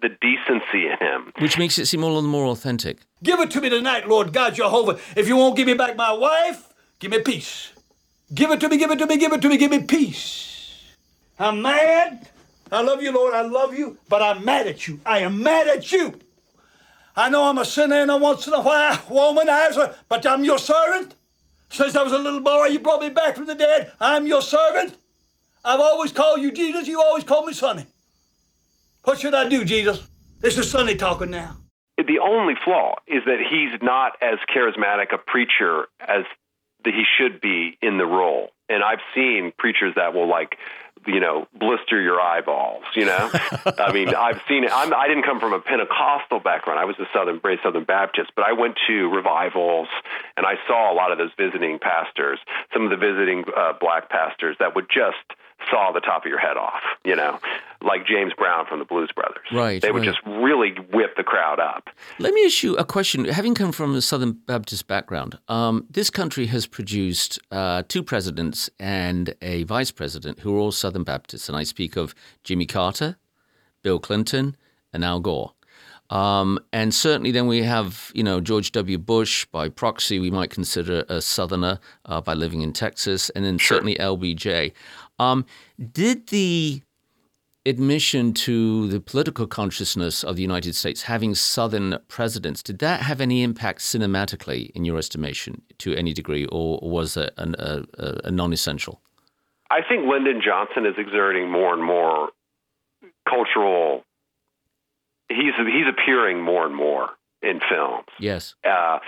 the 0.03 0.11
decency 0.11 0.87
in 0.87 0.99
him. 0.99 1.33
Which 1.39 1.59
makes 1.59 1.79
it 1.79 1.87
seem 1.87 2.05
all 2.05 2.21
the 2.21 2.29
more 2.29 2.47
authentic. 2.47 2.99
Give 3.23 3.41
it 3.41 3.51
to 3.53 3.61
me 3.61 3.71
tonight, 3.71 4.07
Lord 4.07 4.35
God 4.35 4.55
Jehovah. 4.55 4.99
If 5.17 5.29
you 5.29 5.37
won't 5.37 5.57
give 5.57 5.67
me 5.67 5.75
back 5.75 5.97
my 5.97 6.13
wife, 6.13 6.75
give 6.99 7.11
me 7.11 7.21
peace. 7.21 7.73
Give 8.33 8.51
it 8.51 8.61
to 8.61 8.69
me, 8.69 8.77
give 8.77 8.91
it 8.91 8.99
to 8.99 9.07
me, 9.07 9.17
give 9.17 9.33
it 9.33 9.41
to 9.41 9.49
me, 9.49 9.57
give 9.57 9.71
me 9.71 9.83
peace. 9.85 10.83
I'm 11.39 11.63
mad. 11.63 12.29
I 12.71 12.83
love 12.83 13.03
you, 13.03 13.13
Lord. 13.13 13.35
I 13.35 13.43
love 13.43 13.77
you, 13.77 13.97
but 14.09 14.21
I'm 14.21 14.45
mad 14.45 14.67
at 14.67 14.87
you. 14.87 15.01
I 15.07 15.21
am 15.21 15.43
mad 15.43 15.69
at 15.69 15.91
you. 15.91 16.19
I 17.17 17.31
know 17.31 17.45
I'm 17.45 17.59
a 17.59 17.65
sinner 17.65 17.97
and 17.97 18.11
a 18.11 18.17
once 18.17 18.47
in 18.47 18.55
a 18.55 18.61
while 18.61 18.97
womanizer, 18.97 19.95
but 20.09 20.27
I'm 20.27 20.45
your 20.45 20.59
servant. 20.59 21.15
Since 21.69 21.97
I 21.97 22.03
was 22.03 22.13
a 22.13 22.19
little 22.19 22.41
boy, 22.41 22.67
you 22.67 22.81
brought 22.81 23.01
me 23.01 23.11
back 23.11 23.37
from 23.37 23.47
the 23.47 23.55
dead. 23.55 23.93
I'm 24.01 24.27
your 24.27 24.43
servant. 24.43 24.97
I've 25.65 25.81
always 25.81 26.13
called 26.13 26.41
you 26.41 26.53
Jesus. 26.53 26.87
You 26.87 27.01
always 27.01 27.25
called 27.25 27.47
me 27.47 27.53
Sonny. 27.53 27.87
What 29.05 29.21
should 29.21 29.35
I 29.35 29.49
do, 29.49 29.65
Jesus? 29.65 30.07
This 30.41 30.59
is 30.59 30.71
Sonny 30.71 30.97
talking 30.97 31.31
now. 31.31 31.57
The 31.97 32.19
only 32.19 32.55
flaw 32.65 32.97
is 33.07 33.23
that 33.27 33.39
he's 33.39 33.81
not 33.81 34.13
as 34.21 34.39
charismatic 34.55 35.13
a 35.13 35.19
preacher 35.19 35.87
as 36.01 36.25
he 36.85 37.05
should 37.17 37.41
be 37.41 37.79
in 37.81 37.99
the 37.99 38.07
role. 38.07 38.51
And 38.69 38.83
I've 38.83 39.01
seen 39.15 39.53
preachers 39.57 39.95
that 39.97 40.15
will 40.15 40.29
like, 40.29 40.57
you 41.07 41.21
know, 41.21 41.47
blister 41.59 42.01
your 42.01 42.21
eyeballs. 42.21 42.85
You 42.95 43.07
know, 43.07 43.31
I 43.79 43.93
mean, 43.93 44.15
I've 44.15 44.41
seen 44.49 44.65
it. 44.65 44.71
I'm, 44.73 44.93
I 44.95 45.09
didn't 45.09 45.25
come 45.25 45.41
from 45.41 45.53
a 45.53 45.61
Pentecostal 45.61 46.41
background. 46.41 46.79
I 46.79 46.85
was 46.85 46.97
a 46.99 47.07
Southern, 47.13 47.39
brave 47.39 47.59
Southern 47.63 47.85
Baptist, 47.85 48.33
but 48.37 48.45
I 48.45 48.53
went 48.53 48.77
to 48.87 49.09
revivals 49.09 49.89
and 50.37 50.47
I 50.47 50.55
saw 50.67 50.93
a 50.93 50.95
lot 50.95 51.13
of 51.13 51.19
those 51.19 51.31
visiting 51.37 51.79
pastors, 51.79 52.39
some 52.73 52.85
of 52.85 52.91
the 52.91 52.97
visiting 52.97 53.45
uh, 53.57 53.75
black 53.81 54.09
pastors 54.11 54.57
that 54.61 54.75
would 54.75 54.87
just 54.89 55.39
saw 55.71 55.93
the 55.93 56.01
top 56.01 56.25
of 56.25 56.29
your 56.29 56.39
head 56.39 56.57
off. 56.57 56.83
You 57.05 57.17
know, 57.17 57.39
like 57.85 58.07
James 58.07 58.33
Brown 58.37 58.67
from 58.67 58.79
the 58.79 58.85
Blues 58.85 59.11
Brothers. 59.15 59.45
Right, 59.53 59.81
They 59.81 59.93
would 59.93 60.07
right. 60.07 60.15
just 60.15 60.25
really 60.27 60.75
whip 60.93 61.17
the 61.17 61.23
crowd 61.23 61.61
up. 61.61 61.91
Let 62.19 62.33
me 62.35 62.45
ask 62.47 62.63
you 62.63 62.77
a 62.77 62.85
question. 62.85 63.25
Having 63.27 63.55
come 63.55 63.73
from 63.73 63.95
a 63.95 64.01
Southern 64.03 64.33
Baptist 64.33 64.87
background, 64.87 65.39
um, 65.49 65.87
this 65.91 66.11
country 66.11 66.47
has 66.47 66.67
produced 66.67 67.39
uh, 67.51 67.83
two 67.89 68.03
presidents 68.03 68.71
and 68.79 69.35
a 69.43 69.65
vice 69.65 69.91
president 69.91 70.41
who 70.41 70.57
are 70.57 70.59
all 70.59 70.73
Southern 70.73 71.05
Baptists, 71.05 71.49
and 71.49 71.57
I 71.57 71.63
speak 71.65 71.97
of 71.97 72.15
Jimmy 72.43 72.67
Carter, 72.67 73.17
Bill 73.83 73.99
Clinton, 73.99 74.57
and 74.93 75.05
Al 75.05 75.21
Gore. 75.21 75.53
Um, 76.11 76.59
and 76.73 76.95
certainly, 76.95 77.31
then 77.33 77.47
we 77.47 77.63
have, 77.63 78.13
you 78.15 78.23
know, 78.23 78.41
George 78.41 78.73
W. 78.73 78.99
Bush. 78.99 79.47
By 79.47 79.69
proxy, 79.69 80.19
we 80.19 80.31
might 80.31 80.51
consider 80.51 81.05
a 81.09 81.21
Southerner 81.21 81.81
uh, 82.05 82.21
by 82.21 82.35
living 82.35 82.61
in 82.61 82.73
Texas, 82.73 83.31
and 83.31 83.45
then 83.45 83.59
certainly 83.59 83.97
LBJ. 83.97 84.73
Um, 85.19 85.47
did 85.93 86.27
the 86.29 86.83
admission 87.67 88.33
to 88.35 88.89
the 88.89 89.01
political 89.01 89.47
consciousness 89.47 90.23
of 90.23 90.37
the 90.37 90.43
United 90.43 90.75
States, 90.75 91.03
having 91.03 91.35
Southern 91.35 91.99
presidents, 92.09 92.63
did 92.63 92.79
that 92.81 93.01
have 93.01 93.21
any 93.21 93.43
impact 93.43 93.81
cinematically, 93.81 94.71
in 94.71 94.85
your 94.85 94.99
estimation, 94.99 95.63
to 95.79 95.95
any 95.95 96.13
degree, 96.13 96.47
or 96.53 96.79
was 96.83 97.17
it 97.17 97.33
an, 97.39 97.55
a, 97.59 97.83
a, 97.99 98.21
a 98.25 98.31
non-essential? 98.31 99.01
I 99.71 99.81
think 99.89 100.07
Lyndon 100.07 100.43
Johnson 100.45 100.85
is 100.87 100.95
exerting 100.99 101.51
more 101.51 101.73
and 101.73 101.83
more 101.83 102.29
cultural. 103.29 104.05
He's 105.29 105.55
he's 105.57 105.87
appearing 105.89 106.43
more 106.43 106.67
and 106.67 106.75
more 106.75 107.09
in 107.43 107.61
films. 107.69 108.07
Yes. 108.21 108.55
Uh, 108.63 108.99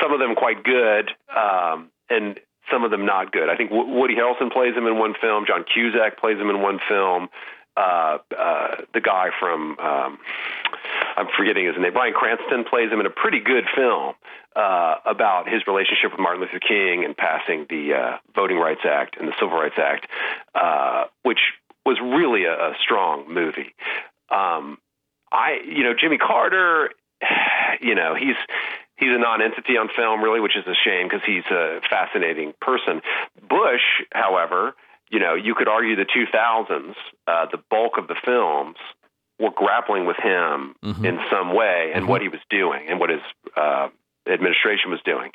some 0.00 0.12
of 0.12 0.20
them 0.20 0.34
quite 0.34 0.62
good, 0.62 1.10
um, 1.34 1.90
and 2.10 2.38
some 2.70 2.84
of 2.84 2.90
them 2.90 3.06
not 3.06 3.32
good. 3.32 3.48
I 3.48 3.56
think 3.56 3.70
Woody 3.72 4.14
Harrelson 4.14 4.52
plays 4.52 4.76
him 4.76 4.86
in 4.86 4.98
one 4.98 5.14
film. 5.20 5.44
John 5.46 5.64
Cusack 5.64 6.18
plays 6.18 6.38
him 6.38 6.50
in 6.50 6.60
one 6.60 6.78
film. 6.88 7.28
Uh, 7.76 8.18
uh, 8.36 8.76
the 8.94 9.00
guy 9.00 9.28
from 9.38 9.78
um, 9.78 10.18
I'm 11.16 11.28
forgetting 11.36 11.66
his 11.66 11.74
name. 11.78 11.92
Bryan 11.92 12.14
Cranston 12.14 12.64
plays 12.64 12.90
him 12.90 13.00
in 13.00 13.06
a 13.06 13.10
pretty 13.10 13.40
good 13.40 13.64
film 13.74 14.14
uh, 14.54 14.96
about 15.04 15.48
his 15.48 15.66
relationship 15.66 16.12
with 16.12 16.20
Martin 16.20 16.40
Luther 16.40 16.60
King 16.60 17.04
and 17.04 17.16
passing 17.16 17.66
the 17.68 17.94
uh, 17.94 18.16
Voting 18.34 18.58
Rights 18.58 18.82
Act 18.84 19.16
and 19.18 19.28
the 19.28 19.32
Civil 19.40 19.56
Rights 19.56 19.76
Act, 19.78 20.06
uh, 20.54 21.04
which 21.22 21.40
was 21.84 21.98
really 22.00 22.44
a, 22.44 22.52
a 22.52 22.72
strong 22.82 23.32
movie. 23.32 23.74
Um, 24.30 24.78
I, 25.32 25.60
you 25.66 25.84
know, 25.84 25.94
Jimmy 25.98 26.18
Carter, 26.18 26.90
you 27.80 27.94
know, 27.94 28.14
he's 28.14 28.36
he's 28.96 29.10
a 29.14 29.18
non-entity 29.18 29.76
on 29.76 29.88
film, 29.94 30.22
really, 30.22 30.40
which 30.40 30.56
is 30.56 30.66
a 30.66 30.74
shame 30.74 31.08
because 31.08 31.24
he's 31.26 31.44
a 31.50 31.80
fascinating 31.88 32.52
person. 32.60 33.00
Bush, 33.48 33.84
however, 34.12 34.74
you 35.10 35.18
know, 35.20 35.34
you 35.34 35.54
could 35.54 35.68
argue 35.68 35.96
the 35.96 36.04
2000s, 36.04 36.94
uh, 37.26 37.46
the 37.50 37.58
bulk 37.70 37.98
of 37.98 38.08
the 38.08 38.16
films 38.24 38.76
were 39.38 39.50
grappling 39.54 40.06
with 40.06 40.16
him 40.16 40.74
Mm-hmm. 40.84 41.04
in 41.04 41.18
some 41.30 41.54
way 41.54 41.92
and 41.94 42.08
what 42.08 42.22
he 42.22 42.28
was 42.28 42.40
doing 42.50 42.86
and 42.88 42.98
what 43.00 43.10
his 43.10 43.20
uh, 43.56 43.88
administration 44.28 44.90
was 44.90 45.00
doing. 45.04 45.30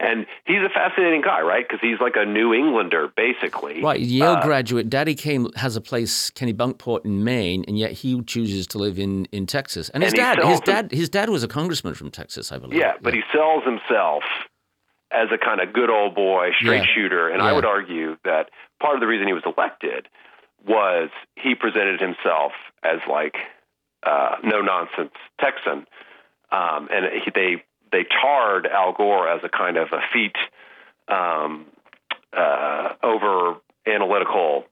And 0.00 0.26
he's 0.46 0.58
a 0.64 0.68
fascinating 0.68 1.20
guy, 1.22 1.42
right? 1.42 1.64
Because 1.66 1.80
he's 1.80 2.00
like 2.00 2.14
a 2.16 2.24
New 2.24 2.52
Englander, 2.54 3.12
basically. 3.16 3.82
Right, 3.82 4.00
Yale 4.00 4.32
Uh, 4.32 4.42
graduate. 4.42 4.88
Daddy 4.90 5.14
Kane 5.14 5.48
has 5.56 5.76
a 5.76 5.80
place, 5.80 6.30
Kennebunkport 6.30 7.04
in 7.04 7.22
Maine, 7.24 7.64
and 7.68 7.78
yet 7.78 7.92
he 7.92 8.20
chooses 8.22 8.66
to 8.68 8.78
live 8.78 8.98
in, 8.98 9.26
in 9.26 9.46
Texas. 9.46 9.90
And 9.90 10.02
his 10.02 10.12
And 10.12 10.18
dad, 10.18 10.42
his 10.44 10.60
dad, 10.60 10.90
his 10.92 11.08
dad 11.08 11.28
was 11.30 11.44
a 11.44 11.48
congressman 11.48 11.94
from 11.94 12.10
Texas, 12.10 12.50
I 12.50 12.58
believe. 12.58 12.78
Yeah, 12.80 12.94
but 13.00 13.14
he 13.14 13.22
sells 13.32 13.62
himself 13.64 14.22
as 15.12 15.28
a 15.30 15.38
kind 15.38 15.60
of 15.60 15.72
good 15.74 15.90
old 15.90 16.14
boy, 16.14 16.50
straight 16.58 16.78
Yeah. 16.78 16.94
shooter. 16.94 17.28
And 17.28 17.42
I 17.42 17.52
would 17.52 17.66
argue 17.66 18.16
that 18.24 18.48
part 18.82 18.94
of 18.96 19.00
the 19.00 19.06
reason 19.06 19.26
he 19.28 19.32
was 19.32 19.44
elected 19.46 20.08
was 20.66 21.08
he 21.36 21.54
presented 21.54 22.00
himself 22.00 22.52
as 22.82 22.98
like 23.08 23.36
uh, 24.02 24.36
no 24.42 24.60
nonsense 24.60 25.12
Texan, 25.40 25.86
um, 26.50 26.88
and 26.90 27.06
he, 27.24 27.30
they 27.34 27.64
they 27.92 28.04
tarred 28.04 28.66
Al 28.66 28.92
Gore 28.92 29.28
as 29.28 29.40
a 29.44 29.48
kind 29.48 29.76
of 29.76 29.88
effete, 29.92 30.36
um, 31.08 31.66
uh, 32.36 32.94
over 33.02 33.56
analytical 33.86 34.64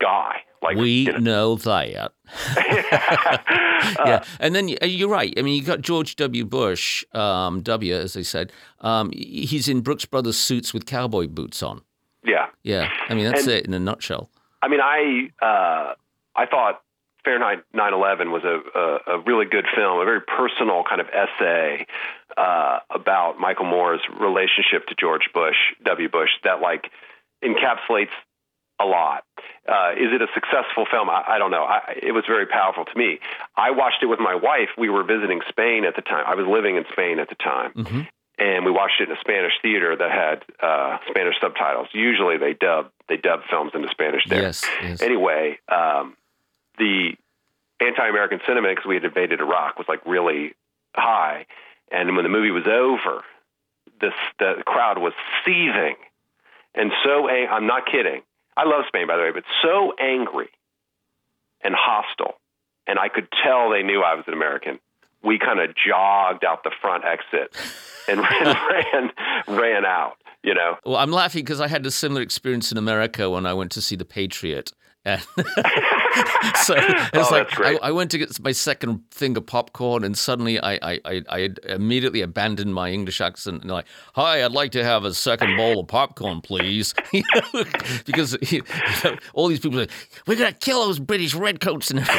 guy. 0.00 0.36
Like 0.62 0.78
we 0.78 0.90
you 0.90 1.12
know, 1.12 1.18
know 1.18 1.56
that. 1.56 2.12
yeah, 2.56 4.24
and 4.40 4.54
then 4.54 4.68
you're 4.68 5.08
right. 5.08 5.32
I 5.36 5.42
mean, 5.42 5.54
you 5.54 5.62
got 5.62 5.80
George 5.80 6.16
W. 6.16 6.44
Bush, 6.44 7.04
um, 7.12 7.62
W, 7.62 7.94
as 7.94 8.14
they 8.14 8.22
said. 8.22 8.52
Um, 8.80 9.10
he's 9.12 9.68
in 9.68 9.82
Brooks 9.82 10.06
Brothers 10.06 10.38
suits 10.38 10.72
with 10.72 10.86
cowboy 10.86 11.28
boots 11.28 11.62
on. 11.62 11.82
Yeah. 12.26 12.46
Yeah, 12.62 12.90
I 13.08 13.14
mean 13.14 13.24
that's 13.30 13.46
And- 13.46 13.52
it 13.54 13.66
in 13.66 13.74
a 13.74 13.78
nutshell. 13.78 14.28
I 14.62 14.68
mean, 14.68 14.80
I 14.80 15.30
uh, 15.40 15.94
I 16.34 16.46
thought 16.46 16.82
Fahrenheit 17.24 17.62
9/11 17.74 18.30
was 18.32 18.42
a, 18.44 18.60
a 18.78 19.16
a 19.16 19.20
really 19.20 19.46
good 19.46 19.66
film, 19.74 20.00
a 20.00 20.04
very 20.04 20.20
personal 20.20 20.82
kind 20.88 21.00
of 21.00 21.08
essay 21.08 21.86
uh, 22.36 22.78
about 22.90 23.38
Michael 23.38 23.66
Moore's 23.66 24.00
relationship 24.18 24.86
to 24.88 24.94
George 24.98 25.28
Bush, 25.34 25.56
W. 25.84 26.08
Bush, 26.08 26.30
that 26.44 26.60
like 26.60 26.90
encapsulates 27.44 28.14
a 28.80 28.84
lot. 28.84 29.24
Uh, 29.68 29.92
is 29.96 30.12
it 30.12 30.20
a 30.22 30.26
successful 30.34 30.84
film? 30.90 31.08
I, 31.10 31.24
I 31.26 31.38
don't 31.38 31.50
know. 31.50 31.64
I, 31.64 31.98
it 32.02 32.12
was 32.12 32.24
very 32.26 32.46
powerful 32.46 32.84
to 32.84 32.98
me. 32.98 33.18
I 33.56 33.70
watched 33.70 34.02
it 34.02 34.06
with 34.06 34.20
my 34.20 34.34
wife. 34.34 34.68
We 34.76 34.90
were 34.90 35.02
visiting 35.02 35.40
Spain 35.48 35.84
at 35.84 35.96
the 35.96 36.02
time. 36.02 36.24
I 36.26 36.34
was 36.34 36.46
living 36.46 36.76
in 36.76 36.84
Spain 36.92 37.18
at 37.18 37.28
the 37.28 37.34
time, 37.36 37.72
Mm-hmm. 37.72 38.00
And 38.38 38.64
we 38.64 38.70
watched 38.70 39.00
it 39.00 39.08
in 39.08 39.16
a 39.16 39.20
Spanish 39.20 39.52
theater 39.62 39.96
that 39.96 40.10
had 40.10 40.44
uh, 40.60 40.98
Spanish 41.08 41.34
subtitles. 41.40 41.88
Usually, 41.92 42.36
they 42.36 42.52
dub 42.52 42.90
they 43.08 43.16
dub 43.16 43.40
films 43.48 43.72
into 43.74 43.88
Spanish 43.88 44.22
there. 44.28 44.42
Yes, 44.42 44.64
yes. 44.82 45.00
Anyway, 45.00 45.58
um, 45.68 46.16
the 46.78 47.12
anti-American 47.80 48.40
sentiment 48.46 48.76
because 48.76 48.88
we 48.88 48.94
had 48.94 49.04
invaded 49.04 49.40
Iraq 49.40 49.78
was 49.78 49.86
like 49.88 50.04
really 50.06 50.54
high, 50.94 51.46
and 51.90 52.14
when 52.16 52.24
the 52.24 52.28
movie 52.28 52.50
was 52.50 52.66
over, 52.66 53.22
this 54.00 54.14
the 54.38 54.62
crowd 54.66 54.98
was 54.98 55.12
seething, 55.44 55.96
and 56.74 56.92
so 57.04 57.28
ang- 57.28 57.48
I'm 57.50 57.66
not 57.66 57.86
kidding. 57.86 58.22
I 58.56 58.64
love 58.64 58.84
Spain, 58.88 59.06
by 59.06 59.16
the 59.16 59.22
way, 59.22 59.32
but 59.32 59.44
so 59.62 59.92
angry 59.98 60.48
and 61.62 61.74
hostile, 61.74 62.34
and 62.86 62.98
I 62.98 63.08
could 63.08 63.28
tell 63.42 63.70
they 63.70 63.82
knew 63.82 64.02
I 64.02 64.14
was 64.14 64.24
an 64.26 64.34
American. 64.34 64.78
We 65.26 65.38
kind 65.38 65.60
of 65.60 65.74
jogged 65.76 66.44
out 66.44 66.62
the 66.64 66.70
front 66.80 67.04
exit 67.04 67.54
and 68.08 68.20
ran, 68.20 68.44
ran 68.70 69.58
ran 69.58 69.84
out. 69.84 70.16
You 70.42 70.54
know, 70.54 70.76
Well, 70.84 70.96
I'm 70.96 71.10
laughing 71.10 71.42
because 71.44 71.60
I 71.60 71.66
had 71.66 71.84
a 71.84 71.90
similar 71.90 72.22
experience 72.22 72.70
in 72.70 72.78
America 72.78 73.28
when 73.28 73.46
I 73.46 73.52
went 73.52 73.72
to 73.72 73.82
see 73.82 73.96
The 73.96 74.04
Patriot. 74.04 74.72
And 75.04 75.20
so 76.64 76.74
it's 76.76 77.30
Oh, 77.30 77.34
like. 77.34 77.60
I, 77.60 77.76
I 77.82 77.90
went 77.92 78.10
to 78.12 78.18
get 78.18 78.38
my 78.40 78.52
second 78.52 79.02
thing 79.10 79.36
of 79.36 79.46
popcorn, 79.46 80.04
and 80.04 80.16
suddenly 80.16 80.58
I, 80.60 80.74
I, 80.74 81.00
I, 81.04 81.22
I 81.28 81.50
immediately 81.68 82.22
abandoned 82.22 82.74
my 82.74 82.90
English 82.90 83.20
accent 83.20 83.62
and 83.62 83.70
like, 83.70 83.86
"Hi, 84.14 84.44
I'd 84.44 84.52
like 84.52 84.72
to 84.72 84.84
have 84.84 85.04
a 85.04 85.14
second 85.14 85.56
bowl 85.56 85.80
of 85.80 85.88
popcorn, 85.88 86.40
please," 86.40 86.94
You 87.12 87.22
know, 87.34 87.64
because 88.04 88.36
you 88.52 88.62
know, 89.04 89.16
all 89.34 89.48
these 89.48 89.60
people 89.60 89.80
are, 89.80 89.86
"We're 90.26 90.36
gonna 90.36 90.52
kill 90.52 90.84
those 90.86 90.98
British 90.98 91.34
redcoats," 91.34 91.90
and 91.90 92.04
so 92.06 92.12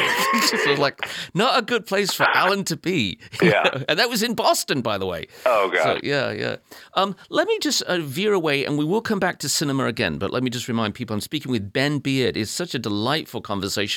it 0.56 0.68
was 0.70 0.78
like 0.78 1.08
not 1.34 1.58
a 1.58 1.62
good 1.62 1.86
place 1.86 2.12
for 2.12 2.24
Alan 2.34 2.64
to 2.64 2.76
be. 2.76 3.18
Yeah. 3.42 3.62
know. 3.62 3.84
and 3.88 3.98
that 3.98 4.08
was 4.08 4.22
in 4.22 4.34
Boston, 4.34 4.80
by 4.80 4.98
the 4.98 5.06
way. 5.06 5.26
Oh, 5.46 5.70
God. 5.70 5.82
So, 5.82 6.00
yeah, 6.02 6.30
yeah. 6.32 6.56
Um, 6.94 7.16
let 7.30 7.46
me 7.48 7.58
just 7.60 7.82
uh, 7.82 7.98
veer 7.98 8.32
away, 8.32 8.64
and 8.64 8.78
we 8.78 8.84
will 8.84 9.00
come 9.02 9.18
back 9.18 9.38
to 9.40 9.48
cinema 9.48 9.86
again. 9.86 10.18
But 10.18 10.30
let 10.32 10.42
me 10.42 10.50
just 10.50 10.68
remind 10.68 10.94
people: 10.94 11.14
I'm 11.14 11.20
speaking 11.20 11.50
with 11.52 11.72
Ben 11.72 11.98
Beard. 11.98 12.36
It's 12.36 12.50
such 12.50 12.74
a 12.74 12.78
delightful 12.78 13.40
conversation. 13.40 13.87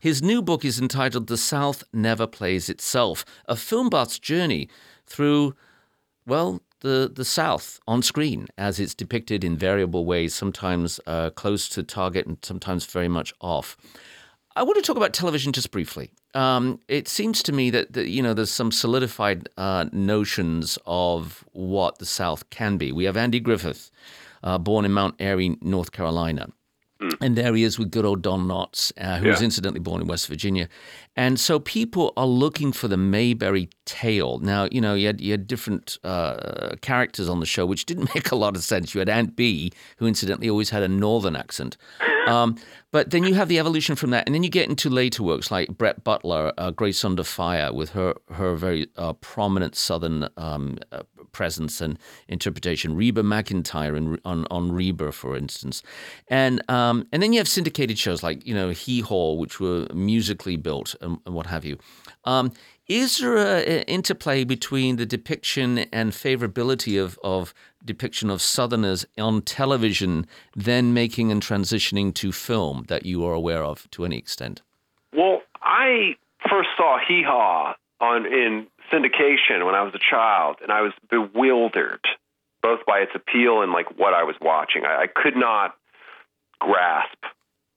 His 0.00 0.22
new 0.22 0.42
book 0.42 0.64
is 0.64 0.80
entitled 0.80 1.26
"The 1.26 1.36
South 1.36 1.84
Never 1.92 2.26
Plays 2.26 2.68
Itself: 2.68 3.24
A 3.46 3.56
Film 3.56 3.88
Buff's 3.88 4.18
Journey 4.18 4.68
Through." 5.06 5.54
Well, 6.26 6.60
the, 6.80 7.10
the 7.12 7.24
South 7.24 7.80
on 7.86 8.02
screen 8.02 8.48
as 8.58 8.78
it's 8.80 8.94
depicted 8.94 9.44
in 9.44 9.56
variable 9.56 10.04
ways, 10.04 10.34
sometimes 10.34 11.00
uh, 11.06 11.30
close 11.30 11.68
to 11.70 11.82
target 11.82 12.26
and 12.26 12.38
sometimes 12.42 12.84
very 12.86 13.08
much 13.08 13.32
off. 13.40 13.76
I 14.54 14.62
want 14.62 14.76
to 14.76 14.82
talk 14.82 14.96
about 14.96 15.12
television 15.12 15.52
just 15.52 15.70
briefly. 15.70 16.10
Um, 16.34 16.80
it 16.88 17.08
seems 17.08 17.42
to 17.44 17.52
me 17.52 17.70
that, 17.70 17.92
that 17.92 18.08
you 18.08 18.22
know 18.22 18.34
there's 18.34 18.50
some 18.50 18.72
solidified 18.72 19.48
uh, 19.56 19.86
notions 19.92 20.78
of 20.86 21.44
what 21.52 21.98
the 21.98 22.06
South 22.06 22.48
can 22.50 22.76
be. 22.76 22.92
We 22.92 23.04
have 23.04 23.16
Andy 23.16 23.40
Griffith, 23.40 23.90
uh, 24.42 24.58
born 24.58 24.84
in 24.84 24.92
Mount 24.92 25.14
Airy, 25.18 25.56
North 25.60 25.92
Carolina. 25.92 26.48
And 27.20 27.36
there 27.36 27.54
he 27.54 27.62
is 27.62 27.78
with 27.78 27.90
good 27.90 28.04
old 28.04 28.22
Don 28.22 28.46
Knotts, 28.46 28.92
uh, 28.98 29.18
who 29.18 29.28
was 29.28 29.42
incidentally 29.42 29.80
born 29.80 30.00
in 30.00 30.06
West 30.06 30.28
Virginia. 30.28 30.68
And 31.14 31.38
so 31.38 31.58
people 31.58 32.12
are 32.16 32.26
looking 32.26 32.72
for 32.72 32.88
the 32.88 32.96
Mayberry 32.96 33.68
tale. 33.84 34.38
Now, 34.38 34.68
you 34.70 34.80
know, 34.80 34.94
you 34.94 35.06
had, 35.06 35.20
you 35.20 35.32
had 35.32 35.46
different 35.46 35.98
uh, 36.04 36.76
characters 36.80 37.28
on 37.28 37.40
the 37.40 37.46
show, 37.46 37.66
which 37.66 37.84
didn't 37.84 38.08
make 38.14 38.30
a 38.30 38.36
lot 38.36 38.56
of 38.56 38.62
sense. 38.62 38.94
You 38.94 39.00
had 39.00 39.08
Aunt 39.08 39.36
Bee, 39.36 39.72
who 39.98 40.06
incidentally 40.06 40.48
always 40.48 40.70
had 40.70 40.82
a 40.82 40.88
northern 40.88 41.36
accent. 41.36 41.76
Um, 42.26 42.56
but 42.90 43.10
then 43.10 43.24
you 43.24 43.34
have 43.34 43.48
the 43.48 43.58
evolution 43.58 43.96
from 43.96 44.10
that. 44.10 44.26
And 44.26 44.34
then 44.34 44.42
you 44.42 44.50
get 44.50 44.68
into 44.68 44.88
later 44.88 45.22
works 45.22 45.50
like 45.50 45.68
Brett 45.76 46.02
Butler, 46.04 46.52
uh, 46.58 46.70
Grace 46.70 47.04
Under 47.04 47.24
Fire, 47.24 47.72
with 47.72 47.90
her, 47.90 48.14
her 48.32 48.54
very 48.54 48.88
uh, 48.96 49.12
prominent 49.14 49.76
southern 49.76 50.28
um, 50.36 50.78
uh, 50.92 51.02
presence 51.32 51.80
and 51.80 51.98
interpretation. 52.28 52.96
Reba 52.96 53.22
McEntire 53.22 53.96
in, 53.96 54.18
on, 54.24 54.46
on 54.50 54.72
Reba, 54.72 55.12
for 55.12 55.36
instance. 55.36 55.82
And, 56.28 56.62
um, 56.70 57.06
and 57.12 57.22
then 57.22 57.32
you 57.32 57.38
have 57.38 57.48
syndicated 57.48 57.98
shows 57.98 58.22
like, 58.22 58.46
you 58.46 58.54
know, 58.54 58.70
Hee 58.70 59.00
Haw, 59.00 59.34
which 59.34 59.60
were 59.60 59.86
musically 59.92 60.56
built 60.56 60.94
and, 61.00 61.18
and 61.26 61.34
what 61.34 61.46
have 61.46 61.64
you. 61.64 61.78
Um, 62.24 62.52
is 62.88 63.18
there 63.18 63.36
an 63.36 63.82
interplay 63.82 64.44
between 64.44 64.96
the 64.96 65.06
depiction 65.06 65.78
and 65.92 66.12
favorability 66.12 67.02
of, 67.02 67.18
of 67.24 67.52
depiction 67.84 68.30
of 68.30 68.40
Southerners 68.40 69.04
on 69.18 69.42
television, 69.42 70.26
then 70.54 70.94
making 70.94 71.32
and 71.32 71.42
transitioning 71.42 72.14
to 72.14 72.32
film 72.32 72.84
that 72.88 73.04
you 73.04 73.24
are 73.24 73.34
aware 73.34 73.64
of 73.64 73.90
to 73.90 74.04
any 74.04 74.16
extent? 74.16 74.62
Well, 75.12 75.42
I 75.62 76.16
first 76.48 76.68
saw 76.76 76.98
Hee 77.06 77.24
Haw 77.26 77.74
on 78.00 78.26
in 78.26 78.66
syndication 78.92 79.64
when 79.64 79.74
I 79.74 79.82
was 79.82 79.94
a 79.94 79.98
child, 80.10 80.56
and 80.62 80.70
I 80.70 80.82
was 80.82 80.92
bewildered 81.10 82.04
both 82.62 82.84
by 82.86 82.98
its 82.98 83.12
appeal 83.14 83.62
and 83.62 83.72
like 83.72 83.98
what 83.98 84.14
I 84.14 84.22
was 84.22 84.36
watching. 84.40 84.84
I, 84.84 85.02
I 85.02 85.06
could 85.06 85.36
not 85.36 85.74
grasp 86.58 87.18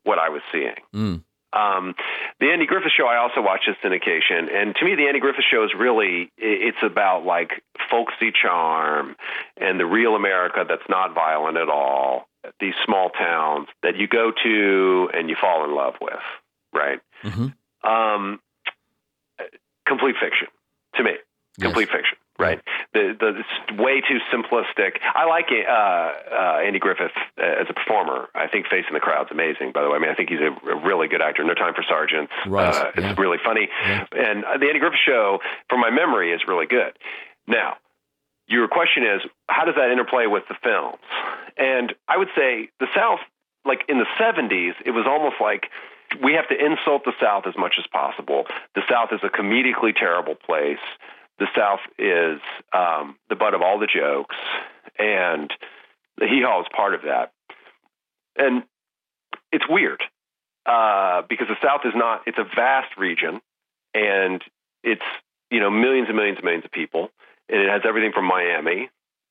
what 0.04 0.20
I 0.20 0.30
was 0.30 0.42
seeing. 0.52 0.76
Mm. 0.94 1.24
Um, 1.52 1.96
the 2.40 2.52
Andy 2.52 2.66
Griffith 2.68 2.92
Show 2.96 3.08
I 3.08 3.18
also 3.18 3.42
watch 3.42 3.62
as 3.68 3.76
syndication, 3.84 4.54
and 4.54 4.76
to 4.76 4.86
me, 4.86 4.96
the 4.96 5.08
Andy 5.08 5.20
Griffith 5.20 5.46
Show 5.50 5.64
is 5.64 5.72
really 5.78 6.32
it's 6.38 6.78
about 6.84 7.26
like 7.26 7.64
folksy 7.90 8.32
charm 8.32 9.16
and 9.60 9.80
the 9.80 9.86
real 9.86 10.16
America 10.16 10.64
that's 10.68 10.88
not 10.90 11.14
violent 11.16 11.58
at 11.58 11.70
all. 11.70 12.28
These 12.60 12.76
small 12.86 13.10
towns 13.10 13.68
that 13.84 13.98
you 13.98 14.08
go 14.08 14.32
to 14.44 15.10
and 15.14 15.30
you 15.30 15.36
fall 15.40 15.66
in 15.66 15.74
love 15.76 15.96
with, 16.00 16.22
right? 16.74 17.00
Mhm. 17.24 17.54
Um, 17.84 18.40
complete 19.86 20.16
fiction 20.22 20.48
to 20.96 21.04
me. 21.04 21.12
Complete 21.60 21.90
fiction. 21.90 22.18
Right? 22.40 22.60
The, 22.94 23.16
the 23.20 23.44
it's 23.44 23.80
way 23.80 24.02
too 24.02 24.18
simplistic. 24.34 24.98
I 25.14 25.26
like 25.26 25.48
uh, 25.52 25.72
uh, 25.72 26.60
Andy 26.66 26.80
Griffith 26.80 27.12
as 27.38 27.68
a 27.70 27.74
performer. 27.74 28.30
I 28.34 28.48
think 28.48 28.68
Face 28.68 28.86
in 28.88 28.94
the 28.94 29.00
Crowd's 29.00 29.30
amazing. 29.32 29.74
By 29.74 29.84
the 29.84 29.90
way, 29.90 29.98
I 29.98 30.00
mean 30.00 30.10
I 30.10 30.16
think 30.16 30.30
he's 30.30 30.40
a, 30.40 30.50
a 30.70 30.76
really 30.86 31.08
good 31.08 31.22
actor. 31.22 31.44
No 31.44 31.54
Time 31.54 31.74
for 31.76 31.84
Sergeants. 31.84 32.32
Right, 32.48 32.74
Uh, 32.74 32.92
yeah. 32.98 33.10
It's 33.12 33.20
really 33.20 33.38
funny, 33.44 33.68
and 33.84 34.46
uh, 34.46 34.58
the 34.58 34.68
Andy 34.68 34.80
Griffith 34.80 35.00
Show, 35.06 35.40
from 35.70 35.82
my 35.82 35.90
memory, 35.92 36.32
is 36.32 36.42
really 36.48 36.66
good. 36.66 36.94
Now, 37.48 37.78
your 38.48 38.68
question 38.68 39.04
is 39.04 39.22
how 39.48 39.66
does 39.66 39.76
that 39.76 39.92
interplay 39.92 40.26
with 40.26 40.44
the 40.50 40.56
films? 40.64 40.98
And 41.58 41.94
I 42.08 42.18
would 42.18 42.30
say 42.36 42.70
the 42.80 42.88
South, 42.96 43.20
like 43.66 43.84
in 43.90 44.00
the 44.00 44.08
70s, 44.20 44.74
it 44.86 44.92
was 44.92 45.06
almost 45.08 45.36
like 45.42 45.68
we 46.24 46.34
have 46.34 46.48
to 46.50 46.56
insult 46.58 47.04
the 47.06 47.14
South 47.22 47.44
as 47.46 47.54
much 47.58 47.76
as 47.78 47.86
possible. 47.92 48.46
The 48.76 48.82
South 48.90 49.10
is 49.12 49.20
a 49.24 49.30
comedically 49.30 49.94
terrible 49.96 50.36
place. 50.36 50.80
The 51.40 51.48
South 51.56 51.80
is 51.98 52.40
um, 52.74 53.16
the 53.30 53.36
butt 53.36 53.54
of 53.54 53.62
all 53.62 53.80
the 53.80 53.88
jokes, 53.88 54.36
and 54.98 55.50
the 56.18 56.28
hee 56.28 56.42
haw 56.46 56.62
is 56.62 56.68
part 56.76 56.94
of 56.94 57.04
that. 57.04 57.32
And 58.36 58.64
it's 59.52 59.66
weird 59.68 60.02
uh, 60.66 61.24
because 61.30 61.48
the 61.48 61.58
South 61.66 61.82
is 61.86 61.94
not, 61.96 62.24
it's 62.28 62.38
a 62.38 62.44
vast 62.56 62.98
region, 62.98 63.42
and 63.94 64.44
it's, 64.84 65.02
you 65.50 65.60
know, 65.60 65.70
millions 65.70 66.08
and 66.08 66.18
millions 66.18 66.38
and 66.38 66.46
millions 66.46 66.66
of 66.66 66.72
people 66.72 67.10
and 67.50 67.62
it 67.62 67.70
has 67.70 67.82
everything 67.86 68.12
from 68.14 68.26
Miami 68.26 68.90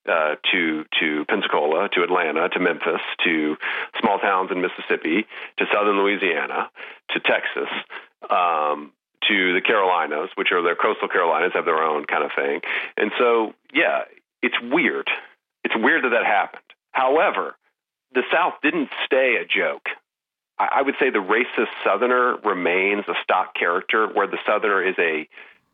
uh, 0.09 0.35
to 0.53 0.85
to 1.01 1.25
Pensacola 1.27 1.89
to 1.93 2.03
Atlanta 2.03 2.49
to 2.49 2.61
Memphis 2.61 3.01
to 3.25 3.57
small 4.01 4.19
towns 4.19 4.51
in 4.51 4.61
Mississippi 4.61 5.27
to 5.59 5.65
southern 5.73 5.99
Louisiana 5.99 6.71
to 7.11 7.21
Texas 7.21 7.71
um, 8.29 8.93
to 9.29 9.55
the 9.55 9.61
Carolinas, 9.61 10.31
which 10.37 10.53
are 10.53 10.63
their 10.63 10.77
coastal 10.77 11.09
Carolinas 11.09 11.53
have 11.55 11.65
their 11.65 11.83
own 11.83 12.05
kind 12.05 12.25
of 12.25 12.31
thing, 12.37 12.61
and 12.97 13.11
so 13.19 13.55
yeah, 13.73 14.03
it's 14.43 14.57
weird. 14.63 15.09
It's 15.65 15.75
weird 15.77 16.05
that 16.05 16.11
that 16.11 16.25
happened. 16.25 16.63
However, 16.93 17.57
the 18.15 18.23
South 18.33 18.55
didn't 18.63 18.91
stay 19.05 19.37
a 19.37 19.45
joke. 19.45 19.89
I, 20.59 20.69
I 20.77 20.83
would 20.83 20.95
say 20.99 21.11
the 21.11 21.19
racist 21.19 21.69
Southerner 21.85 22.37
remains 22.45 23.05
a 23.09 23.15
stock 23.23 23.55
character, 23.55 24.07
where 24.07 24.27
the 24.27 24.39
Southerner 24.47 24.83
is 24.83 24.95
a 24.99 25.29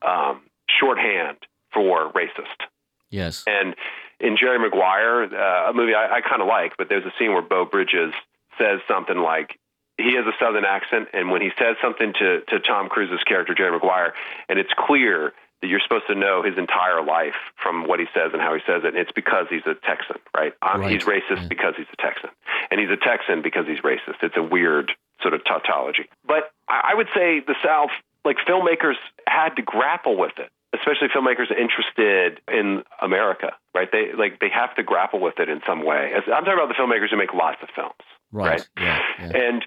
um, 0.06 0.42
shorthand 0.80 1.38
for 1.72 2.12
racist. 2.12 2.66
Yes. 3.10 3.44
And 3.46 3.74
in 4.20 4.36
Jerry 4.36 4.58
Maguire, 4.58 5.24
uh, 5.24 5.70
a 5.70 5.72
movie 5.72 5.94
I, 5.94 6.16
I 6.16 6.20
kind 6.20 6.42
of 6.42 6.48
like, 6.48 6.76
but 6.76 6.88
there's 6.88 7.04
a 7.04 7.12
scene 7.18 7.32
where 7.32 7.42
Beau 7.42 7.64
Bridges 7.64 8.12
says 8.58 8.80
something 8.88 9.18
like, 9.18 9.58
he 9.98 10.14
has 10.16 10.26
a 10.26 10.34
southern 10.40 10.64
accent, 10.64 11.08
and 11.12 11.30
when 11.30 11.40
he 11.40 11.50
says 11.58 11.76
something 11.82 12.12
to, 12.14 12.40
to 12.48 12.60
Tom 12.60 12.88
Cruise's 12.88 13.22
character, 13.26 13.54
Jerry 13.54 13.72
Maguire, 13.72 14.14
and 14.48 14.58
it's 14.58 14.72
clear 14.76 15.32
that 15.62 15.68
you're 15.68 15.80
supposed 15.80 16.06
to 16.08 16.14
know 16.14 16.42
his 16.42 16.58
entire 16.58 17.02
life 17.02 17.38
from 17.62 17.86
what 17.86 18.00
he 18.00 18.06
says 18.12 18.30
and 18.32 18.42
how 18.42 18.54
he 18.54 18.60
says 18.66 18.82
it, 18.84 18.88
and 18.88 18.98
it's 18.98 19.12
because 19.12 19.46
he's 19.48 19.64
a 19.66 19.74
Texan, 19.86 20.16
right? 20.36 20.52
Um, 20.62 20.80
Right, 20.80 20.92
He's 20.92 21.04
racist 21.04 21.48
because 21.48 21.74
he's 21.76 21.86
a 21.92 21.96
Texan, 22.02 22.30
and 22.70 22.80
he's 22.80 22.90
a 22.90 22.98
Texan 22.98 23.42
because 23.42 23.66
he's 23.66 23.80
racist. 23.80 24.22
It's 24.22 24.36
a 24.36 24.42
weird 24.42 24.92
sort 25.22 25.32
of 25.32 25.44
tautology. 25.44 26.10
But 26.26 26.50
I 26.68 26.92
I 26.92 26.94
would 26.94 27.08
say 27.14 27.40
the 27.40 27.54
South, 27.64 27.90
like 28.24 28.36
filmmakers, 28.46 28.96
had 29.26 29.56
to 29.56 29.62
grapple 29.62 30.16
with 30.16 30.38
it 30.38 30.50
especially 30.74 31.08
filmmakers 31.08 31.50
interested 31.50 32.40
in 32.50 32.82
America, 33.00 33.52
right? 33.74 33.88
They 33.90 34.12
like 34.16 34.40
they 34.40 34.48
have 34.50 34.74
to 34.76 34.82
grapple 34.82 35.20
with 35.20 35.38
it 35.38 35.48
in 35.48 35.60
some 35.66 35.84
way. 35.84 36.12
As, 36.16 36.24
I'm 36.26 36.44
talking 36.44 36.58
about 36.58 36.68
the 36.68 36.74
filmmakers 36.74 37.10
who 37.10 37.16
make 37.16 37.32
lots 37.32 37.62
of 37.62 37.68
films, 37.74 37.94
Right. 38.34 38.66
Yeah. 38.76 39.00
yeah. 39.20 39.30
and 39.34 39.64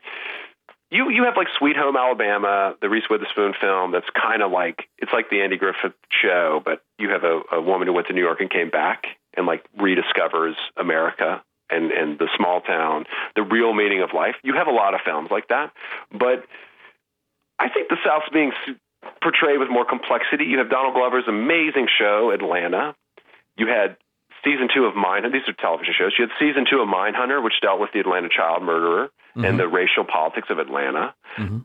you 0.91 1.09
you 1.09 1.23
have 1.23 1.35
like 1.35 1.47
Sweet 1.57 1.75
Home 1.77 1.95
Alabama, 1.97 2.75
the 2.81 2.89
Reese 2.89 3.09
Witherspoon 3.09 3.53
film. 3.59 3.91
That's 3.91 4.09
kind 4.09 4.41
of 4.41 4.51
like 4.51 4.87
it's 4.97 5.11
like 5.13 5.29
the 5.29 5.41
Andy 5.41 5.57
Griffith 5.57 5.93
show, 6.21 6.61
but 6.63 6.83
you 6.99 7.09
have 7.09 7.23
a, 7.23 7.41
a 7.51 7.61
woman 7.61 7.87
who 7.87 7.93
went 7.93 8.07
to 8.07 8.13
New 8.13 8.23
York 8.23 8.39
and 8.41 8.49
came 8.49 8.69
back 8.69 9.05
and 9.35 9.45
like 9.45 9.65
rediscovers 9.79 10.55
America 10.77 11.43
and 11.69 11.91
and 11.91 12.19
the 12.19 12.29
small 12.35 12.61
town, 12.61 13.05
the 13.35 13.43
real 13.43 13.73
meaning 13.73 14.01
of 14.01 14.09
life. 14.13 14.35
You 14.43 14.53
have 14.55 14.67
a 14.67 14.71
lot 14.71 14.93
of 14.93 15.01
films 15.05 15.29
like 15.31 15.49
that, 15.49 15.71
but 16.11 16.45
I 17.59 17.69
think 17.69 17.89
the 17.89 17.97
South's 18.05 18.29
being 18.31 18.51
portrayed 19.21 19.59
with 19.59 19.69
more 19.69 19.85
complexity. 19.85 20.45
You 20.45 20.59
have 20.59 20.69
Donald 20.69 20.93
Glover's 20.93 21.27
amazing 21.27 21.87
show, 21.99 22.31
Atlanta. 22.31 22.95
You 23.57 23.67
had 23.67 23.97
season 24.43 24.67
two 24.73 24.85
of 24.85 24.93
Mindhunter. 24.93 25.31
These 25.31 25.47
are 25.47 25.53
television 25.53 25.93
shows. 25.97 26.13
You 26.17 26.27
had 26.27 26.33
season 26.39 26.65
two 26.69 26.79
of 26.81 26.87
Mindhunter, 26.87 27.43
which 27.43 27.53
dealt 27.61 27.79
with 27.79 27.91
the 27.93 27.99
Atlanta 27.99 28.29
child 28.29 28.63
murderer 28.63 29.09
and 29.35 29.59
the 29.59 29.67
racial 29.67 30.03
politics 30.03 30.47
of 30.49 30.57
Atlanta. 30.59 31.13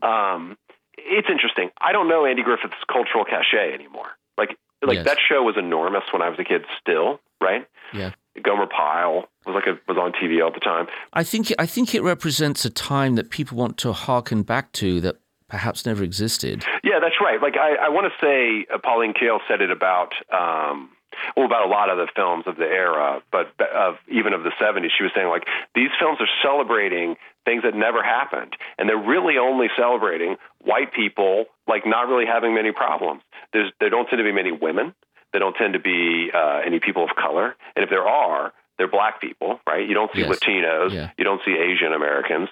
Um, 0.01 0.57
it's 0.97 1.27
interesting. 1.29 1.69
I 1.81 1.91
don't 1.91 2.07
know 2.07 2.25
Andy 2.25 2.43
Griffith's 2.43 2.75
cultural 2.91 3.25
cachet 3.25 3.73
anymore. 3.73 4.09
Like, 4.37 4.57
like 4.85 4.97
Yes. 4.97 5.05
that 5.05 5.17
show 5.27 5.41
was 5.43 5.55
enormous 5.57 6.03
when 6.11 6.21
I 6.21 6.29
was 6.29 6.37
a 6.39 6.43
kid. 6.43 6.65
Still, 6.79 7.19
right? 7.41 7.65
Yeah. 7.93 8.11
Gomer 8.41 8.67
Pyle 8.67 9.27
was 9.45 9.53
like 9.55 9.65
a, 9.67 9.79
was 9.87 9.97
on 9.97 10.11
TV 10.13 10.43
all 10.43 10.51
the 10.51 10.59
time. 10.59 10.87
I 11.13 11.23
think 11.23 11.51
I 11.59 11.65
think 11.65 11.93
it 11.95 12.01
represents 12.03 12.65
a 12.65 12.69
time 12.69 13.15
that 13.15 13.29
people 13.29 13.57
want 13.57 13.77
to 13.79 13.93
harken 13.93 14.43
back 14.43 14.71
to 14.73 15.01
that 15.01 15.15
perhaps 15.49 15.85
never 15.85 16.03
existed. 16.03 16.63
Yeah, 16.83 16.99
that's 16.99 17.15
right. 17.21 17.39
Like 17.41 17.55
I, 17.57 17.75
I 17.85 17.89
want 17.89 18.11
to 18.11 18.25
say, 18.25 18.65
uh, 18.73 18.79
Pauline 18.79 19.13
Kael 19.13 19.39
said 19.47 19.61
it 19.61 19.69
about, 19.71 20.13
um, 20.31 20.89
well, 21.35 21.45
about 21.45 21.65
a 21.65 21.69
lot 21.69 21.89
of 21.89 21.97
the 21.97 22.07
films 22.15 22.45
of 22.47 22.57
the 22.57 22.65
era, 22.65 23.21
but 23.31 23.53
of 23.61 23.95
even 24.09 24.33
of 24.33 24.43
the 24.43 24.51
'70s. 24.61 24.89
She 24.97 25.03
was 25.03 25.11
saying 25.15 25.27
like 25.27 25.45
these 25.75 25.89
films 25.99 26.19
are 26.19 26.29
celebrating 26.41 27.15
things 27.45 27.63
that 27.63 27.75
never 27.75 28.03
happened, 28.03 28.55
and 28.77 28.87
they're 28.87 28.97
really 28.97 29.37
only 29.37 29.67
celebrating 29.77 30.37
white 30.63 30.93
people 30.93 31.45
like 31.67 31.85
not 31.85 32.07
really 32.07 32.25
having 32.25 32.53
many 32.53 32.71
problems. 32.71 33.21
There's 33.51 33.71
there 33.79 33.89
don't 33.89 34.07
tend 34.07 34.19
to 34.19 34.23
be 34.23 34.31
many 34.31 34.51
women. 34.51 34.93
There 35.31 35.39
don't 35.39 35.55
tend 35.55 35.73
to 35.73 35.79
be 35.79 36.29
uh, 36.33 36.61
any 36.65 36.79
people 36.79 37.03
of 37.03 37.15
color, 37.15 37.55
and 37.75 37.83
if 37.83 37.89
there 37.89 38.07
are, 38.07 38.53
they're 38.77 38.87
black 38.89 39.21
people, 39.21 39.59
right? 39.67 39.87
You 39.87 39.93
don't 39.93 40.11
see 40.13 40.21
Yes. 40.21 40.29
Latinos, 40.29 40.91
Yeah. 40.91 41.09
you 41.17 41.23
don't 41.23 41.41
see 41.45 41.51
Asian 41.53 41.93
Americans. 41.93 42.49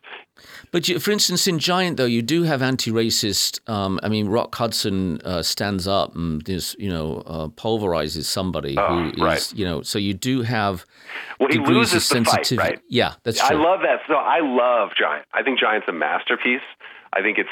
But 0.71 0.87
you, 0.87 0.99
for 0.99 1.11
instance, 1.11 1.47
in 1.47 1.59
Giant, 1.59 1.97
though, 1.97 2.05
you 2.05 2.21
do 2.21 2.43
have 2.43 2.61
anti-racist. 2.61 3.67
Um, 3.69 3.99
I 4.03 4.07
mean, 4.09 4.27
Rock 4.27 4.53
Hudson 4.55 5.19
uh, 5.25 5.41
stands 5.41 5.87
up 5.87 6.15
and 6.15 6.43
just, 6.45 6.79
you 6.79 6.89
know, 6.89 7.23
uh, 7.25 7.47
pulverizes 7.49 8.25
somebody 8.25 8.75
who 8.75 9.07
is, 9.09 9.13
Oh, 9.19 9.23
right. 9.25 9.53
you 9.55 9.65
know. 9.65 9.81
So 9.81 9.97
you 9.99 10.13
do 10.13 10.41
have 10.43 10.85
Well, 11.39 11.49
he 11.51 11.59
loses 11.59 12.09
of 12.11 12.17
the 12.17 12.25
fight, 12.25 12.35
sensitivity. 12.45 12.69
right? 12.75 12.79
Yeah, 12.87 13.13
that's 13.23 13.39
true. 13.45 13.57
I 13.57 13.59
love 13.61 13.81
that. 13.81 14.01
So 14.07 14.13
I 14.15 14.39
love 14.39 14.89
Giant. 14.97 15.25
I 15.33 15.43
think 15.43 15.59
Giant's 15.59 15.87
a 15.87 15.93
masterpiece. 15.93 16.61
I 17.13 17.21
think 17.21 17.37
it's. 17.37 17.49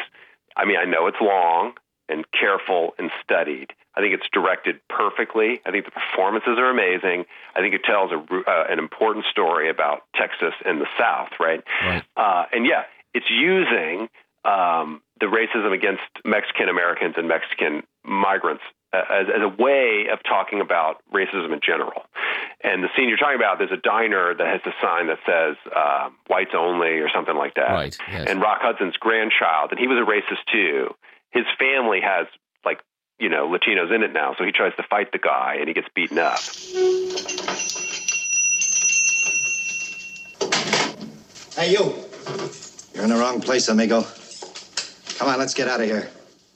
I 0.55 0.65
mean, 0.65 0.77
I 0.77 0.85
know 0.85 1.07
it's 1.07 1.21
long 1.21 1.73
and 2.07 2.25
careful 2.31 2.93
and 2.97 3.11
studied. 3.23 3.73
I 3.99 4.01
think 4.01 4.13
it's 4.13 4.29
directed 4.31 4.79
perfectly. 4.87 5.59
I 5.65 5.71
think 5.71 5.83
the 5.83 5.91
performances 5.91 6.55
are 6.57 6.69
amazing. 6.69 7.25
I 7.53 7.59
think 7.59 7.75
it 7.75 7.83
tells 7.83 8.11
a, 8.13 8.15
uh, 8.15 8.63
an 8.69 8.79
important 8.79 9.25
story 9.29 9.69
about 9.69 10.03
Texas 10.15 10.53
and 10.63 10.79
the 10.79 10.87
South, 10.97 11.31
right? 11.37 11.61
Right. 11.83 12.03
Uh, 12.15 12.45
and 12.53 12.65
yeah, 12.65 12.83
it's 13.13 13.29
using 13.29 14.07
um, 14.45 15.01
the 15.19 15.25
racism 15.25 15.73
against 15.73 16.07
Mexican 16.23 16.69
Americans 16.69 17.15
and 17.17 17.27
Mexican 17.27 17.83
migrants 18.05 18.63
uh, 18.93 19.03
as, 19.11 19.27
as 19.35 19.41
a 19.43 19.61
way 19.61 20.07
of 20.13 20.23
talking 20.23 20.61
about 20.61 21.03
racism 21.13 21.51
in 21.51 21.59
general. 21.59 22.07
And 22.63 22.81
the 22.81 22.87
scene 22.95 23.09
you're 23.09 23.17
talking 23.17 23.35
about, 23.35 23.57
there's 23.59 23.75
a 23.75 23.83
diner 23.83 24.33
that 24.33 24.47
has 24.47 24.61
a 24.63 24.75
sign 24.81 25.07
that 25.07 25.19
says 25.27 25.57
uh, 25.75 26.07
"whites 26.27 26.55
only" 26.55 27.03
or 27.03 27.09
something 27.13 27.35
like 27.35 27.55
that. 27.55 27.71
Right, 27.71 27.97
yes. 28.09 28.29
And 28.29 28.39
Rock 28.39 28.59
Hudson's 28.61 28.95
grandchild, 28.95 29.71
and 29.71 29.79
he 29.79 29.87
was 29.87 29.99
a 29.99 30.07
racist 30.07 30.47
too. 30.51 30.95
His 31.31 31.43
family 31.59 31.99
has 31.99 32.27
like 32.63 32.79
you 33.19 33.29
know 33.29 33.47
Latinos 33.47 33.93
in 33.93 34.03
it 34.03 34.13
now, 34.13 34.33
so 34.37 34.43
he 34.45 34.51
tries 34.51 34.75
to 34.75 34.83
fight 34.83 35.11
the 35.11 35.17
guy 35.17 35.57
and 35.59 35.67
he 35.67 35.73
gets 35.73 35.87
beaten 35.93 36.17
up. 36.17 36.39
Hey, 41.55 41.71
you. 41.71 41.93
You're 42.93 43.03
in 43.03 43.09
the 43.09 43.17
wrong 43.19 43.41
place, 43.41 43.67
amigo. 43.67 44.05
Come 45.17 45.27
on, 45.27 45.37
let's 45.37 45.53
get 45.53 45.67
out 45.67 45.81
of 45.81 45.85
here. 45.85 46.09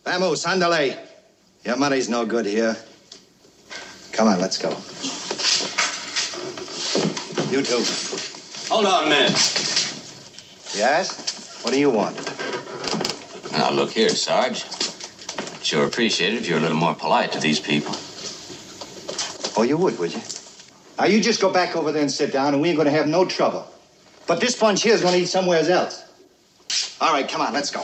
Vamos, 0.06 0.46
andale. 0.46 0.98
Your 1.66 1.78
money's 1.78 2.08
no 2.10 2.26
good 2.26 2.46
here. 2.46 2.76
Come 4.14 4.28
on, 4.28 4.40
let's 4.40 4.58
go. 4.58 4.70
You 7.52 7.62
too. 7.62 7.84
Hold 8.74 8.86
on, 8.86 9.10
man. 9.10 9.30
Yes? 10.76 11.62
What 11.64 11.74
do 11.74 11.80
you 11.80 11.90
want? 11.90 12.16
Now, 13.52 13.72
look 13.72 13.92
here, 13.92 14.10
Sarge. 14.10 14.64
I'd 15.74 15.78
sure 15.78 15.88
appreciate 15.88 16.36
it 16.36 16.38
if 16.38 16.48
you 16.48 16.54
were 16.54 16.60
a 16.60 16.62
little 16.62 16.78
more 16.78 16.94
polite 16.94 17.32
to 17.32 17.40
these 17.40 17.60
people. 17.60 17.96
Oh, 19.58 19.64
you 19.64 19.76
would, 19.76 19.98
would 19.98 20.14
you? 20.14 20.22
Now, 21.00 21.06
you 21.06 21.20
just 21.20 21.42
go 21.42 21.52
back 21.52 21.76
over 21.76 21.92
there 21.92 22.04
and 22.04 22.12
sit 22.12 22.32
down, 22.32 22.54
and 22.54 22.62
we 22.62 22.70
ain't 22.70 22.78
gonna 22.78 22.92
have 22.92 23.08
no 23.08 23.26
trouble. 23.26 23.68
But 24.28 24.40
this 24.40 24.56
bunch 24.56 24.84
here 24.84 24.94
is 24.94 25.02
gonna 25.02 25.18
eat 25.18 25.30
somewhere 25.30 25.68
else. 25.68 26.04
All 27.02 27.12
right, 27.12 27.28
come 27.28 27.42
on, 27.42 27.54
let's 27.54 27.72
go. 27.72 27.84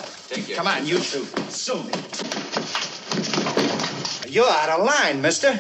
Come 0.55 0.67
on, 0.67 0.85
you 0.85 0.99
two. 0.99 1.25
Soon. 1.49 1.89
You're 4.31 4.47
out 4.47 4.69
of 4.69 4.85
line, 4.85 5.19
mister. 5.19 5.59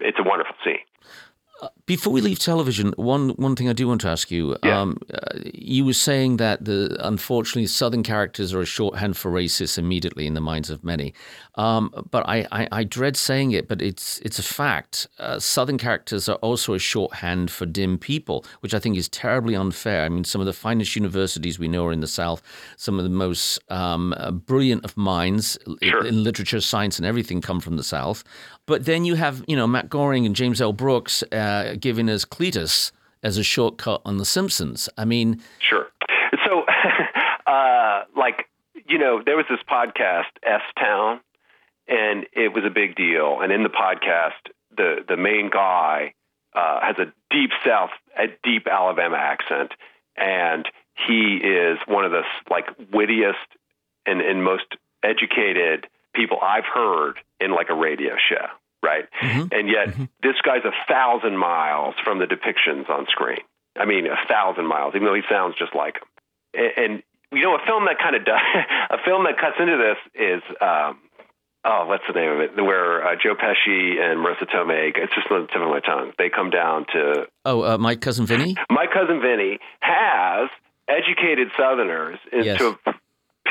It's 0.00 0.18
a 0.18 0.24
wonderful 0.24 0.56
scene. 0.64 0.78
Uh, 1.62 1.68
Before 1.88 2.12
we 2.12 2.20
leave 2.20 2.38
television, 2.38 2.92
one 2.96 3.30
one 3.30 3.56
thing 3.56 3.66
I 3.66 3.72
do 3.72 3.88
want 3.88 4.02
to 4.02 4.08
ask 4.08 4.30
you. 4.30 4.58
Um, 4.62 4.98
uh, 5.10 5.38
you 5.54 5.86
were 5.86 5.94
saying 5.94 6.36
that 6.36 6.66
the 6.66 6.94
unfortunately 7.00 7.66
Southern 7.66 8.02
characters 8.02 8.52
are 8.52 8.60
a 8.60 8.66
shorthand 8.66 9.16
for 9.16 9.30
racists 9.32 9.78
immediately 9.78 10.26
in 10.26 10.34
the 10.34 10.42
minds 10.42 10.68
of 10.68 10.84
many. 10.84 11.14
Um, 11.54 11.90
but 12.10 12.28
I, 12.28 12.46
I, 12.52 12.68
I 12.70 12.84
dread 12.84 13.16
saying 13.16 13.52
it, 13.52 13.68
but 13.68 13.80
it's 13.80 14.18
it's 14.18 14.38
a 14.38 14.42
fact. 14.42 15.08
Uh, 15.18 15.38
Southern 15.38 15.78
characters 15.78 16.28
are 16.28 16.36
also 16.36 16.74
a 16.74 16.78
shorthand 16.78 17.50
for 17.50 17.64
dim 17.64 17.96
people, 17.96 18.44
which 18.60 18.74
I 18.74 18.78
think 18.78 18.98
is 18.98 19.08
terribly 19.08 19.56
unfair. 19.56 20.04
I 20.04 20.10
mean, 20.10 20.24
some 20.24 20.42
of 20.42 20.46
the 20.46 20.52
finest 20.52 20.94
universities 20.94 21.58
we 21.58 21.68
know 21.68 21.86
are 21.86 21.92
in 21.92 22.00
the 22.00 22.06
South. 22.06 22.42
Some 22.76 22.98
of 22.98 23.04
the 23.04 23.16
most 23.16 23.60
um, 23.70 24.12
uh, 24.18 24.30
brilliant 24.30 24.84
of 24.84 24.94
minds 24.98 25.56
in, 25.80 26.06
in 26.06 26.22
literature, 26.22 26.60
science, 26.60 26.98
and 26.98 27.06
everything 27.06 27.40
come 27.40 27.60
from 27.60 27.78
the 27.78 27.82
South. 27.82 28.24
But 28.66 28.84
then 28.84 29.06
you 29.06 29.14
have, 29.14 29.42
you 29.48 29.56
know, 29.56 29.66
Matt 29.66 29.88
Groening 29.88 30.26
and 30.26 30.36
James 30.36 30.60
L. 30.60 30.74
Brooks 30.74 31.22
uh, 31.32 31.76
giving 31.80 32.08
us 32.08 32.24
Cletus 32.24 32.92
as 33.22 33.38
a 33.38 33.42
shortcut 33.42 34.00
on 34.04 34.18
The 34.18 34.24
Simpsons. 34.24 34.88
I 34.96 35.04
mean, 35.04 35.42
Sure. 35.58 35.86
So, 36.46 36.64
uh, 37.46 38.04
like, 38.16 38.46
you 38.86 38.98
know, 38.98 39.22
there 39.24 39.36
was 39.36 39.46
this 39.50 39.60
podcast, 39.68 40.30
S 40.42 40.62
Town, 40.78 41.20
and 41.88 42.26
it 42.32 42.52
was 42.52 42.64
a 42.64 42.70
big 42.70 42.96
deal. 42.96 43.40
And 43.40 43.52
in 43.52 43.62
the 43.62 43.70
podcast, 43.70 44.52
the 44.76 45.04
the 45.06 45.16
main 45.16 45.50
guy 45.50 46.14
uh, 46.54 46.80
has 46.80 46.96
a 46.98 47.12
deep 47.30 47.50
South, 47.64 47.90
a 48.16 48.26
deep 48.42 48.66
Alabama 48.66 49.16
accent, 49.16 49.72
and 50.16 50.66
he 51.06 51.36
is 51.36 51.78
one 51.86 52.04
of 52.04 52.10
the 52.10 52.22
like 52.50 52.66
wittiest 52.92 53.38
and, 54.06 54.20
and 54.20 54.42
most 54.42 54.76
educated 55.02 55.86
people 56.14 56.38
I've 56.42 56.64
heard 56.64 57.18
in 57.40 57.52
like 57.52 57.68
a 57.70 57.74
radio 57.74 58.16
show, 58.16 58.46
right? 58.82 59.04
And 59.20 59.68
yet, 59.68 59.94
this 60.22 60.36
guy's 60.44 60.64
a 60.64 60.72
thousand 60.88 61.36
miles 61.36 61.94
from 62.04 62.18
the 62.18 62.26
depictions 62.26 62.88
on 62.88 63.06
screen. 63.10 63.40
I 63.78 63.84
mean, 63.84 64.06
a 64.06 64.16
thousand 64.28 64.66
miles, 64.66 64.94
even 64.94 65.06
though 65.06 65.14
he 65.14 65.22
sounds 65.30 65.54
just 65.58 65.74
like 65.74 65.96
him. 65.96 66.08
And, 66.54 66.72
and 66.92 67.02
you 67.32 67.42
know, 67.42 67.54
a 67.54 67.64
film 67.66 67.84
that 67.86 67.98
kind 67.98 68.16
of 68.16 68.24
does, 68.24 68.40
a 68.90 68.98
film 69.04 69.24
that 69.24 69.38
cuts 69.38 69.56
into 69.60 69.76
this 69.76 69.98
is, 70.14 70.42
um, 70.60 70.98
oh, 71.64 71.86
what's 71.86 72.04
the 72.08 72.14
name 72.18 72.30
of 72.32 72.40
it? 72.40 72.56
Where 72.56 73.06
uh, 73.06 73.16
Joe 73.22 73.34
Pesci 73.34 74.00
and 74.00 74.24
Marisa 74.24 74.48
Tomei, 74.48 74.92
it's 74.96 75.14
just 75.14 75.30
on 75.30 75.42
the 75.42 75.46
tip 75.48 75.60
of 75.60 75.68
my 75.68 75.80
tongue. 75.80 76.12
They 76.18 76.30
come 76.30 76.50
down 76.50 76.86
to 76.94 77.26
oh, 77.44 77.62
uh, 77.74 77.78
my 77.78 77.96
cousin 77.96 78.26
Vinny. 78.26 78.56
my 78.70 78.86
cousin 78.92 79.20
Vinny 79.20 79.58
has 79.80 80.48
educated 80.88 81.48
Southerners 81.58 82.18
Yes. 82.32 82.58
to 82.58 82.78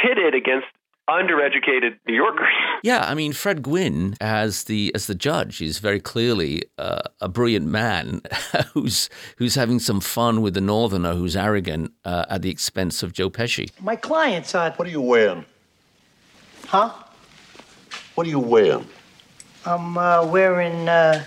pitted 0.01 0.33
against 0.35 0.67
undereducated 1.09 1.97
New 2.07 2.15
Yorkers. 2.15 2.47
Yeah, 2.83 3.05
I 3.09 3.15
mean 3.15 3.33
Fred 3.33 3.63
Gwynne 3.63 4.15
as 4.21 4.65
the 4.65 4.91
as 4.93 5.07
the 5.07 5.15
judge 5.15 5.61
is 5.61 5.79
very 5.79 5.99
clearly 5.99 6.61
uh, 6.77 7.01
a 7.19 7.27
brilliant 7.27 7.65
man 7.65 8.21
who's 8.73 9.09
who's 9.37 9.55
having 9.55 9.79
some 9.79 9.99
fun 9.99 10.41
with 10.41 10.53
the 10.53 10.61
Northerner 10.61 11.15
who's 11.15 11.35
arrogant 11.35 11.91
uh, 12.05 12.25
at 12.29 12.43
the 12.43 12.51
expense 12.51 13.01
of 13.01 13.13
Joe 13.13 13.31
Pesci. 13.31 13.71
My 13.81 13.95
clients 13.95 14.53
are. 14.53 14.71
What 14.71 14.87
are 14.87 14.91
you 14.91 15.01
wearing? 15.01 15.43
Huh? 16.67 16.93
What 18.13 18.27
are 18.27 18.29
you 18.29 18.39
wearing? 18.39 18.87
I'm 19.65 19.97
uh, 19.97 20.25
wearing 20.25 20.87
uh, 20.87 21.25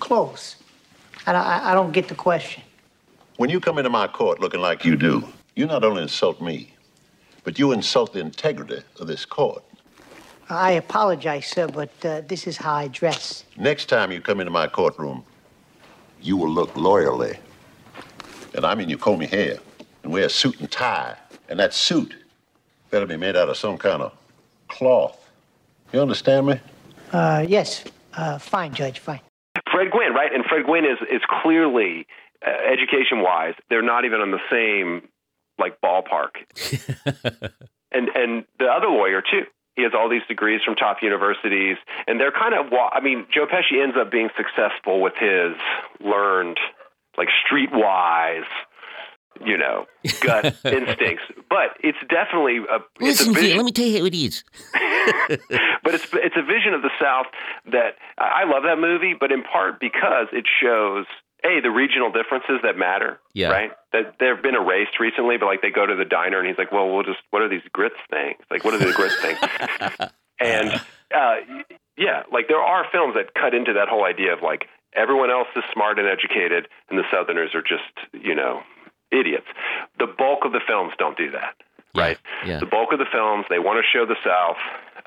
clothes. 0.00 0.56
I, 1.26 1.32
I, 1.32 1.70
I 1.70 1.74
don't 1.74 1.92
get 1.92 2.08
the 2.08 2.14
question. 2.14 2.62
When 3.36 3.50
you 3.50 3.60
come 3.60 3.78
into 3.78 3.90
my 3.90 4.06
court 4.06 4.40
looking 4.40 4.60
like 4.60 4.84
you 4.84 4.96
do, 4.96 5.24
you 5.56 5.66
not 5.66 5.84
only 5.84 6.02
insult 6.02 6.40
me, 6.40 6.74
but 7.44 7.58
you 7.58 7.72
insult 7.72 8.12
the 8.12 8.20
integrity 8.20 8.82
of 8.98 9.06
this 9.06 9.24
court. 9.24 9.64
I 10.48 10.72
apologize, 10.72 11.46
sir, 11.46 11.68
but 11.68 11.90
uh, 12.04 12.22
this 12.26 12.46
is 12.46 12.56
how 12.56 12.74
I 12.74 12.88
dress. 12.88 13.44
Next 13.56 13.86
time 13.86 14.10
you 14.10 14.20
come 14.20 14.40
into 14.40 14.50
my 14.50 14.66
courtroom, 14.66 15.24
you 16.20 16.36
will 16.36 16.50
look 16.50 16.76
loyally. 16.76 17.38
And 18.54 18.64
I 18.64 18.74
mean 18.74 18.88
you 18.88 18.98
comb 18.98 19.20
your 19.20 19.30
hair 19.30 19.58
and 20.02 20.12
wear 20.12 20.24
a 20.24 20.28
suit 20.28 20.58
and 20.58 20.70
tie. 20.70 21.16
And 21.48 21.58
that 21.60 21.72
suit 21.72 22.14
better 22.90 23.06
be 23.06 23.16
made 23.16 23.36
out 23.36 23.48
of 23.48 23.56
some 23.56 23.78
kind 23.78 24.02
of 24.02 24.12
cloth. 24.68 25.30
You 25.92 26.00
understand 26.00 26.46
me? 26.46 26.60
Uh, 27.12 27.44
yes. 27.48 27.84
Uh, 28.14 28.38
fine, 28.38 28.74
Judge, 28.74 28.98
fine. 28.98 29.20
Fred 29.70 29.92
Gwynne, 29.92 30.14
right? 30.14 30.32
And 30.34 30.44
Fred 30.44 30.64
Gwynne 30.64 30.84
is 30.84 30.98
is 31.08 31.22
clearly 31.42 32.06
uh, 32.46 32.50
education 32.72 33.20
wise, 33.20 33.54
they're 33.68 33.82
not 33.82 34.06
even 34.06 34.20
on 34.20 34.30
the 34.30 34.40
same 34.50 35.06
like 35.60 35.80
ballpark. 35.80 36.30
and 37.92 38.08
and 38.14 38.44
the 38.58 38.66
other 38.66 38.88
lawyer 38.88 39.22
too. 39.22 39.42
He 39.76 39.82
has 39.84 39.92
all 39.94 40.10
these 40.10 40.26
degrees 40.28 40.60
from 40.64 40.74
top 40.74 40.98
universities, 41.00 41.76
and 42.06 42.18
they're 42.20 42.32
kind 42.32 42.54
of. 42.54 42.72
I 42.92 43.00
mean, 43.00 43.26
Joe 43.32 43.46
Pesci 43.46 43.80
ends 43.82 43.96
up 43.98 44.10
being 44.10 44.28
successful 44.36 45.00
with 45.00 45.14
his 45.18 45.54
learned, 46.00 46.58
like 47.16 47.28
streetwise, 47.46 48.44
you 49.44 49.56
know, 49.56 49.86
gut 50.20 50.44
instincts. 50.64 51.22
But 51.48 51.78
it's 51.82 51.98
definitely 52.10 52.58
a. 52.58 52.76
It's 52.98 53.20
a 53.20 53.30
Listen, 53.30 53.34
vision- 53.34 53.48
here, 53.50 53.56
let 53.56 53.64
me 53.64 53.72
tell 53.72 53.86
you 53.86 54.00
who 54.00 54.06
it 54.06 54.14
is. 54.14 54.44
but 54.74 55.94
it's 55.94 56.08
it's 56.14 56.36
a 56.36 56.42
vision 56.42 56.74
of 56.74 56.82
the 56.82 56.90
South 57.00 57.26
that 57.72 57.94
I 58.18 58.44
love 58.44 58.64
that 58.64 58.78
movie, 58.78 59.14
but 59.18 59.30
in 59.32 59.42
part 59.44 59.80
because 59.80 60.26
it 60.32 60.44
shows 60.60 61.06
a 61.44 61.60
the 61.60 61.70
regional 61.70 62.10
differences 62.10 62.60
that 62.62 62.76
matter. 62.76 63.20
Yeah. 63.34 63.50
Right. 63.50 63.70
That 63.92 64.16
they've 64.18 64.42
been 64.42 64.54
erased 64.54 65.00
recently, 65.00 65.36
but 65.36 65.46
like 65.46 65.62
they 65.62 65.70
go 65.70 65.86
to 65.86 65.94
the 65.94 66.04
diner 66.04 66.38
and 66.38 66.46
he's 66.46 66.58
like, 66.58 66.72
"Well, 66.72 66.92
we'll 66.92 67.02
just 67.02 67.20
what 67.30 67.42
are 67.42 67.48
these 67.48 67.66
grits 67.72 67.96
things? 68.08 68.38
Like, 68.50 68.64
what 68.64 68.74
are 68.74 68.78
the 68.78 68.92
grits 68.92 69.20
things?" 69.20 69.38
and 70.40 70.72
uh, 71.14 71.64
yeah, 71.96 72.22
like 72.32 72.48
there 72.48 72.60
are 72.60 72.86
films 72.92 73.14
that 73.14 73.34
cut 73.34 73.54
into 73.54 73.74
that 73.74 73.88
whole 73.88 74.04
idea 74.04 74.32
of 74.32 74.42
like 74.42 74.66
everyone 74.94 75.30
else 75.30 75.48
is 75.56 75.64
smart 75.72 75.98
and 75.98 76.08
educated, 76.08 76.68
and 76.88 76.98
the 76.98 77.04
Southerners 77.10 77.54
are 77.54 77.62
just 77.62 77.94
you 78.12 78.34
know 78.34 78.62
idiots. 79.10 79.46
The 79.98 80.06
bulk 80.06 80.44
of 80.44 80.52
the 80.52 80.60
films 80.66 80.92
don't 80.98 81.16
do 81.16 81.30
that 81.32 81.54
right? 81.94 82.18
Yeah. 82.46 82.58
The 82.58 82.66
bulk 82.66 82.92
of 82.92 82.98
the 82.98 83.06
films, 83.10 83.46
they 83.48 83.58
want 83.58 83.84
to 83.84 83.98
show 83.98 84.06
the 84.06 84.16
South 84.24 84.56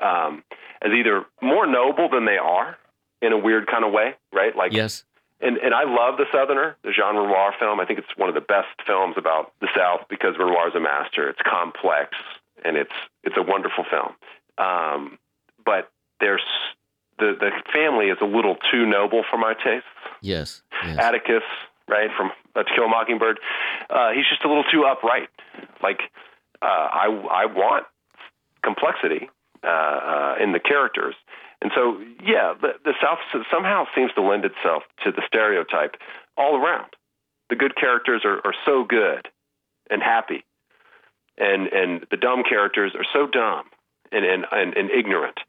um, 0.00 0.44
as 0.82 0.92
either 0.92 1.24
more 1.42 1.66
noble 1.66 2.08
than 2.08 2.24
they 2.24 2.36
are 2.36 2.76
in 3.22 3.32
a 3.32 3.38
weird 3.38 3.66
kind 3.66 3.84
of 3.84 3.92
way, 3.92 4.14
right? 4.32 4.54
Like, 4.56 4.72
yes. 4.72 5.04
And, 5.40 5.58
and 5.58 5.74
I 5.74 5.84
love 5.84 6.16
The 6.16 6.26
Southerner, 6.32 6.76
the 6.82 6.92
Jean 6.92 7.16
Renoir 7.16 7.54
film. 7.58 7.80
I 7.80 7.84
think 7.84 7.98
it's 7.98 8.16
one 8.16 8.28
of 8.28 8.34
the 8.34 8.40
best 8.40 8.68
films 8.86 9.16
about 9.18 9.52
the 9.60 9.68
South 9.76 10.06
because 10.08 10.38
Renoir 10.38 10.68
is 10.68 10.74
a 10.74 10.80
master. 10.80 11.28
It's 11.28 11.40
complex 11.42 12.16
and 12.64 12.76
it's 12.76 12.94
it's 13.22 13.36
a 13.36 13.42
wonderful 13.42 13.84
film. 13.84 14.14
Um, 14.58 15.18
but 15.64 15.90
there's 16.20 16.44
the 17.18 17.36
the 17.38 17.50
family 17.72 18.06
is 18.06 18.18
a 18.20 18.26
little 18.26 18.56
too 18.70 18.86
noble 18.86 19.24
for 19.30 19.38
my 19.38 19.54
tastes. 19.54 19.88
Yes. 20.22 20.62
yes. 20.84 20.98
Atticus, 20.98 21.42
right, 21.88 22.10
from 22.16 22.30
uh, 22.56 22.62
To 22.62 22.74
Kill 22.74 22.84
a 22.84 22.88
Mockingbird. 22.88 23.38
Uh, 23.90 24.10
he's 24.12 24.26
just 24.28 24.44
a 24.44 24.48
little 24.48 24.64
too 24.64 24.84
upright. 24.84 25.28
Like, 25.82 26.00
uh, 26.62 26.64
I, 26.64 27.06
I 27.30 27.46
want 27.46 27.84
complexity 28.62 29.28
uh, 29.62 29.66
uh, 29.68 30.34
in 30.40 30.52
the 30.52 30.60
characters. 30.60 31.14
And 31.64 31.72
so, 31.74 31.98
yeah, 32.22 32.52
the, 32.60 32.74
the 32.84 32.92
South 33.02 33.18
somehow 33.50 33.86
seems 33.96 34.12
to 34.16 34.22
lend 34.22 34.44
itself 34.44 34.82
to 35.02 35.10
the 35.10 35.22
stereotype 35.26 35.96
all 36.36 36.56
around. 36.56 36.92
The 37.48 37.56
good 37.56 37.74
characters 37.74 38.20
are, 38.26 38.36
are 38.44 38.54
so 38.66 38.84
good 38.84 39.28
and 39.88 40.02
happy, 40.02 40.44
and, 41.38 41.68
and 41.68 42.06
the 42.10 42.18
dumb 42.18 42.42
characters 42.46 42.92
are 42.94 43.06
so 43.14 43.26
dumb 43.26 43.64
and, 44.12 44.26
and, 44.26 44.44
and, 44.52 44.76
and 44.76 44.90
ignorant. 44.90 45.40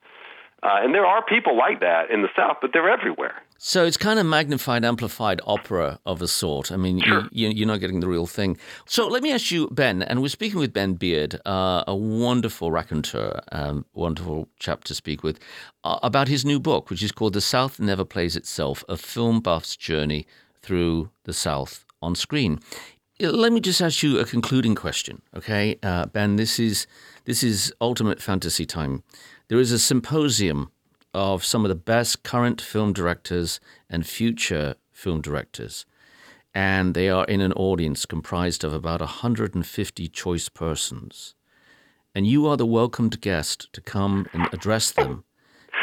Uh, 0.66 0.84
and 0.84 0.96
there 0.96 1.06
are 1.06 1.24
people 1.24 1.56
like 1.56 1.80
that 1.80 2.10
in 2.10 2.24
the 2.24 2.28
South, 2.36 2.58
but 2.60 2.72
they're 2.74 2.90
everywhere. 2.90 3.36
So 3.60 3.86
it's 3.86 3.98
kind 3.98 4.20
of 4.20 4.26
magnified, 4.26 4.84
amplified 4.84 5.40
opera 5.46 6.00
of 6.08 6.24
a 6.24 6.28
sort. 6.28 6.72
I 6.72 6.76
mean, 6.76 6.98
you, 6.98 7.30
you, 7.32 7.50
you're 7.50 7.68
not 7.68 7.80
getting 7.80 8.00
the 8.00 8.08
real 8.08 8.26
thing. 8.26 8.58
So 8.86 9.08
let 9.08 9.22
me 9.22 9.32
ask 9.32 9.52
you, 9.52 9.68
Ben, 9.70 10.02
and 10.02 10.24
we're 10.24 10.28
speaking 10.30 10.60
with 10.60 10.74
Ben 10.74 10.96
Beard, 10.96 11.40
uh, 11.46 11.84
a 11.88 11.96
wonderful 11.96 12.72
raconteur, 12.72 13.42
um, 13.52 13.86
wonderful 13.94 14.50
chap 14.60 14.84
to 14.86 14.96
speak 14.96 15.22
with, 15.22 15.40
uh, 15.84 16.00
about 16.02 16.28
his 16.30 16.44
new 16.44 16.60
book, 16.60 16.90
which 16.90 17.04
is 17.04 17.12
called 17.12 17.34
The 17.34 17.42
South 17.42 17.80
Never 17.80 18.04
Plays 18.04 18.36
Itself, 18.36 18.84
a 18.90 18.98
film 18.98 19.42
buff's 19.42 19.78
journey 19.78 20.26
through 20.64 21.12
the 21.26 21.34
South 21.34 21.86
on 22.02 22.16
screen. 22.16 22.60
Uh, 23.24 23.30
Let 23.30 23.54
me 23.54 23.60
just 23.60 23.82
ask 23.82 24.02
you 24.02 24.20
a 24.20 24.26
concluding 24.26 24.74
question, 24.74 25.22
okay, 25.38 25.78
uh, 25.84 26.08
Ben? 26.08 26.38
This 26.38 26.60
is 26.60 26.88
this 27.26 27.44
is 27.44 27.74
ultimate 27.82 28.22
fantasy 28.22 28.66
time. 28.66 29.04
There 29.48 29.60
is 29.60 29.72
a 29.72 29.80
symposium 29.80 30.72
of 31.14 31.44
some 31.44 31.66
of 31.66 31.70
the 31.70 31.76
best 31.76 32.24
current 32.24 32.62
film 32.62 32.94
directors 32.94 33.60
and 33.90 34.06
future 34.06 34.76
film 34.92 35.22
directors, 35.22 35.86
and 36.54 36.94
they 36.94 37.10
are 37.10 37.26
in 37.26 37.42
an 37.42 37.54
audience 37.54 38.06
comprised 38.06 38.64
of 38.64 38.74
about 38.74 39.00
150 39.00 40.08
choice 40.10 40.50
persons. 40.50 41.34
And 42.14 42.28
you 42.28 42.48
are 42.48 42.58
the 42.58 42.66
welcomed 42.66 43.20
guest 43.22 43.74
to 43.74 43.82
come 43.82 44.28
and 44.32 44.48
address 44.54 44.92
them 44.92 45.26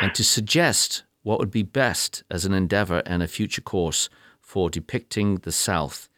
and 0.01 0.14
to 0.14 0.24
suggest 0.24 1.03
what 1.22 1.38
would 1.38 1.51
be 1.51 1.62
best 1.62 2.22
as 2.30 2.45
an 2.45 2.55
endeavor 2.55 3.03
and 3.05 3.22
a 3.22 3.28
future 3.28 3.61
course 3.61 4.09
for 4.40 4.70
depicting 4.70 5.36
the 5.36 5.53
South 5.53 6.09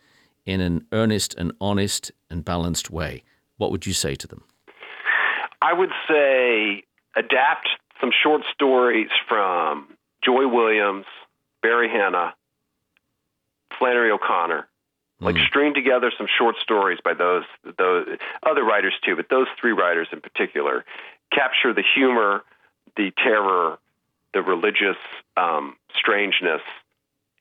in 0.47 0.61
an 0.61 0.87
earnest 0.93 1.35
and 1.35 1.53
honest 1.61 2.13
and 2.31 2.45
balanced 2.45 2.91
way. 2.91 3.25
What 3.57 3.71
would 3.71 3.87
you 3.87 3.93
say 3.93 4.15
to 4.17 4.27
them? 4.27 4.45
I 5.65 5.73
would 5.73 5.93
say 6.07 6.85
adapt 7.17 7.69
some 7.99 8.11
short 8.23 8.43
stories 8.53 9.09
from 9.27 9.89
Joy 10.23 10.47
Williams, 10.47 11.07
Barry 11.63 11.89
Hannah, 11.89 12.35
Flannery 13.79 14.11
O'Connor. 14.11 14.69
Like 15.21 15.37
string 15.47 15.73
together 15.73 16.13
some 16.19 16.27
short 16.39 16.57
stories 16.61 16.99
by 17.03 17.15
those 17.15 17.45
those 17.79 18.07
other 18.43 18.63
writers 18.63 18.93
too, 19.07 19.17
but 19.17 19.31
those 19.31 19.47
three 19.59 19.73
writers 19.73 20.09
in 20.13 20.21
particular 20.21 20.85
capture 21.33 21.73
the 21.73 21.85
humor, 21.95 22.43
the 22.97 23.11
terror, 23.17 23.79
the 24.35 24.43
religious 24.43 24.99
um, 25.39 25.77
strangeness, 25.97 26.61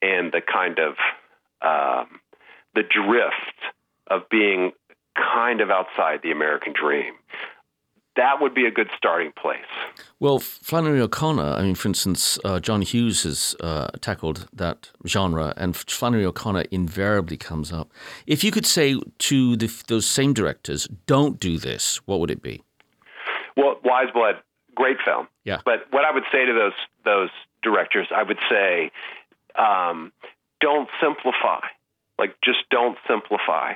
and 0.00 0.32
the 0.32 0.40
kind 0.40 0.78
of 0.78 0.94
um, 1.60 2.20
the 2.74 2.84
drift 2.84 3.58
of 4.06 4.30
being 4.30 4.72
kind 5.14 5.60
of 5.60 5.68
outside 5.68 6.20
the 6.22 6.30
American 6.30 6.72
dream. 6.72 7.12
That 8.16 8.40
would 8.40 8.54
be 8.54 8.64
a 8.64 8.70
good 8.70 8.88
starting 8.96 9.32
place. 9.32 9.58
Well, 10.20 10.38
Flannery 10.38 11.00
O'Connor, 11.00 11.54
I 11.54 11.62
mean, 11.62 11.74
for 11.74 11.88
instance, 11.88 12.38
uh, 12.44 12.60
John 12.60 12.82
Huston 12.82 13.08
has 13.08 13.56
uh, 13.60 13.88
tackled 14.00 14.46
that 14.52 14.90
genre, 15.06 15.52
and 15.56 15.76
Flannery 15.76 16.24
O'Connor 16.24 16.64
invariably 16.70 17.36
comes 17.36 17.72
up. 17.72 17.90
If 18.26 18.44
you 18.44 18.52
could 18.52 18.66
say 18.66 19.00
to 19.18 19.56
the, 19.56 19.82
those 19.88 20.06
same 20.06 20.32
directors, 20.32 20.86
don't 21.06 21.40
do 21.40 21.58
this, 21.58 21.96
what 22.06 22.20
would 22.20 22.30
it 22.30 22.40
be? 22.40 22.62
Well, 23.56 23.80
Wise 23.84 24.10
Blood, 24.14 24.36
great 24.74 24.98
film. 25.04 25.26
Yeah. 25.44 25.60
But 25.64 25.86
what 25.90 26.04
I 26.04 26.12
would 26.12 26.24
say 26.32 26.44
to 26.44 26.52
those 26.52 26.72
those 27.04 27.30
directors, 27.62 28.08
I 28.14 28.22
would 28.22 28.38
say, 28.50 28.90
um, 29.58 30.12
don't 30.60 30.88
simplify. 31.00 31.60
Like, 32.18 32.36
just 32.44 32.58
don't 32.70 32.96
simplify. 33.08 33.74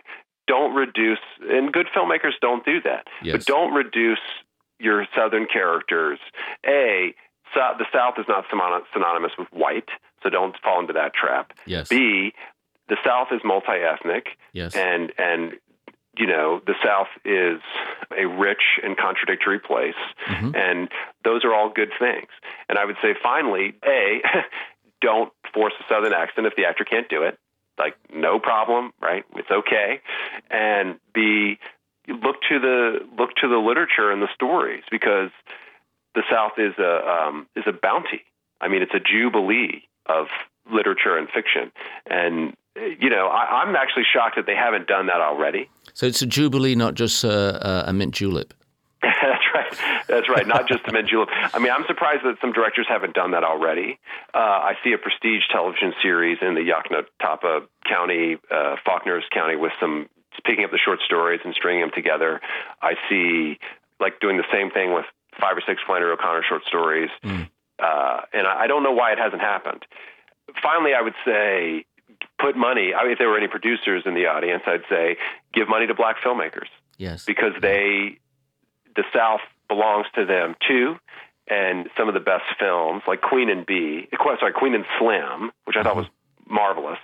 Don't 0.49 0.75
reduce. 0.75 1.21
And 1.49 1.73
good 1.73 1.87
filmmakers 1.95 2.33
don't 2.41 2.65
do 2.65 2.81
that. 2.83 3.07
Yes. 3.23 3.37
But 3.37 3.45
don't 3.47 3.73
reduce 3.75 4.19
your 4.81 5.07
Southern 5.17 5.47
characters. 5.47 6.19
A, 6.67 7.15
so, 7.55 7.61
the 7.79 7.87
South 7.93 8.15
is 8.19 8.27
not 8.29 8.45
synonymous 8.51 9.33
with 9.39 9.49
white, 9.53 9.89
so 10.23 10.29
don't 10.31 10.57
fall 10.63 10.81
into 10.81 10.93
that 10.95 11.13
trap. 11.15 11.53
Yes. 11.67 11.89
B, 11.89 12.33
the 12.89 12.97
South 13.05 13.29
is 13.33 13.41
multi-ethnic. 13.45 14.27
Yes. 14.53 14.75
And 14.75 15.13
and 15.19 15.53
you 16.19 16.27
know 16.27 16.61
the 16.67 16.75
South 16.85 17.07
is 17.25 17.61
a 18.19 18.27
rich 18.27 18.81
and 18.83 18.97
contradictory 18.97 19.61
place, 19.61 19.95
Mm-hmm. 20.27 20.51
and 20.57 20.89
those 21.25 21.45
are 21.45 21.55
all 21.55 21.71
good 21.73 21.91
things. 21.99 22.29
And 22.69 22.79
I 22.79 22.85
would 22.85 22.97
say 23.03 23.15
finally, 23.23 23.75
a 23.87 24.21
don't 25.01 25.33
force 25.55 25.73
a 25.81 25.85
Southern 25.93 26.13
accent 26.13 26.47
if 26.47 26.55
the 26.57 26.65
actor 26.65 26.85
can't 26.85 27.09
do 27.09 27.23
it. 27.23 27.39
Like 27.79 27.95
no 28.13 28.39
problem, 28.39 28.93
right? 29.01 29.25
It's 29.37 29.51
okay. 29.51 30.01
And 30.51 30.99
B, 31.15 31.59
look 32.09 32.37
to 32.49 32.59
the 32.59 32.99
look 33.19 33.31
to 33.41 33.49
the 33.49 33.59
literature 33.59 34.11
and 34.11 34.23
the 34.23 34.29
stories 34.35 34.83
because 34.91 35.31
the 36.15 36.23
South 36.31 36.53
is 36.59 36.75
a 36.79 37.07
um, 37.07 37.47
is 37.57 37.65
a 37.67 37.73
bounty. 37.73 38.23
I 38.61 38.69
mean, 38.69 38.83
it's 38.83 38.95
a 38.95 39.01
jubilee 39.01 39.83
of 40.07 40.27
literature 40.73 41.17
and 41.17 41.29
fiction, 41.29 41.71
and 42.11 42.57
you 43.01 43.11
know, 43.11 43.29
I, 43.29 43.63
I'm 43.63 43.77
actually 43.77 44.05
shocked 44.13 44.37
that 44.37 44.47
they 44.47 44.55
haven't 44.55 44.87
done 44.87 45.07
that 45.07 45.21
already. 45.21 45.69
So 45.95 46.07
it's 46.07 46.23
a 46.23 46.27
jubilee, 46.27 46.75
not 46.75 46.95
just 46.95 47.25
uh, 47.25 47.85
a 47.87 47.93
mint 47.93 48.15
julep. 48.15 48.55
That's 49.03 49.23
right. 49.23 49.48
That's 50.09 50.29
right. 50.29 50.47
Not 50.47 50.69
just 50.69 50.85
the 50.87 50.93
mint 50.93 51.09
julep. 51.09 51.29
I 51.33 51.59
mean, 51.59 51.73
I'm 51.73 51.85
surprised 51.87 52.25
that 52.25 52.37
some 52.41 52.53
directors 52.53 52.87
haven't 52.89 53.15
done 53.15 53.33
that 53.33 53.45
already. 53.45 53.99
Uh, 54.35 54.39
I 54.39 54.75
see 54.85 54.93
a 54.93 54.99
prestige 54.99 55.43
television 55.51 55.93
series 56.03 56.39
in 56.41 56.55
the 56.55 56.61
Yoknapatawpha 56.61 57.67
County, 57.89 58.37
uh, 58.51 58.77
Faulkner's 58.85 59.25
County, 59.33 59.57
with 59.57 59.73
some 59.81 60.09
picking 60.45 60.65
up 60.65 60.71
the 60.71 60.79
short 60.79 61.01
stories 61.05 61.41
and 61.45 61.55
stringing 61.55 61.83
them 61.83 61.91
together. 61.95 62.41
I 62.81 62.95
see 63.09 63.59
like 64.01 64.21
doing 64.21 64.37
the 64.37 64.47
same 64.53 64.71
thing 64.71 64.95
with 64.95 65.05
five 65.41 65.57
or 65.57 65.63
six 65.67 65.81
Flannery 65.87 66.13
O'Connor 66.13 66.43
short 66.49 66.63
stories, 66.67 67.11
uh, 67.25 68.21
and 68.33 68.47
I, 68.47 68.63
I 68.63 68.67
don't 68.67 68.83
know 68.83 68.93
why 68.93 69.13
it 69.13 69.19
hasn't 69.19 69.43
happened. 69.43 69.85
Finally, 70.63 70.93
I 70.95 71.03
would 71.03 71.15
say 71.25 71.85
put 72.41 72.57
money. 72.57 72.95
I 72.95 73.03
mean, 73.03 73.13
if 73.13 73.19
there 73.19 73.29
were 73.29 73.37
any 73.37 73.49
producers 73.49 74.03
in 74.07 74.15
the 74.15 74.27
audience, 74.27 74.63
I'd 74.67 74.83
say 74.89 75.17
give 75.53 75.69
money 75.69 75.87
to 75.87 75.95
black 75.95 76.17
filmmakers 76.25 76.67
Yes. 76.97 77.25
because 77.25 77.53
they 77.61 78.19
the 78.97 79.05
South 79.15 79.41
belongs 79.69 80.07
to 80.15 80.25
them 80.25 80.55
too. 80.67 80.97
And 81.51 81.89
some 81.97 82.09
of 82.09 82.15
the 82.15 82.21
best 82.21 82.45
films, 82.61 83.03
like 83.09 83.23
Queen 83.23 83.49
and 83.49 83.65
Bee, 83.65 84.07
sorry, 84.39 84.53
Queen 84.53 84.75
and 84.75 84.85
Slim, 84.99 85.51
which 85.65 85.77
I 85.77 85.83
thought 85.83 85.97
was 85.97 86.07
marvelous, 86.47 86.99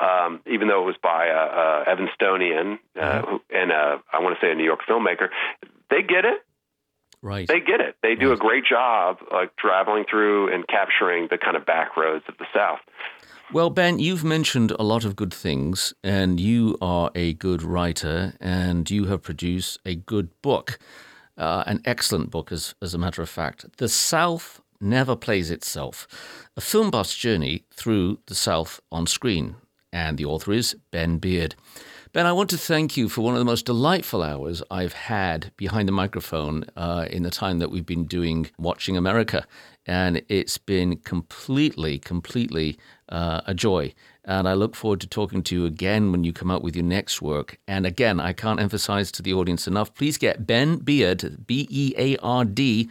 um, 0.00 0.40
even 0.46 0.68
though 0.68 0.82
it 0.82 0.86
was 0.86 0.96
by 1.02 1.28
uh, 1.28 1.84
uh, 1.86 1.90
Evan 1.90 2.08
Stonian 2.18 2.78
uh, 2.98 3.22
who, 3.22 3.40
and 3.50 3.72
uh, 3.72 3.98
I 4.12 4.20
want 4.20 4.38
to 4.38 4.46
say 4.46 4.50
a 4.50 4.54
New 4.54 4.64
York 4.64 4.80
filmmaker, 4.88 5.28
they 5.90 6.02
get 6.02 6.24
it. 6.24 6.38
Right. 7.20 7.48
They 7.48 7.60
get 7.60 7.80
it. 7.80 7.96
They 8.02 8.14
do 8.14 8.32
a 8.32 8.36
great 8.36 8.64
job 8.66 9.18
like 9.32 9.56
traveling 9.56 10.04
through 10.10 10.52
and 10.52 10.66
capturing 10.66 11.28
the 11.30 11.38
kind 11.38 11.56
of 11.56 11.64
back 11.64 11.96
roads 11.96 12.24
of 12.28 12.36
the 12.36 12.44
South. 12.54 12.80
Well, 13.52 13.70
Ben, 13.70 13.98
you've 13.98 14.24
mentioned 14.24 14.72
a 14.72 14.82
lot 14.82 15.04
of 15.04 15.16
good 15.16 15.32
things, 15.32 15.94
and 16.02 16.40
you 16.40 16.76
are 16.82 17.10
a 17.14 17.34
good 17.34 17.62
writer, 17.62 18.34
and 18.40 18.90
you 18.90 19.04
have 19.06 19.22
produced 19.22 19.78
a 19.86 19.94
good 19.94 20.30
book, 20.42 20.78
uh, 21.36 21.64
an 21.66 21.80
excellent 21.84 22.30
book, 22.30 22.52
as, 22.52 22.74
as 22.80 22.94
a 22.94 22.98
matter 22.98 23.22
of 23.22 23.28
fact. 23.28 23.76
The 23.78 23.88
South 23.88 24.60
Never 24.80 25.16
Plays 25.16 25.50
Itself, 25.50 26.06
a 26.56 26.60
film 26.60 26.90
buff's 26.90 27.16
journey 27.16 27.64
through 27.72 28.18
the 28.26 28.34
South 28.34 28.80
on 28.92 29.06
screen. 29.06 29.56
And 29.92 30.18
the 30.18 30.24
author 30.24 30.52
is 30.52 30.76
Ben 30.90 31.18
Beard. 31.18 31.54
Ben, 32.12 32.26
I 32.26 32.32
want 32.32 32.50
to 32.50 32.58
thank 32.58 32.96
you 32.96 33.08
for 33.08 33.22
one 33.22 33.34
of 33.34 33.40
the 33.40 33.44
most 33.44 33.66
delightful 33.66 34.22
hours 34.22 34.62
I've 34.70 34.92
had 34.92 35.50
behind 35.56 35.88
the 35.88 35.92
microphone 35.92 36.64
uh, 36.76 37.06
in 37.10 37.24
the 37.24 37.30
time 37.30 37.58
that 37.58 37.72
we've 37.72 37.86
been 37.86 38.04
doing 38.06 38.50
Watching 38.56 38.96
America. 38.96 39.46
And 39.86 40.22
it's 40.28 40.56
been 40.56 40.98
completely, 40.98 41.98
completely 41.98 42.78
uh, 43.08 43.40
a 43.46 43.54
joy. 43.54 43.94
And 44.24 44.48
I 44.48 44.54
look 44.54 44.74
forward 44.74 45.00
to 45.02 45.06
talking 45.06 45.42
to 45.44 45.54
you 45.54 45.66
again 45.66 46.10
when 46.10 46.24
you 46.24 46.32
come 46.32 46.50
out 46.50 46.62
with 46.62 46.74
your 46.74 46.84
next 46.84 47.20
work. 47.20 47.58
And 47.68 47.84
again, 47.84 48.20
I 48.20 48.32
can't 48.32 48.60
emphasize 48.60 49.12
to 49.12 49.22
the 49.22 49.34
audience 49.34 49.66
enough 49.66 49.94
please 49.94 50.16
get 50.16 50.46
Ben 50.46 50.78
Beard, 50.78 51.46
B 51.46 51.66
E 51.70 51.94
A 51.98 52.16
R 52.18 52.44
D. 52.44 52.88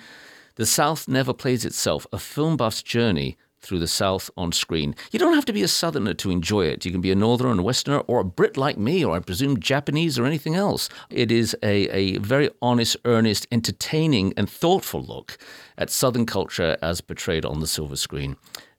The 0.56 0.68
South 0.68 1.08
Never 1.08 1.34
Plays 1.34 1.66
Itself, 1.66 2.06
a 2.14 2.20
film 2.20 2.58
buff's 2.58 2.84
journey 2.84 3.38
through 3.64 3.80
the 3.80 3.88
South 3.88 4.30
on 4.38 4.52
screen. 4.52 4.94
You 5.12 5.18
don't 5.18 5.34
have 5.34 5.46
to 5.46 5.54
be 5.54 5.64
a 5.64 5.68
Southerner 5.68 6.14
to 6.16 6.30
enjoy 6.30 6.66
it. 6.66 6.86
You 6.86 6.92
can 6.92 7.02
be 7.02 7.12
a 7.12 7.16
Northerner 7.16 7.50
and 7.50 7.62
a 7.62 7.64
Westerner 7.64 8.00
or 8.02 8.20
a 8.20 8.26
Brit 8.26 8.58
like 8.58 8.78
me, 8.78 9.04
or 9.04 9.16
I 9.16 9.20
presume 9.20 9.60
Japanese 9.60 10.20
or 10.20 10.26
anything 10.26 10.54
else. 10.54 10.90
It 11.10 11.32
is 11.32 11.56
a, 11.64 11.88
a 11.90 12.18
very 12.18 12.50
honest, 12.62 12.98
earnest, 13.06 13.48
entertaining, 13.52 14.34
and 14.38 14.50
thoughtful 14.50 15.02
look 15.02 15.38
at 15.78 15.90
Southern 15.90 16.26
culture 16.26 16.78
as 16.82 17.02
portrayed 17.02 17.46
on 17.46 17.62
the 17.62 17.68
silver 17.68 17.96
screen. 17.96 18.36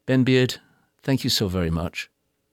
Ben 0.07 0.23
Beard, 0.23 0.61
thank 1.05 1.23
you 1.23 1.31
so 1.31 1.47
very 1.47 1.71
much. 1.71 2.11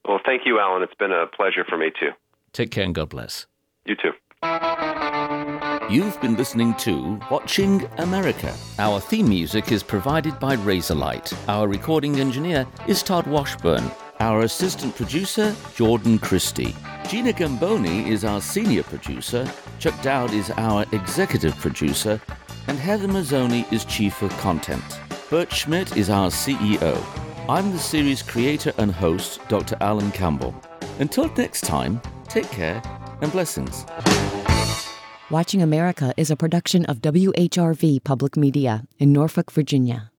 Well, 0.08 0.20
thank 0.26 0.46
you, 0.46 0.60
Alan. 0.60 0.84
It's 0.84 0.94
been 0.96 1.12
a 1.12 1.26
pleasure 1.28 1.66
for 1.68 1.78
me 1.78 1.92
too. 2.00 2.12
Take 2.54 2.72
care 2.72 2.84
and 2.84 2.94
God 2.94 3.10
bless. 3.10 3.48
You 3.86 3.96
too. 3.96 4.12
You've 5.90 6.20
been 6.22 6.36
listening 6.36 6.74
to 6.76 7.20
Watching 7.30 7.88
America. 7.98 8.56
Our 8.80 9.00
theme 9.00 9.30
music 9.30 9.72
is 9.72 9.84
provided 9.84 10.40
by 10.40 10.56
Razorlight. 10.56 11.34
Our 11.48 11.68
recording 11.68 12.20
engineer 12.20 12.66
is 12.88 13.04
Todd 13.04 13.28
Washburn. 13.28 13.92
Our 14.20 14.42
assistant 14.42 14.96
producer, 14.96 15.56
Jordan 15.76 16.20
Christie. 16.20 16.76
Gina 17.08 17.34
Gamboni 17.34 18.10
is 18.10 18.24
our 18.24 18.40
senior 18.40 18.84
producer. 18.84 19.52
Chuck 19.80 20.00
Dowd 20.02 20.32
is 20.32 20.52
our 20.58 20.86
executive 20.92 21.56
producer. 21.58 22.22
And 22.68 22.78
Heather 22.78 23.08
Mazzoni 23.08 23.72
is 23.74 23.84
chief 23.86 24.22
of 24.22 24.32
content. 24.38 24.84
Bert 25.30 25.52
Schmidt 25.52 25.98
is 25.98 26.10
our 26.10 26.30
CEO. 26.30 27.31
I'm 27.50 27.72
the 27.72 27.80
series 27.80 28.22
creator 28.22 28.72
and 28.78 28.92
host, 28.92 29.40
Dr. 29.50 29.76
Alan 29.82 30.12
Campbell. 30.12 30.56
Until 31.00 31.28
next 31.34 31.62
time, 31.62 32.00
take 32.28 32.50
care 32.52 32.82
and 33.22 33.32
blessings. 33.32 33.86
Watching 35.30 35.62
America 35.62 36.14
is 36.18 36.30
a 36.30 36.36
production 36.36 36.86
of 36.86 36.98
WHRV 37.02 38.04
Public 38.04 38.38
Media 38.38 38.84
in 39.00 39.12
Norfolk, 39.12 39.52
Virginia. 39.52 40.10